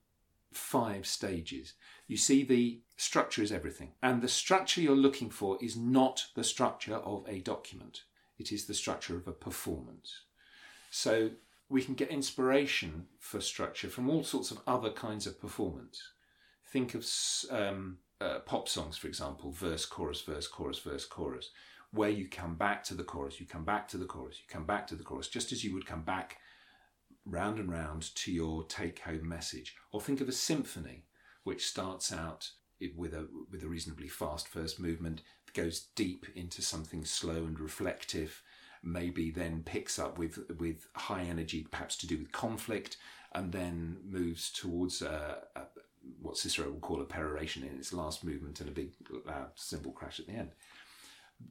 five 0.53 1.07
stages. 1.07 1.73
You 2.07 2.17
see, 2.17 2.43
the 2.43 2.81
structure 2.97 3.41
is 3.41 3.51
everything, 3.51 3.93
and 4.03 4.21
the 4.21 4.27
structure 4.27 4.81
you're 4.81 4.95
looking 4.95 5.31
for 5.31 5.57
is 5.61 5.75
not 5.75 6.27
the 6.35 6.43
structure 6.43 6.95
of 6.95 7.25
a 7.27 7.39
document. 7.39 8.03
It 8.37 8.51
is 8.51 8.65
the 8.65 8.73
structure 8.73 9.17
of 9.17 9.27
a 9.27 9.33
performance. 9.33 10.21
So 10.91 11.31
we 11.69 11.83
can 11.83 11.93
get 11.93 12.09
inspiration 12.09 13.07
for 13.19 13.41
structure 13.41 13.89
from 13.89 14.09
all 14.09 14.23
sorts 14.23 14.49
of 14.51 14.59
other 14.65 14.89
kinds 14.91 15.27
of 15.27 15.39
performance. 15.39 16.01
Think 16.71 16.95
of 16.95 17.05
um, 17.51 17.97
uh, 18.21 18.39
pop 18.39 18.67
songs, 18.67 18.97
for 18.97 19.07
example, 19.07 19.51
verse, 19.51 19.85
chorus, 19.85 20.21
verse, 20.21 20.47
chorus, 20.47 20.79
verse, 20.79 21.05
chorus, 21.05 21.51
where 21.91 22.09
you 22.09 22.27
come 22.27 22.55
back 22.55 22.83
to 22.83 22.93
the 22.93 23.03
chorus, 23.03 23.39
you 23.39 23.45
come 23.45 23.65
back 23.65 23.87
to 23.87 23.97
the 23.97 24.05
chorus, 24.05 24.37
you 24.37 24.45
come 24.47 24.65
back 24.65 24.85
to 24.87 24.95
the 24.95 25.03
chorus, 25.03 25.27
just 25.27 25.51
as 25.51 25.63
you 25.63 25.73
would 25.73 25.85
come 25.85 26.01
back 26.01 26.37
round 27.25 27.59
and 27.59 27.71
round 27.71 28.13
to 28.15 28.31
your 28.31 28.63
take 28.63 28.99
home 28.99 29.27
message. 29.27 29.75
Or 29.91 30.01
think 30.01 30.21
of 30.21 30.29
a 30.29 30.33
symphony, 30.33 31.03
which 31.43 31.67
starts 31.67 32.11
out 32.11 32.51
with 32.95 33.13
a, 33.13 33.27
with 33.51 33.63
a 33.63 33.67
reasonably 33.67 34.07
fast 34.07 34.47
first 34.47 34.79
movement, 34.79 35.21
goes 35.53 35.87
deep 35.95 36.25
into 36.35 36.61
something 36.61 37.05
slow 37.05 37.37
and 37.37 37.59
reflective, 37.59 38.41
maybe 38.83 39.31
then 39.31 39.63
picks 39.63 39.97
up 39.97 40.17
with, 40.17 40.39
with 40.59 40.87
high 40.95 41.23
energy, 41.23 41.65
perhaps 41.69 41.97
to 41.97 42.07
do 42.07 42.17
with 42.17 42.31
conflict, 42.31 42.97
and 43.33 43.51
then 43.51 43.97
moves 44.07 44.51
towards 44.51 45.01
a, 45.01 45.43
a, 45.55 45.61
what 46.21 46.37
Cicero 46.37 46.69
would 46.69 46.81
call 46.81 47.01
a 47.01 47.05
peroration 47.05 47.63
in 47.63 47.77
its 47.77 47.93
last 47.93 48.23
movement 48.23 48.59
and 48.59 48.69
a 48.69 48.73
big 48.73 48.91
loud 49.25 49.51
cymbal 49.55 49.91
crash 49.91 50.19
at 50.19 50.27
the 50.27 50.33
end. 50.33 50.51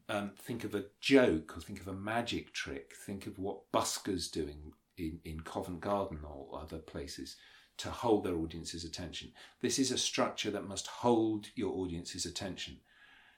Um, 0.09 0.33
think 0.37 0.65
of 0.65 0.75
a 0.75 0.85
joke 1.01 1.57
or 1.57 1.61
think 1.61 1.81
of 1.81 1.89
a 1.89 1.93
magic 1.93 2.53
trick. 2.53 2.93
Think 3.07 3.27
of 3.27 3.39
what 3.39 3.71
buskers 3.73 4.31
doing 4.31 4.73
in, 4.97 5.21
in 5.25 5.41
Covent 5.41 5.81
Garden 5.81 6.21
or 6.25 6.61
other 6.61 6.79
places 6.79 7.37
to 7.79 7.91
hold 7.91 8.25
their 8.25 8.37
audience's 8.37 8.85
attention. 8.85 9.33
This 9.63 9.79
is 9.79 9.91
a 9.91 9.99
structure 9.99 10.51
that 10.51 10.69
must 10.69 10.87
hold 10.87 11.47
your 11.55 11.73
audience's 11.75 12.27
attention. 12.27 12.79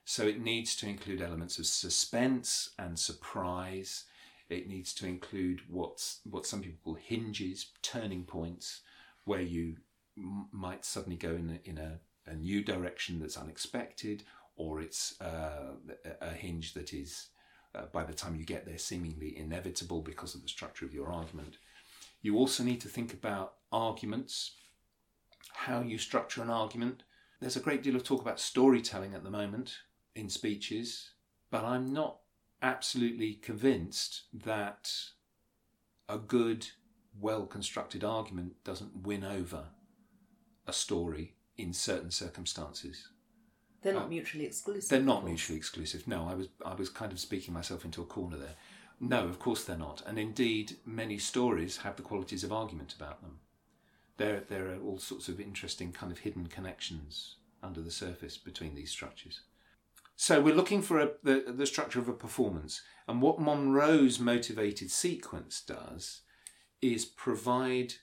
So 0.05 0.27
it 0.27 0.41
needs 0.41 0.75
to 0.77 0.89
include 0.89 1.21
elements 1.21 1.59
of 1.59 1.66
suspense 1.66 2.71
and 2.79 2.99
surprise. 2.99 4.05
It 4.49 4.66
needs 4.66 4.95
to 4.95 5.07
include 5.07 5.61
what's 5.68 6.21
what 6.25 6.47
some 6.47 6.62
people 6.62 6.79
call 6.83 6.95
hinges, 6.95 7.66
turning 7.83 8.25
points, 8.25 8.81
where 9.25 9.43
you 9.43 9.77
might 10.53 10.85
suddenly 10.85 11.16
go 11.16 11.31
in 11.31 11.61
a, 11.64 11.68
in 11.68 11.79
a, 11.79 11.99
a 12.27 12.35
new 12.35 12.62
direction 12.62 13.18
that's 13.18 13.37
unexpected, 13.37 14.25
or 14.57 14.81
it's 14.81 15.21
uh, 15.21 15.73
a 16.21 16.33
hinge 16.33 16.75
that 16.75 16.93
is, 16.93 17.29
uh, 17.75 17.87
by 17.93 18.05
the 18.05 18.12
time 18.12 18.37
you 18.37 18.45
get 18.45 18.66
there, 18.66 18.79
seemingly 18.79 19.37
inevitable 19.37 20.03
because 20.03 20.35
of 20.35 20.43
the 20.43 20.49
structure 20.49 20.85
of 20.85 20.95
your 20.95 21.11
argument. 21.11 21.57
You 22.23 22.37
also 22.37 22.62
need 22.62 22.81
to 22.83 22.89
think 22.89 23.14
about 23.14 23.55
arguments, 23.73 24.53
how 25.53 25.81
you 25.81 25.99
structure 25.99 26.43
an 26.43 26.51
argument. 26.51 27.03
There's 27.41 27.57
a 27.57 27.61
great 27.61 27.83
deal 27.83 27.97
of 27.97 28.05
talk 28.05 28.21
about 28.21 28.39
storytelling 28.39 29.14
at 29.14 29.25
the 29.25 29.31
moment 29.31 29.79
in 30.14 30.29
speeches, 30.29 31.11
but 31.51 31.64
I'm 31.64 31.93
not 31.93 32.18
absolutely 32.62 33.35
convinced 33.35 34.25
that 34.35 34.93
a 36.09 36.18
good 36.18 36.66
well 37.18 37.47
constructed 37.47 38.05
argument 38.05 38.62
doesn't 38.64 39.05
win 39.05 39.25
over 39.25 39.64
a 40.71 40.73
story 40.73 41.35
in 41.57 41.73
certain 41.73 42.11
circumstances. 42.11 43.09
They're 43.83 43.95
not 43.95 44.05
uh, 44.05 44.09
mutually 44.09 44.47
exclusive. 44.47 44.89
They're 44.89 45.01
not 45.01 45.25
mutually 45.25 45.59
exclusive. 45.59 46.07
No, 46.07 46.29
I 46.29 46.35
was 46.35 46.49
I 46.64 46.75
was 46.75 46.89
kind 46.89 47.12
of 47.12 47.21
speaking 47.21 47.55
myself 47.55 47.85
into 47.85 48.03
a 48.03 48.07
corner 48.07 48.37
there. 48.37 48.57
No, 49.01 49.25
of 49.25 49.39
course 49.39 49.64
they're 49.64 49.77
not. 49.79 50.03
And 50.07 50.18
indeed, 50.18 50.77
many 50.85 51.18
stories 51.18 51.79
have 51.79 51.97
the 51.97 52.03
qualities 52.03 52.45
of 52.45 52.53
argument 52.53 52.95
about 52.95 53.23
them. 53.23 53.41
There, 54.18 54.43
there 54.47 54.66
are 54.73 54.81
all 54.81 54.99
sorts 54.99 55.29
of 55.29 55.41
interesting 55.41 55.93
kind 55.93 56.12
of 56.12 56.18
hidden 56.18 56.47
connections 56.47 57.37
under 57.62 57.81
the 57.81 57.91
surface 57.91 58.37
between 58.37 58.75
these 58.75 58.91
structures. 58.91 59.41
So 60.16 60.43
we're 60.43 60.55
looking 60.55 60.83
for 60.83 61.01
a, 61.01 61.12
the, 61.23 61.45
the 61.49 61.64
structure 61.64 61.99
of 61.99 62.09
a 62.11 62.12
performance. 62.12 62.83
And 63.09 63.23
what 63.23 63.41
Monroe's 63.41 64.21
motivated 64.21 64.91
sequence 64.91 65.62
does 65.62 66.21
is 66.83 67.07
provide 67.07 67.95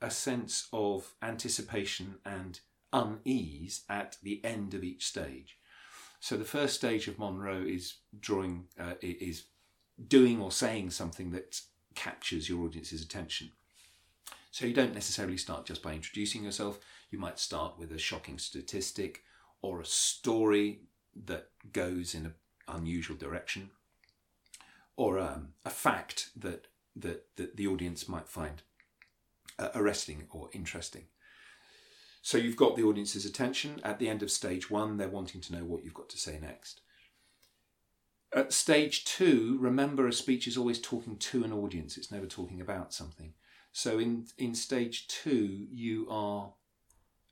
a 0.00 0.10
sense 0.10 0.68
of 0.72 1.14
anticipation 1.22 2.16
and 2.24 2.60
unease 2.92 3.82
at 3.88 4.16
the 4.22 4.44
end 4.44 4.74
of 4.74 4.82
each 4.82 5.06
stage. 5.06 5.58
So 6.20 6.36
the 6.36 6.44
first 6.44 6.74
stage 6.74 7.08
of 7.08 7.18
Monroe 7.18 7.62
is 7.62 7.96
drawing, 8.18 8.66
uh, 8.78 8.94
is 9.00 9.44
doing 10.08 10.40
or 10.40 10.52
saying 10.52 10.90
something 10.90 11.30
that 11.30 11.60
captures 11.94 12.48
your 12.48 12.64
audience's 12.64 13.02
attention. 13.02 13.52
So 14.50 14.66
you 14.66 14.74
don't 14.74 14.94
necessarily 14.94 15.36
start 15.36 15.66
just 15.66 15.82
by 15.82 15.94
introducing 15.94 16.44
yourself. 16.44 16.80
You 17.10 17.18
might 17.18 17.38
start 17.38 17.78
with 17.78 17.92
a 17.92 17.98
shocking 17.98 18.38
statistic 18.38 19.22
or 19.62 19.80
a 19.80 19.86
story 19.86 20.80
that 21.24 21.48
goes 21.72 22.14
in 22.14 22.26
an 22.26 22.34
unusual 22.68 23.16
direction, 23.16 23.70
or 24.96 25.18
um, 25.18 25.48
a 25.64 25.70
fact 25.70 26.30
that, 26.36 26.66
that 26.96 27.26
that 27.36 27.56
the 27.56 27.66
audience 27.66 28.08
might 28.08 28.28
find 28.28 28.62
arresting 29.74 30.26
or 30.30 30.48
interesting. 30.52 31.04
So 32.22 32.38
you've 32.38 32.56
got 32.56 32.76
the 32.76 32.84
audience's 32.84 33.24
attention. 33.24 33.80
At 33.82 33.98
the 33.98 34.08
end 34.08 34.22
of 34.22 34.30
stage 34.30 34.70
one, 34.70 34.96
they're 34.96 35.08
wanting 35.08 35.40
to 35.42 35.54
know 35.54 35.64
what 35.64 35.84
you've 35.84 35.94
got 35.94 36.08
to 36.10 36.18
say 36.18 36.38
next. 36.40 36.80
At 38.32 38.52
stage 38.52 39.04
two, 39.04 39.58
remember 39.60 40.06
a 40.06 40.12
speech 40.12 40.46
is 40.46 40.56
always 40.56 40.80
talking 40.80 41.16
to 41.16 41.42
an 41.42 41.52
audience, 41.52 41.96
it's 41.96 42.12
never 42.12 42.26
talking 42.26 42.60
about 42.60 42.92
something. 42.92 43.32
So 43.72 43.98
in, 43.98 44.26
in 44.38 44.54
stage 44.54 45.08
two, 45.08 45.66
you 45.70 46.06
are 46.08 46.52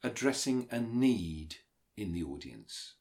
addressing 0.03 0.67
a 0.71 0.81
need 0.81 1.57
in 1.97 2.13
the 2.13 2.23
audience 2.23 2.95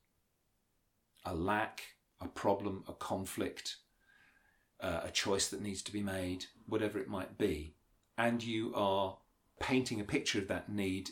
a 1.26 1.34
lack, 1.34 1.82
a 2.22 2.28
problem, 2.28 2.86
a 2.88 2.94
conflict, 2.94 3.78
uh, 4.80 5.02
a 5.04 5.12
choice 5.12 5.50
that 5.50 5.62
needs 5.62 5.82
to 5.82 5.92
be 5.92 6.02
made, 6.02 6.46
whatever 6.68 7.00
it 7.00 7.10
might 7.10 7.38
be. 7.38 7.76
And 8.18 8.44
you 8.44 8.74
are 8.74 9.18
painting 9.60 10.02
a 10.02 10.06
picture 10.06 10.40
of 10.40 10.48
that 10.48 10.70
need 10.70 11.12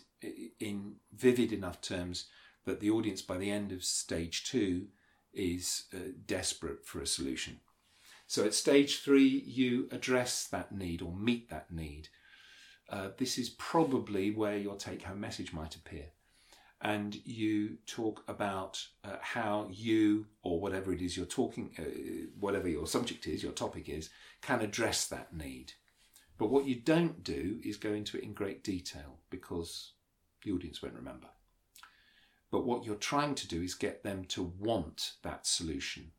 in 0.60 0.95
vivid 1.14 1.51
enough 1.51 1.82
terms 1.82 2.26
that 2.66 2.80
the 2.80 2.89
audience 2.89 3.22
by 3.22 3.38
the 3.38 3.51
end 3.51 3.72
of 3.72 3.84
stage 3.84 4.43
two 4.43 4.88
is 5.34 5.84
uh, 5.93 5.97
desperate 6.26 6.86
for 6.86 7.01
a 7.01 7.08
solution. 7.08 7.60
So 8.28 8.43
at 8.43 8.56
stage 8.56 9.03
three, 9.03 9.43
you 9.45 9.88
address 9.91 10.47
that 10.47 10.72
need 10.72 11.01
or 11.01 11.14
meet 11.14 11.49
that 11.49 11.72
need. 11.72 12.10
Uh, 12.89 13.10
this 13.18 13.38
is 13.38 13.49
probably 13.49 14.32
where 14.32 14.58
your 14.58 14.76
take 14.76 15.03
home 15.03 15.20
message 15.20 15.53
might 15.53 15.76
appear. 15.76 16.06
And 16.82 17.16
you 17.26 17.78
talk 17.86 18.24
about 18.28 18.84
uh, 19.03 19.18
how 19.22 19.68
you, 19.72 20.26
or 20.43 20.60
whatever 20.60 20.93
it 20.93 21.01
is 21.01 21.16
you're 21.16 21.26
talking, 21.26 21.72
uh, 21.80 22.30
whatever 22.39 22.68
your 22.68 22.88
subject 22.88 23.28
is, 23.28 23.43
your 23.43 23.53
topic 23.53 23.89
is, 23.89 24.10
can 24.41 24.62
address 24.62 25.08
that 25.08 25.34
need. 25.36 25.74
But 26.38 26.49
what 26.49 26.65
you 26.65 26.75
don't 26.75 27.23
do 27.23 27.59
is 27.63 27.77
go 27.77 27.93
into 27.93 28.17
it 28.17 28.23
in 28.23 28.33
great 28.33 28.63
detail 28.63 29.19
because 29.29 29.93
the 30.43 30.51
audience 30.51 30.81
won't 30.81 30.95
remember. 30.95 31.27
But 32.51 32.65
what 32.65 32.86
you're 32.86 32.95
trying 32.95 33.36
to 33.36 33.47
do 33.47 33.61
is 33.61 33.73
get 33.73 34.03
them 34.03 34.25
to 34.25 34.43
want 34.43 35.13
that 35.23 35.47
solution. 35.47 36.11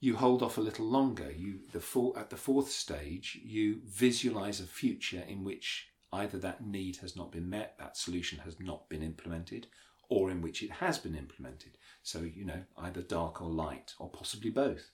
You 0.00 0.16
hold 0.16 0.42
off 0.42 0.58
a 0.58 0.62
little 0.62 0.86
longer. 0.86 1.30
You 1.30 1.60
the 1.72 1.80
four, 1.80 2.18
at 2.18 2.30
the 2.30 2.36
fourth 2.36 2.70
stage, 2.70 3.40
you 3.42 3.80
visualize 3.86 4.60
a 4.60 4.66
future 4.66 5.22
in 5.28 5.44
which 5.44 5.88
either 6.12 6.38
that 6.38 6.66
need 6.66 6.96
has 6.96 7.16
not 7.16 7.32
been 7.32 7.48
met, 7.48 7.76
that 7.78 7.96
solution 7.96 8.40
has 8.40 8.60
not 8.60 8.88
been 8.88 9.02
implemented, 9.02 9.68
or 10.08 10.30
in 10.30 10.42
which 10.42 10.62
it 10.62 10.70
has 10.70 10.98
been 10.98 11.14
implemented. 11.14 11.78
So, 12.02 12.20
you 12.20 12.44
know, 12.44 12.64
either 12.76 13.00
dark 13.00 13.40
or 13.40 13.48
light, 13.48 13.94
or 13.98 14.10
possibly 14.10 14.50
both 14.50 14.90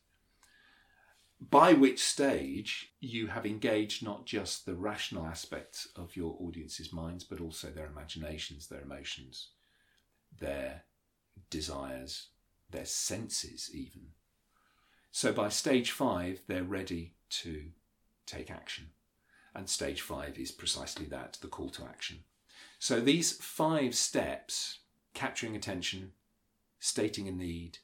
by 1.41 1.73
which 1.73 2.03
stage 2.03 2.93
you 3.01 3.29
have 3.29 3.47
engaged 3.47 4.05
not 4.05 4.27
just 4.27 4.67
the 4.67 4.75
rational 4.75 5.25
aspects 5.25 5.89
of 5.95 6.17
your 6.17 6.37
audience's 6.41 6.93
minds, 6.93 7.23
but 7.25 7.41
also 7.41 7.69
their 7.69 7.87
imaginations, 7.87 8.67
their 8.67 8.83
emotions, 8.83 9.51
their 10.41 10.83
desires, 11.49 12.29
their 12.71 12.85
senses, 12.85 13.71
even. 13.73 14.09
So 15.13 15.33
by 15.33 15.49
stage 15.49 15.93
five, 15.93 16.41
they're 16.49 16.65
ready 16.65 17.15
to 17.31 17.71
take 18.27 18.51
action. 18.51 18.91
And 19.55 19.69
stage 19.69 20.01
five 20.01 20.39
is 20.39 20.53
precisely 20.53 21.07
that 21.07 21.39
the 21.41 21.49
call 21.49 21.71
to 21.71 21.85
action. 21.85 22.19
So 22.79 23.01
these 23.01 23.33
five 23.33 23.95
steps 23.95 24.81
capturing 25.15 25.57
attention, 25.57 26.13
stating 26.79 27.27
a 27.27 27.33
need, 27.33 27.79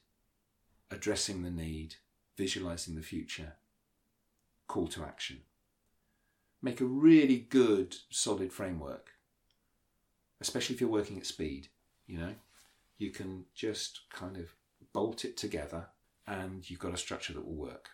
addressing 0.91 1.43
the 1.43 1.51
need, 1.51 1.95
visualizing 2.37 2.95
the 2.95 3.01
future, 3.01 3.53
call 4.67 4.87
to 4.87 5.03
action. 5.03 5.41
Make 6.61 6.81
a 6.81 6.85
really 6.85 7.37
good, 7.37 7.95
solid 8.09 8.51
framework, 8.51 9.11
especially 10.41 10.75
if 10.75 10.81
you're 10.81 10.89
working 10.89 11.17
at 11.17 11.25
speed. 11.25 11.69
You 12.07 12.19
know, 12.19 12.35
you 12.97 13.11
can 13.11 13.45
just 13.53 14.01
kind 14.09 14.37
of 14.37 14.55
bolt 14.93 15.25
it 15.25 15.37
together 15.37 15.87
and 16.27 16.67
you've 16.69 16.79
got 16.79 16.93
a 16.93 16.97
structure 16.97 17.33
that 17.33 17.45
will 17.45 17.55
work. 17.55 17.89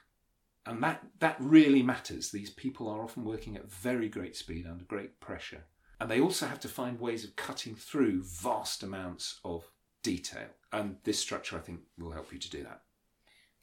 And 0.65 0.81
that, 0.83 1.03
that 1.19 1.37
really 1.39 1.81
matters. 1.81 2.29
These 2.29 2.51
people 2.51 2.87
are 2.87 3.01
often 3.01 3.25
working 3.25 3.55
at 3.55 3.69
very 3.69 4.07
great 4.07 4.35
speed 4.35 4.67
under 4.67 4.83
great 4.83 5.19
pressure. 5.19 5.63
And 5.99 6.09
they 6.09 6.21
also 6.21 6.45
have 6.45 6.59
to 6.61 6.67
find 6.67 6.99
ways 6.99 7.23
of 7.23 7.35
cutting 7.35 7.75
through 7.75 8.23
vast 8.23 8.83
amounts 8.83 9.39
of 9.43 9.65
detail. 10.03 10.47
And 10.71 10.97
this 11.03 11.19
structure, 11.19 11.57
I 11.57 11.59
think, 11.59 11.81
will 11.97 12.11
help 12.11 12.31
you 12.31 12.39
to 12.39 12.49
do 12.49 12.63
that 12.63 12.81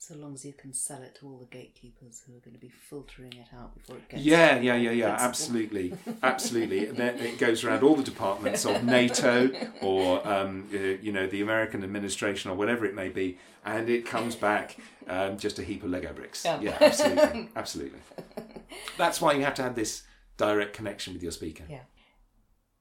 so 0.01 0.15
long 0.15 0.33
as 0.33 0.45
you 0.45 0.53
can 0.53 0.73
sell 0.73 1.03
it 1.03 1.17
to 1.17 1.27
all 1.27 1.39
the 1.39 1.47
gatekeepers 1.47 2.23
who 2.25 2.37
are 2.37 2.41
going 2.41 2.55
to 2.55 2.61
be 2.61 2.69
filtering 2.69 3.33
it 3.33 3.49
out 3.53 3.75
before 3.75 3.97
it 3.97 4.09
gets. 4.09 4.23
Yeah, 4.23 4.59
yeah, 4.61 4.77
yeah, 4.77 4.93
yeah. 4.93 5.17
Absolutely, 5.19 5.93
absolutely. 6.23 6.87
And 6.87 6.97
then 6.97 7.19
it 7.19 7.39
goes 7.39 7.65
around 7.65 7.83
all 7.83 7.97
the 7.97 8.05
departments 8.05 8.65
of 8.65 8.85
NATO 8.85 9.51
or 9.83 10.27
um, 10.27 10.69
uh, 10.73 10.79
you 10.79 11.11
know 11.11 11.27
the 11.27 11.43
American 11.43 11.83
administration 11.83 12.51
or 12.51 12.55
whatever 12.55 12.87
it 12.87 12.95
may 12.95 13.09
be, 13.09 13.39
and 13.65 13.91
it 13.91 14.07
comes 14.07 14.37
back 14.37 14.77
um, 15.09 15.37
just 15.37 15.59
a 15.59 15.63
heap 15.63 15.83
of 15.83 15.91
Lego 15.91 16.13
bricks. 16.13 16.45
Yeah, 16.45 16.61
yeah 16.61 16.79
absolutely, 16.81 17.49
absolutely. 17.57 18.01
That's 18.97 19.21
why 19.21 19.33
you 19.33 19.43
have 19.43 19.55
to 19.55 19.63
have 19.63 19.75
this 19.75 20.05
direct 20.37 20.75
connection 20.75 21.13
with 21.13 21.23
your 21.25 21.33
speaker. 21.33 21.65
Yeah. 21.69 21.83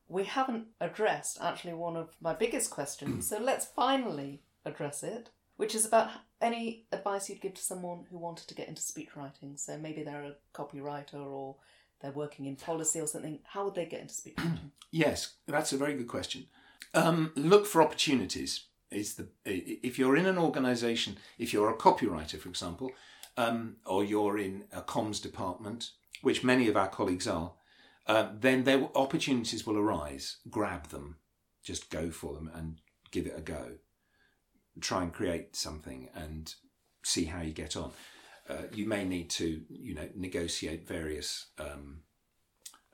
We 0.07 0.23
haven't 0.23 0.67
addressed 0.79 1.39
actually 1.41 1.73
one 1.73 1.97
of 1.97 2.11
my 2.21 2.33
biggest 2.33 2.69
questions, 2.69 3.27
so 3.27 3.39
let's 3.39 3.65
finally 3.65 4.43
address 4.65 5.01
it 5.01 5.31
which 5.57 5.75
is 5.75 5.85
about 5.85 6.11
any 6.41 6.85
advice 6.91 7.29
you'd 7.29 7.41
give 7.41 7.55
to 7.55 7.61
someone 7.61 8.05
who 8.09 8.17
wanted 8.17 8.47
to 8.47 8.55
get 8.55 8.67
into 8.67 8.81
speech 8.81 9.15
writing. 9.15 9.57
So 9.57 9.77
maybe 9.77 10.03
they're 10.03 10.23
a 10.23 10.35
copywriter 10.53 11.15
or 11.15 11.55
they're 12.01 12.11
working 12.11 12.45
in 12.45 12.55
policy 12.55 12.99
or 12.99 13.07
something. 13.07 13.39
How 13.43 13.65
would 13.65 13.75
they 13.75 13.85
get 13.85 14.01
into 14.01 14.13
speech 14.13 14.35
writing? 14.37 14.71
yes, 14.91 15.35
that's 15.47 15.73
a 15.73 15.77
very 15.77 15.95
good 15.95 16.07
question. 16.07 16.45
Um, 16.93 17.31
look 17.35 17.65
for 17.65 17.81
opportunities. 17.81 18.65
Is 18.89 19.15
the 19.15 19.27
if 19.43 19.99
you're 19.99 20.15
in 20.15 20.25
an 20.25 20.37
organisation, 20.37 21.17
if 21.37 21.51
you're 21.51 21.69
a 21.69 21.75
copywriter, 21.75 22.39
for 22.39 22.47
example, 22.47 22.91
um, 23.35 23.75
or 23.85 24.05
you're 24.05 24.37
in 24.37 24.63
a 24.71 24.81
comms 24.81 25.21
department, 25.21 25.91
which 26.21 26.41
many 26.41 26.69
of 26.69 26.77
our 26.77 26.87
colleagues 26.87 27.27
are, 27.27 27.51
uh, 28.05 28.29
then 28.39 28.63
there 28.63 28.87
opportunities 28.95 29.67
will 29.67 29.77
arise. 29.77 30.37
Grab 30.49 30.87
them, 30.87 31.17
just 31.61 31.89
go 31.89 32.11
for 32.11 32.33
them, 32.33 32.49
and 32.53 32.79
give 33.11 33.27
it 33.27 33.33
a 33.35 33.41
go 33.41 33.73
try 34.81 35.03
and 35.03 35.13
create 35.13 35.55
something 35.55 36.09
and 36.15 36.53
see 37.03 37.25
how 37.25 37.41
you 37.41 37.53
get 37.53 37.75
on. 37.75 37.91
Uh, 38.49 38.63
you 38.73 38.87
may 38.87 39.03
need 39.03 39.29
to, 39.29 39.61
you 39.69 39.93
know, 39.93 40.07
negotiate 40.15 40.87
various, 40.87 41.47
um, 41.59 42.01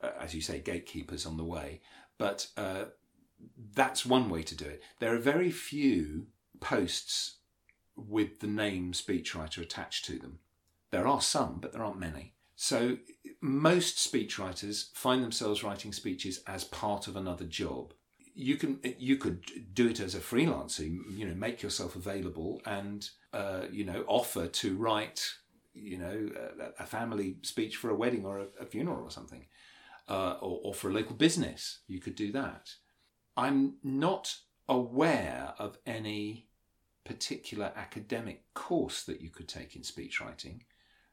uh, 0.02 0.10
as 0.20 0.34
you 0.34 0.40
say, 0.40 0.58
gatekeepers 0.58 1.26
on 1.26 1.36
the 1.36 1.44
way. 1.44 1.80
But 2.18 2.48
uh, 2.56 2.86
that's 3.74 4.04
one 4.04 4.28
way 4.28 4.42
to 4.42 4.56
do 4.56 4.64
it. 4.64 4.82
There 4.98 5.14
are 5.14 5.18
very 5.18 5.50
few 5.50 6.26
posts 6.60 7.38
with 7.96 8.40
the 8.40 8.46
name 8.46 8.92
speechwriter 8.92 9.58
attached 9.58 10.04
to 10.06 10.18
them. 10.18 10.40
There 10.90 11.06
are 11.06 11.20
some, 11.20 11.58
but 11.60 11.72
there 11.72 11.84
aren't 11.84 11.98
many. 11.98 12.34
So 12.56 12.98
most 13.40 13.96
speechwriters 13.96 14.92
find 14.94 15.22
themselves 15.22 15.64
writing 15.64 15.92
speeches 15.92 16.40
as 16.46 16.64
part 16.64 17.08
of 17.08 17.16
another 17.16 17.44
job 17.44 17.94
you 18.34 18.56
can 18.56 18.80
you 18.98 19.16
could 19.16 19.44
do 19.74 19.88
it 19.88 20.00
as 20.00 20.14
a 20.14 20.20
freelancer 20.20 20.80
you 21.10 21.26
know 21.26 21.34
make 21.34 21.62
yourself 21.62 21.94
available 21.94 22.60
and 22.66 23.10
uh, 23.32 23.62
you 23.70 23.84
know 23.84 24.04
offer 24.08 24.46
to 24.46 24.76
write 24.76 25.34
you 25.72 25.98
know 25.98 26.28
a, 26.60 26.82
a, 26.82 26.86
family 26.86 27.36
speech 27.42 27.76
for 27.76 27.90
a 27.90 27.94
wedding 27.94 28.24
or 28.24 28.40
a, 28.40 28.46
a 28.60 28.66
funeral 28.66 29.04
or 29.04 29.10
something 29.10 29.46
uh, 30.08 30.36
or, 30.40 30.60
or 30.64 30.74
for 30.74 30.90
a 30.90 30.92
local 30.92 31.16
business, 31.16 31.80
you 31.86 32.00
could 32.00 32.14
do 32.14 32.32
that. 32.32 32.74
I'm 33.36 33.74
not 33.82 34.36
aware 34.68 35.54
of 35.58 35.78
any 35.86 36.46
particular 37.04 37.72
academic 37.76 38.42
course 38.54 39.02
that 39.04 39.20
you 39.20 39.30
could 39.30 39.48
take 39.48 39.76
in 39.76 39.82
speech 39.82 40.20
writing, 40.20 40.64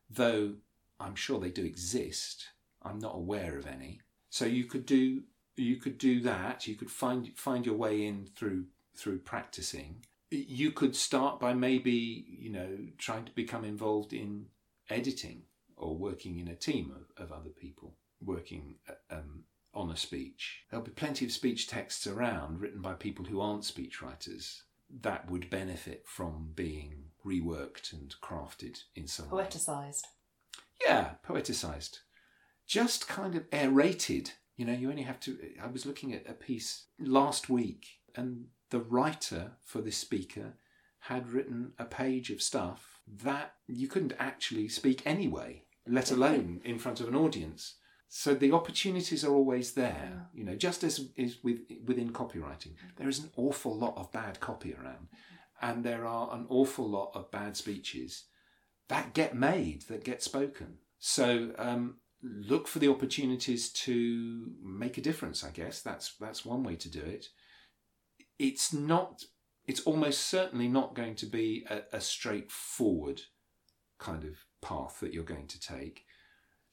though 0.10 0.54
I'm 1.00 1.16
sure 1.16 1.40
they 1.40 1.50
do 1.50 1.66
exist. 1.66 2.50
I'm 2.82 3.00
not 3.00 3.16
aware 3.16 3.58
of 3.58 3.68
any. 3.68 4.02
So 4.30 4.46
you 4.46 4.66
could 4.66 4.86
do 4.86 5.24
you 5.56 5.78
could 5.78 5.98
do 5.98 6.22
that. 6.22 6.68
You 6.68 6.76
could 6.76 6.92
find 6.92 7.32
find 7.36 7.66
your 7.66 7.76
way 7.76 8.06
in 8.06 8.26
through 8.36 8.66
through 8.96 9.20
practicing. 9.20 10.06
You 10.30 10.72
could 10.72 10.96
start 10.96 11.40
by 11.40 11.54
maybe 11.54 12.26
you 12.28 12.52
know 12.52 12.78
trying 12.98 13.26
to 13.26 13.32
become 13.32 13.66
involved 13.66 14.14
in 14.14 14.48
editing 14.90 15.44
or 15.76 15.96
working 15.96 16.40
in 16.40 16.48
a 16.48 16.56
team 16.56 16.94
of, 16.96 17.24
of 17.24 17.32
other 17.32 17.50
people 17.50 17.96
working 18.24 18.76
um, 19.10 19.44
on 19.74 19.90
a 19.90 19.98
speech. 19.98 20.64
There'll 20.70 20.86
be 20.86 20.92
plenty 20.92 21.26
of 21.26 21.32
speech 21.32 21.68
texts 21.68 22.06
around 22.06 22.60
written 22.60 22.82
by 22.82 22.94
people 22.94 23.26
who 23.26 23.42
aren't 23.42 23.64
speechwriters 23.64 24.62
that 25.02 25.30
would 25.30 25.50
benefit 25.50 26.04
from 26.06 26.50
being 26.56 27.06
reworked 27.26 27.94
and 27.94 28.14
crafted 28.22 28.84
in 28.96 29.08
some 29.08 29.30
way. 29.30 29.44
Poeticized. 29.44 30.04
Yeah, 30.86 31.12
poeticized. 31.26 32.00
Just 32.68 33.08
kind 33.08 33.36
of 33.36 33.46
aerated. 33.52 34.32
You 34.58 34.66
know, 34.66 34.74
you 34.74 34.90
only 34.90 35.04
have 35.04 35.20
to. 35.22 35.38
I 35.62 35.68
was 35.68 35.86
looking 35.86 36.14
at 36.14 36.30
a 36.30 36.34
piece 36.34 36.86
last 37.00 37.50
week, 37.50 37.86
and 38.16 38.46
the 38.70 38.80
writer 38.80 39.54
for 39.64 39.82
this 39.82 39.98
speaker 39.98 40.54
had 41.00 41.32
written 41.32 41.74
a 41.80 41.86
page 41.86 42.30
of 42.30 42.42
stuff 42.42 43.02
that 43.08 43.54
you 43.68 43.88
couldn't 43.88 44.14
actually 44.20 44.68
speak 44.68 45.02
anyway, 45.06 45.64
let 45.88 46.12
alone 46.12 46.62
in 46.64 46.78
front 46.78 47.00
of 47.02 47.08
an 47.08 47.16
audience. 47.16 47.76
So 48.08 48.36
the 48.36 48.52
opportunities 48.52 49.24
are 49.24 49.34
always 49.34 49.72
there, 49.72 50.28
you 50.34 50.44
know. 50.44 50.56
Just 50.56 50.84
as 50.84 51.10
is 51.16 51.38
with 51.44 51.60
within 51.86 52.12
copywriting, 52.12 52.74
there 52.98 53.10
is 53.10 53.20
an 53.20 53.32
awful 53.38 53.76
lot 53.76 53.98
of 53.98 54.12
bad 54.12 54.40
copy 54.40 54.74
around, 54.74 55.08
and 55.62 55.84
there 55.84 56.06
are 56.06 56.34
an 56.36 56.46
awful 56.50 56.88
lot 56.88 57.12
of 57.16 57.32
bad 57.32 57.56
speeches 57.56 58.26
that 58.90 59.14
get 59.14 59.34
made, 59.34 59.84
that 59.84 60.04
get 60.04 60.22
spoken. 60.22 60.78
So 61.00 61.52
um, 61.58 61.96
look 62.24 62.68
for 62.68 62.80
the 62.80 62.90
opportunities 62.90 63.70
to 63.70 64.52
make 64.64 64.98
a 64.98 65.02
difference. 65.02 65.44
I 65.44 65.50
guess 65.50 65.82
that's 65.82 66.16
that's 66.20 66.46
one 66.46 66.64
way 66.64 66.76
to 66.76 66.90
do 66.90 67.02
it. 67.02 67.28
It's 68.40 68.74
not. 68.74 69.24
It's 69.68 69.82
almost 69.82 70.28
certainly 70.28 70.68
not 70.68 70.96
going 70.96 71.16
to 71.16 71.26
be 71.26 71.66
a, 71.70 71.82
a 71.94 72.02
straightforward 72.02 73.22
kind 74.00 74.24
of 74.24 74.46
path 74.62 75.00
that 75.00 75.14
you're 75.14 75.24
going 75.24 75.48
to 75.48 75.60
take. 75.60 76.06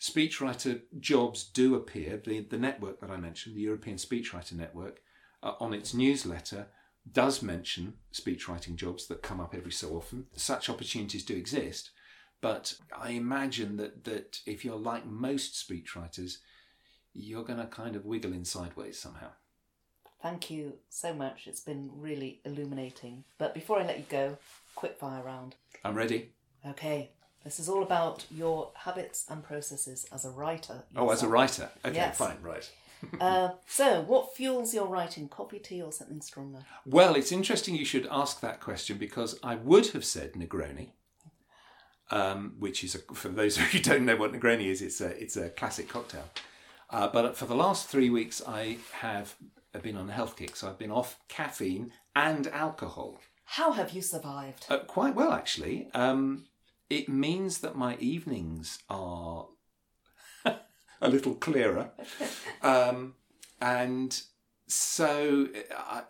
Speechwriter 0.01 0.83
jobs 0.99 1.45
do 1.45 1.75
appear. 1.75 2.21
The, 2.25 2.41
the 2.41 2.59
network 2.59 3.01
that 3.01 3.11
I 3.11 3.17
mentioned, 3.17 3.57
the 3.57 3.61
European 3.61 3.97
Speechwriter 3.97 4.53
Network, 4.53 5.01
uh, 5.43 5.53
on 5.61 5.75
its 5.75 5.93
newsletter 5.93 6.69
does 7.11 7.43
mention 7.43 7.95
speechwriting 8.13 8.77
jobs 8.77 9.07
that 9.07 9.23
come 9.23 9.41
up 9.41 9.55
every 9.55 9.73
so 9.73 9.91
often. 9.91 10.27
Such 10.35 10.71
opportunities 10.71 11.25
do 11.25 11.37
exist, 11.37 11.91
but 12.41 12.75
I 12.97 13.11
imagine 13.11 13.77
that, 13.79 14.05
that 14.05 14.41
if 14.47 14.65
you're 14.65 14.77
like 14.77 15.07
most 15.07 15.55
speechwriters, 15.55 16.39
you're 17.15 17.45
going 17.45 17.59
to 17.59 17.67
kind 17.67 17.97
of 17.97 18.05
wiggle 18.07 18.33
in 18.33 18.45
sideways 18.45 18.99
somehow. 18.99 19.31
Thank 20.23 20.51
you 20.51 20.75
so 20.89 21.15
much. 21.15 21.47
It's 21.47 21.61
been 21.61 21.91
really 21.95 22.41
illuminating. 22.45 23.25
But 23.39 23.55
before 23.55 23.79
I 23.81 23.85
let 23.87 23.99
you 23.99 24.05
go, 24.09 24.37
quick 24.75 24.99
fire 24.99 25.23
round. 25.23 25.55
I'm 25.85 25.95
ready. 25.95 26.31
Okay. 26.67 27.11
This 27.45 27.61
is 27.61 27.69
all 27.69 27.83
about 27.83 28.25
your 28.31 28.73
habits 28.75 29.25
and 29.31 29.43
processes 29.45 30.07
as 30.13 30.25
a 30.25 30.31
writer. 30.31 30.83
Oh, 30.97 31.11
as 31.11 31.23
a 31.23 31.29
writer. 31.29 31.71
Okay, 31.85 31.95
Yes. 31.97 32.17
fine, 32.19 32.37
right. 32.43 32.69
Uh, 33.21 33.51
so, 33.69 34.01
what 34.03 34.35
fuels 34.35 34.75
your 34.75 34.87
writing? 34.89 35.29
Coffee, 35.29 35.61
tea, 35.61 35.81
or 35.81 35.93
something 35.93 36.21
stronger? 36.21 36.65
Well, 36.85 37.15
it's 37.15 37.31
interesting 37.31 37.77
you 37.77 37.85
should 37.85 38.09
ask 38.11 38.41
that 38.41 38.59
question 38.61 38.99
because 38.99 39.39
I 39.41 39.55
would 39.55 39.87
have 39.89 40.05
said 40.05 40.33
Negroni, 40.33 40.89
um, 42.11 42.55
which 42.59 42.85
is, 42.85 42.95
a, 42.95 42.99
for 43.15 43.29
those 43.29 43.57
of 43.57 43.63
you 43.65 43.81
who 43.81 43.81
don't 43.81 44.05
know 44.05 44.17
what 44.17 44.33
Negroni 44.33 44.67
is, 44.67 44.83
it's 44.83 45.01
a, 45.01 45.21
it's 45.21 45.37
a 45.37 45.51
classic 45.51 45.89
cocktail. 45.89 46.25
Uh, 46.91 47.09
but 47.09 47.37
for 47.37 47.47
the 47.47 47.55
last 47.55 47.89
three 47.89 48.11
weeks, 48.11 48.43
I 48.47 48.79
have 48.93 49.35
been 49.83 49.97
on 49.97 50.09
a 50.09 50.13
health 50.13 50.37
kick, 50.37 50.57
so 50.57 50.69
I've 50.69 50.79
been 50.79 50.91
off 50.91 51.19
caffeine 51.29 51.93
and 52.17 52.47
alcohol. 52.49 53.19
How 53.45 53.73
have 53.73 53.93
you 53.93 54.03
survived? 54.03 54.67
Uh, 54.69 54.79
quite 54.79 55.15
well, 55.15 55.33
actually. 55.33 55.89
Um, 55.95 56.47
it 56.91 57.09
means 57.09 57.59
that 57.59 57.77
my 57.77 57.97
evenings 57.97 58.79
are 58.89 59.47
a 60.45 61.09
little 61.09 61.35
clearer. 61.35 61.91
Um, 62.63 63.15
and 63.61 64.21
so 64.67 65.49
I, 65.77 66.03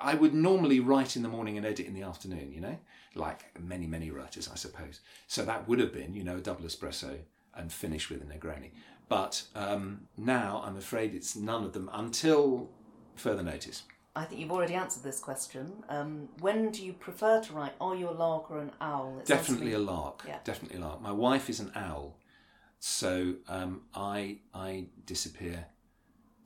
I 0.00 0.14
would 0.14 0.34
normally 0.34 0.80
write 0.80 1.16
in 1.16 1.22
the 1.22 1.28
morning 1.28 1.56
and 1.56 1.66
edit 1.66 1.86
in 1.86 1.94
the 1.94 2.02
afternoon, 2.02 2.52
you 2.52 2.60
know, 2.60 2.78
like 3.16 3.44
many, 3.60 3.86
many 3.86 4.10
writers, 4.10 4.48
I 4.52 4.56
suppose. 4.56 5.00
So 5.26 5.44
that 5.44 5.68
would 5.68 5.78
have 5.78 5.92
been, 5.92 6.14
you 6.14 6.24
know, 6.24 6.36
a 6.36 6.40
double 6.40 6.64
espresso 6.64 7.18
and 7.54 7.72
finish 7.72 8.10
with 8.10 8.22
a 8.22 8.24
Negroni. 8.24 8.70
But 9.08 9.44
um, 9.54 10.08
now 10.16 10.62
I'm 10.64 10.76
afraid 10.76 11.14
it's 11.14 11.36
none 11.36 11.64
of 11.64 11.72
them 11.72 11.88
until 11.92 12.70
further 13.14 13.42
notice. 13.42 13.82
I 14.14 14.24
think 14.24 14.40
you've 14.40 14.50
already 14.50 14.74
answered 14.74 15.02
this 15.02 15.20
question. 15.20 15.84
Um, 15.88 16.28
when 16.40 16.70
do 16.70 16.84
you 16.84 16.94
prefer 16.94 17.42
to 17.42 17.52
write? 17.52 17.72
Are 17.80 17.94
you 17.94 18.08
a 18.08 18.12
lark 18.12 18.50
or 18.50 18.60
an 18.60 18.72
owl? 18.80 19.18
It 19.20 19.26
Definitely 19.26 19.74
a 19.74 19.78
lark. 19.78 20.24
Yeah. 20.26 20.38
Definitely 20.42 20.78
a 20.78 20.80
lark. 20.80 21.02
My 21.02 21.12
wife 21.12 21.50
is 21.50 21.60
an 21.60 21.70
owl, 21.74 22.16
so 22.80 23.34
um, 23.46 23.82
I 23.94 24.38
I 24.54 24.86
disappear 25.04 25.66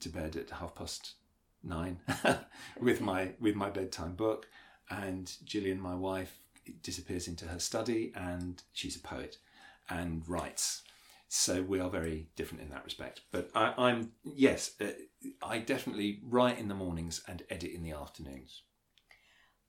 to 0.00 0.08
bed 0.08 0.34
at 0.34 0.50
half 0.50 0.74
past 0.74 1.12
nine 1.62 2.00
with 2.80 3.00
my 3.00 3.32
with 3.38 3.54
my 3.54 3.70
bedtime 3.70 4.14
book, 4.14 4.48
and 4.90 5.32
Gillian, 5.44 5.80
my 5.80 5.94
wife, 5.94 6.40
disappears 6.82 7.28
into 7.28 7.46
her 7.46 7.58
study, 7.58 8.12
and 8.14 8.62
she's 8.72 8.96
a 8.96 9.00
poet 9.00 9.38
and 9.88 10.26
writes. 10.28 10.82
So 11.28 11.62
we 11.62 11.78
are 11.78 11.88
very 11.88 12.28
different 12.34 12.62
in 12.62 12.70
that 12.70 12.84
respect. 12.84 13.20
But 13.30 13.50
I, 13.54 13.72
I'm 13.78 14.12
yes, 14.24 14.72
uh, 14.80 14.86
I 15.42 15.58
definitely 15.58 16.20
write 16.24 16.58
in 16.58 16.66
the 16.68 16.74
mornings 16.74 17.22
and 17.28 17.44
edit 17.48 17.70
in 17.70 17.82
the 17.82 17.92
afternoons. 17.92 18.62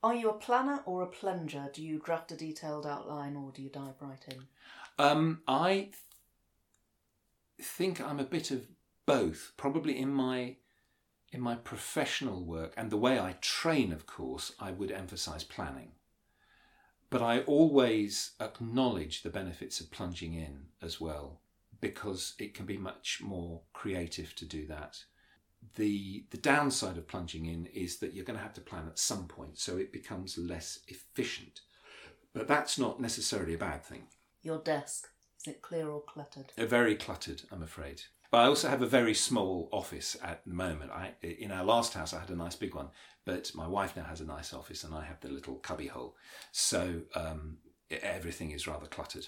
Are 0.03 0.15
you 0.15 0.29
a 0.29 0.33
planner 0.33 0.81
or 0.85 1.03
a 1.03 1.07
plunger? 1.07 1.69
Do 1.71 1.83
you 1.83 2.01
draft 2.03 2.31
a 2.31 2.35
detailed 2.35 2.87
outline 2.87 3.35
or 3.35 3.51
do 3.51 3.61
you 3.61 3.69
dive 3.69 4.01
right 4.01 4.25
in? 4.27 4.47
Um, 4.97 5.41
I 5.47 5.73
th- 5.73 5.93
think 7.61 8.01
I'm 8.01 8.19
a 8.19 8.23
bit 8.23 8.49
of 8.49 8.67
both. 9.05 9.53
Probably 9.55 9.97
in 9.97 10.11
my 10.11 10.55
in 11.31 11.41
my 11.41 11.55
professional 11.55 12.43
work 12.43 12.73
and 12.75 12.89
the 12.89 12.97
way 12.97 13.19
I 13.19 13.35
train, 13.39 13.93
of 13.93 14.05
course, 14.05 14.51
I 14.59 14.71
would 14.71 14.91
emphasise 14.91 15.43
planning. 15.43 15.91
But 17.11 17.21
I 17.21 17.41
always 17.41 18.31
acknowledge 18.39 19.21
the 19.21 19.29
benefits 19.29 19.81
of 19.81 19.91
plunging 19.91 20.33
in 20.33 20.63
as 20.81 20.99
well, 20.99 21.41
because 21.81 22.33
it 22.39 22.53
can 22.53 22.65
be 22.65 22.77
much 22.77 23.19
more 23.21 23.61
creative 23.73 24.33
to 24.37 24.45
do 24.45 24.65
that. 24.67 25.03
The 25.75 26.25
the 26.31 26.37
downside 26.37 26.97
of 26.97 27.07
plunging 27.07 27.45
in 27.45 27.67
is 27.67 27.97
that 27.97 28.13
you're 28.13 28.25
going 28.25 28.37
to 28.37 28.43
have 28.43 28.55
to 28.55 28.61
plan 28.61 28.87
at 28.87 28.97
some 28.97 29.27
point, 29.27 29.59
so 29.59 29.77
it 29.77 29.91
becomes 29.91 30.37
less 30.37 30.79
efficient. 30.87 31.59
But 32.33 32.47
that's 32.47 32.79
not 32.79 33.01
necessarily 33.01 33.55
a 33.55 33.59
bad 33.59 33.83
thing. 33.83 34.03
Your 34.41 34.59
desk, 34.59 35.09
is 35.39 35.47
it 35.47 35.61
clear 35.61 35.89
or 35.89 36.01
cluttered? 36.01 36.53
Uh, 36.57 36.65
very 36.65 36.95
cluttered, 36.95 37.43
I'm 37.51 37.61
afraid. 37.61 38.03
But 38.31 38.37
I 38.39 38.45
also 38.45 38.69
have 38.69 38.81
a 38.81 38.87
very 38.87 39.13
small 39.13 39.67
office 39.73 40.15
at 40.23 40.41
the 40.45 40.53
moment. 40.53 40.91
I, 40.91 41.11
in 41.21 41.51
our 41.51 41.65
last 41.65 41.93
house, 41.93 42.13
I 42.13 42.19
had 42.21 42.29
a 42.29 42.35
nice 42.35 42.55
big 42.55 42.73
one, 42.73 42.87
but 43.25 43.51
my 43.53 43.67
wife 43.67 43.97
now 43.97 44.03
has 44.03 44.21
a 44.21 44.25
nice 44.25 44.53
office, 44.53 44.85
and 44.85 44.95
I 44.95 45.03
have 45.03 45.19
the 45.19 45.29
little 45.29 45.55
cubby 45.55 45.87
hole. 45.87 46.15
So 46.53 47.01
um, 47.13 47.57
everything 47.89 48.51
is 48.51 48.67
rather 48.67 48.87
cluttered. 48.87 49.27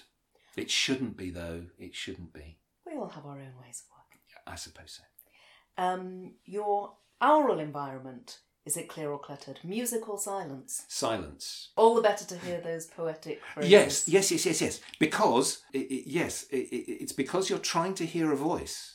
It 0.56 0.70
shouldn't 0.70 1.18
be, 1.18 1.30
though. 1.30 1.66
It 1.78 1.94
shouldn't 1.94 2.32
be. 2.32 2.58
We 2.86 2.94
all 2.94 3.08
have 3.08 3.26
our 3.26 3.32
own 3.38 3.52
ways 3.62 3.82
of 3.84 3.90
working. 3.92 4.20
I 4.46 4.54
suppose 4.54 4.98
so. 4.98 5.02
Um, 5.76 6.34
your 6.44 6.94
aural 7.20 7.58
environment, 7.58 8.38
is 8.64 8.76
it 8.76 8.88
clear 8.88 9.10
or 9.10 9.18
cluttered? 9.18 9.60
Music 9.64 10.08
or 10.08 10.18
silence? 10.18 10.84
Silence. 10.88 11.70
All 11.76 11.94
the 11.94 12.00
better 12.00 12.24
to 12.24 12.38
hear 12.38 12.60
those 12.60 12.86
poetic 12.86 13.42
phrases. 13.52 13.70
Yes, 13.70 14.08
yes, 14.08 14.30
yes, 14.32 14.46
yes, 14.46 14.62
yes. 14.62 14.80
Because 14.98 15.62
i 15.74 15.78
i 15.78 16.02
yes, 16.06 16.46
i 16.52 16.56
i 16.56 16.68
it's 16.70 17.12
because 17.12 17.50
you're 17.50 17.58
trying 17.58 17.94
to 17.94 18.06
hear 18.06 18.32
a 18.32 18.36
voice. 18.36 18.93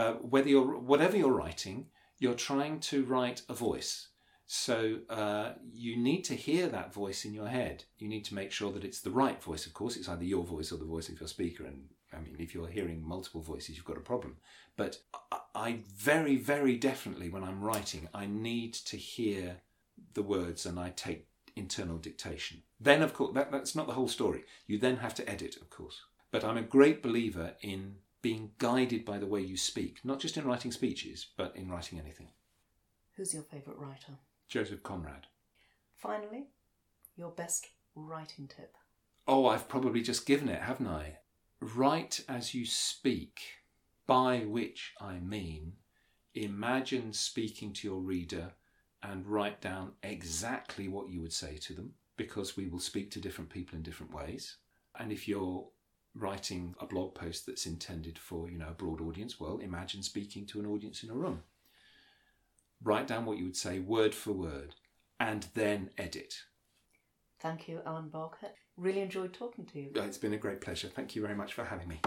Uh, 0.00 0.14
whether 0.34 0.48
you're 0.48 0.78
whatever 0.92 1.16
you're 1.20 1.40
writing, 1.42 1.78
you're 2.20 2.46
trying 2.48 2.80
to 2.80 3.04
write 3.04 3.42
a 3.50 3.54
voice. 3.68 4.08
So 4.46 4.76
uh, 5.10 5.48
you 5.84 5.92
need 6.08 6.22
to 6.30 6.34
hear 6.34 6.68
that 6.68 6.94
voice 6.94 7.26
in 7.26 7.34
your 7.34 7.48
head. 7.48 7.84
You 7.98 8.08
need 8.08 8.24
to 8.28 8.34
make 8.34 8.50
sure 8.50 8.72
that 8.72 8.84
it's 8.88 9.02
the 9.02 9.16
right 9.24 9.40
voice. 9.42 9.66
Of 9.66 9.74
course, 9.74 9.96
it's 9.98 10.08
either 10.08 10.24
your 10.24 10.44
voice 10.54 10.72
or 10.72 10.78
the 10.78 10.92
voice 10.94 11.08
of 11.10 11.20
your 11.20 11.28
speaker. 11.28 11.64
And 11.66 11.78
I 12.14 12.18
mean, 12.24 12.36
if 12.38 12.54
you're 12.54 12.76
hearing 12.78 13.06
multiple 13.14 13.42
voices, 13.42 13.76
you've 13.76 13.92
got 13.92 14.02
a 14.02 14.10
problem. 14.12 14.38
But 14.74 14.92
I, 15.32 15.38
I 15.54 15.78
very, 15.94 16.36
very 16.36 16.76
definitely, 16.76 17.28
when 17.28 17.44
I'm 17.44 17.60
writing, 17.60 18.08
I 18.14 18.24
need 18.26 18.72
to 18.90 18.96
hear 18.96 19.56
the 20.14 20.22
words 20.22 20.64
and 20.66 20.80
I 20.80 20.88
take 20.90 21.26
internal 21.56 21.98
dictation. 21.98 22.62
Then, 22.80 23.02
of 23.02 23.12
course, 23.12 23.34
that, 23.34 23.52
that's 23.52 23.76
not 23.76 23.86
the 23.86 23.98
whole 23.98 24.08
story. 24.08 24.44
You 24.66 24.78
then 24.78 24.96
have 24.96 25.14
to 25.16 25.28
edit, 25.28 25.56
of 25.56 25.68
course. 25.68 25.98
But 26.32 26.44
I'm 26.44 26.56
a 26.56 26.72
great 26.76 27.02
believer 27.02 27.48
in 27.60 27.96
being 28.22 28.50
guided 28.58 29.04
by 29.04 29.18
the 29.18 29.26
way 29.26 29.40
you 29.40 29.56
speak, 29.56 29.98
not 30.04 30.20
just 30.20 30.36
in 30.36 30.44
writing 30.44 30.72
speeches, 30.72 31.26
but 31.36 31.54
in 31.56 31.70
writing 31.70 31.98
anything. 31.98 32.28
Who's 33.16 33.34
your 33.34 33.42
favourite 33.42 33.78
writer? 33.78 34.12
Joseph 34.48 34.82
Conrad. 34.82 35.26
Finally, 35.96 36.48
your 37.16 37.30
best 37.30 37.68
writing 37.94 38.48
tip. 38.48 38.76
Oh, 39.26 39.46
I've 39.46 39.68
probably 39.68 40.02
just 40.02 40.26
given 40.26 40.48
it, 40.48 40.62
haven't 40.62 40.88
I? 40.88 41.18
Write 41.60 42.24
as 42.28 42.54
you 42.54 42.64
speak, 42.64 43.40
by 44.06 44.40
which 44.40 44.94
I 45.00 45.18
mean 45.18 45.74
imagine 46.34 47.12
speaking 47.12 47.72
to 47.72 47.88
your 47.88 48.00
reader 48.00 48.52
and 49.02 49.26
write 49.26 49.60
down 49.60 49.92
exactly 50.02 50.88
what 50.88 51.08
you 51.10 51.20
would 51.20 51.32
say 51.32 51.56
to 51.56 51.74
them 51.74 51.92
because 52.16 52.56
we 52.56 52.68
will 52.68 52.78
speak 52.78 53.10
to 53.10 53.20
different 53.20 53.50
people 53.50 53.76
in 53.76 53.82
different 53.82 54.14
ways. 54.14 54.56
And 54.98 55.10
if 55.10 55.26
you're 55.26 55.66
writing 56.14 56.74
a 56.80 56.86
blog 56.86 57.14
post 57.14 57.46
that's 57.46 57.66
intended 57.66 58.18
for, 58.18 58.50
you 58.50 58.58
know, 58.58 58.68
a 58.70 58.74
broad 58.74 59.00
audience, 59.00 59.38
well, 59.38 59.58
imagine 59.58 60.02
speaking 60.02 60.46
to 60.46 60.60
an 60.60 60.66
audience 60.66 61.02
in 61.02 61.10
a 61.10 61.14
room. 61.14 61.42
Write 62.82 63.06
down 63.06 63.26
what 63.26 63.38
you 63.38 63.44
would 63.44 63.56
say 63.56 63.78
word 63.78 64.14
for 64.14 64.32
word 64.32 64.74
and 65.18 65.46
then 65.54 65.90
edit. 65.98 66.42
Thank 67.40 67.68
you, 67.68 67.80
Alan 67.86 68.08
Barker. 68.08 68.48
Really 68.76 69.00
enjoyed 69.00 69.34
talking 69.34 69.66
to 69.66 69.80
you. 69.80 69.90
It's 69.94 70.18
been 70.18 70.32
a 70.32 70.38
great 70.38 70.60
pleasure. 70.60 70.88
Thank 70.88 71.14
you 71.14 71.22
very 71.22 71.34
much 71.34 71.52
for 71.52 71.64
having 71.64 71.88
me. 71.88 72.00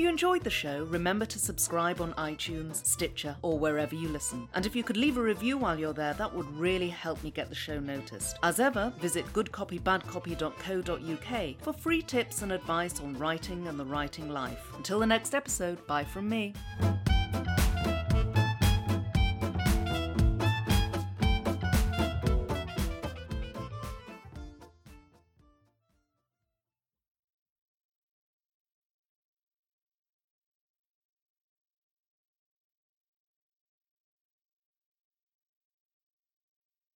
You 0.00 0.08
enjoyed 0.08 0.42
the 0.42 0.50
show, 0.50 0.84
remember 0.84 1.26
to 1.26 1.38
subscribe 1.38 2.00
on 2.00 2.14
iTunes, 2.14 2.86
Stitcher, 2.86 3.36
or 3.42 3.58
wherever 3.58 3.94
you 3.94 4.08
listen. 4.08 4.48
And 4.54 4.64
if 4.64 4.74
you 4.74 4.82
could 4.82 4.96
leave 4.96 5.18
a 5.18 5.22
review 5.22 5.58
while 5.58 5.78
you're 5.78 5.92
there, 5.92 6.14
that 6.14 6.34
would 6.34 6.50
really 6.56 6.88
help 6.88 7.22
me 7.22 7.30
get 7.30 7.50
the 7.50 7.54
show 7.54 7.78
noticed. 7.78 8.38
As 8.42 8.58
ever, 8.60 8.94
visit 8.98 9.26
goodcopybadcopy.co.uk 9.32 11.62
for 11.62 11.72
free 11.72 12.02
tips 12.02 12.42
and 12.42 12.52
advice 12.52 13.00
on 13.00 13.18
writing 13.18 13.66
and 13.68 13.78
the 13.78 13.84
writing 13.84 14.30
life. 14.30 14.72
Until 14.76 14.98
the 15.00 15.06
next 15.06 15.34
episode, 15.34 15.86
bye 15.86 16.04
from 16.04 16.28
me. 16.28 16.54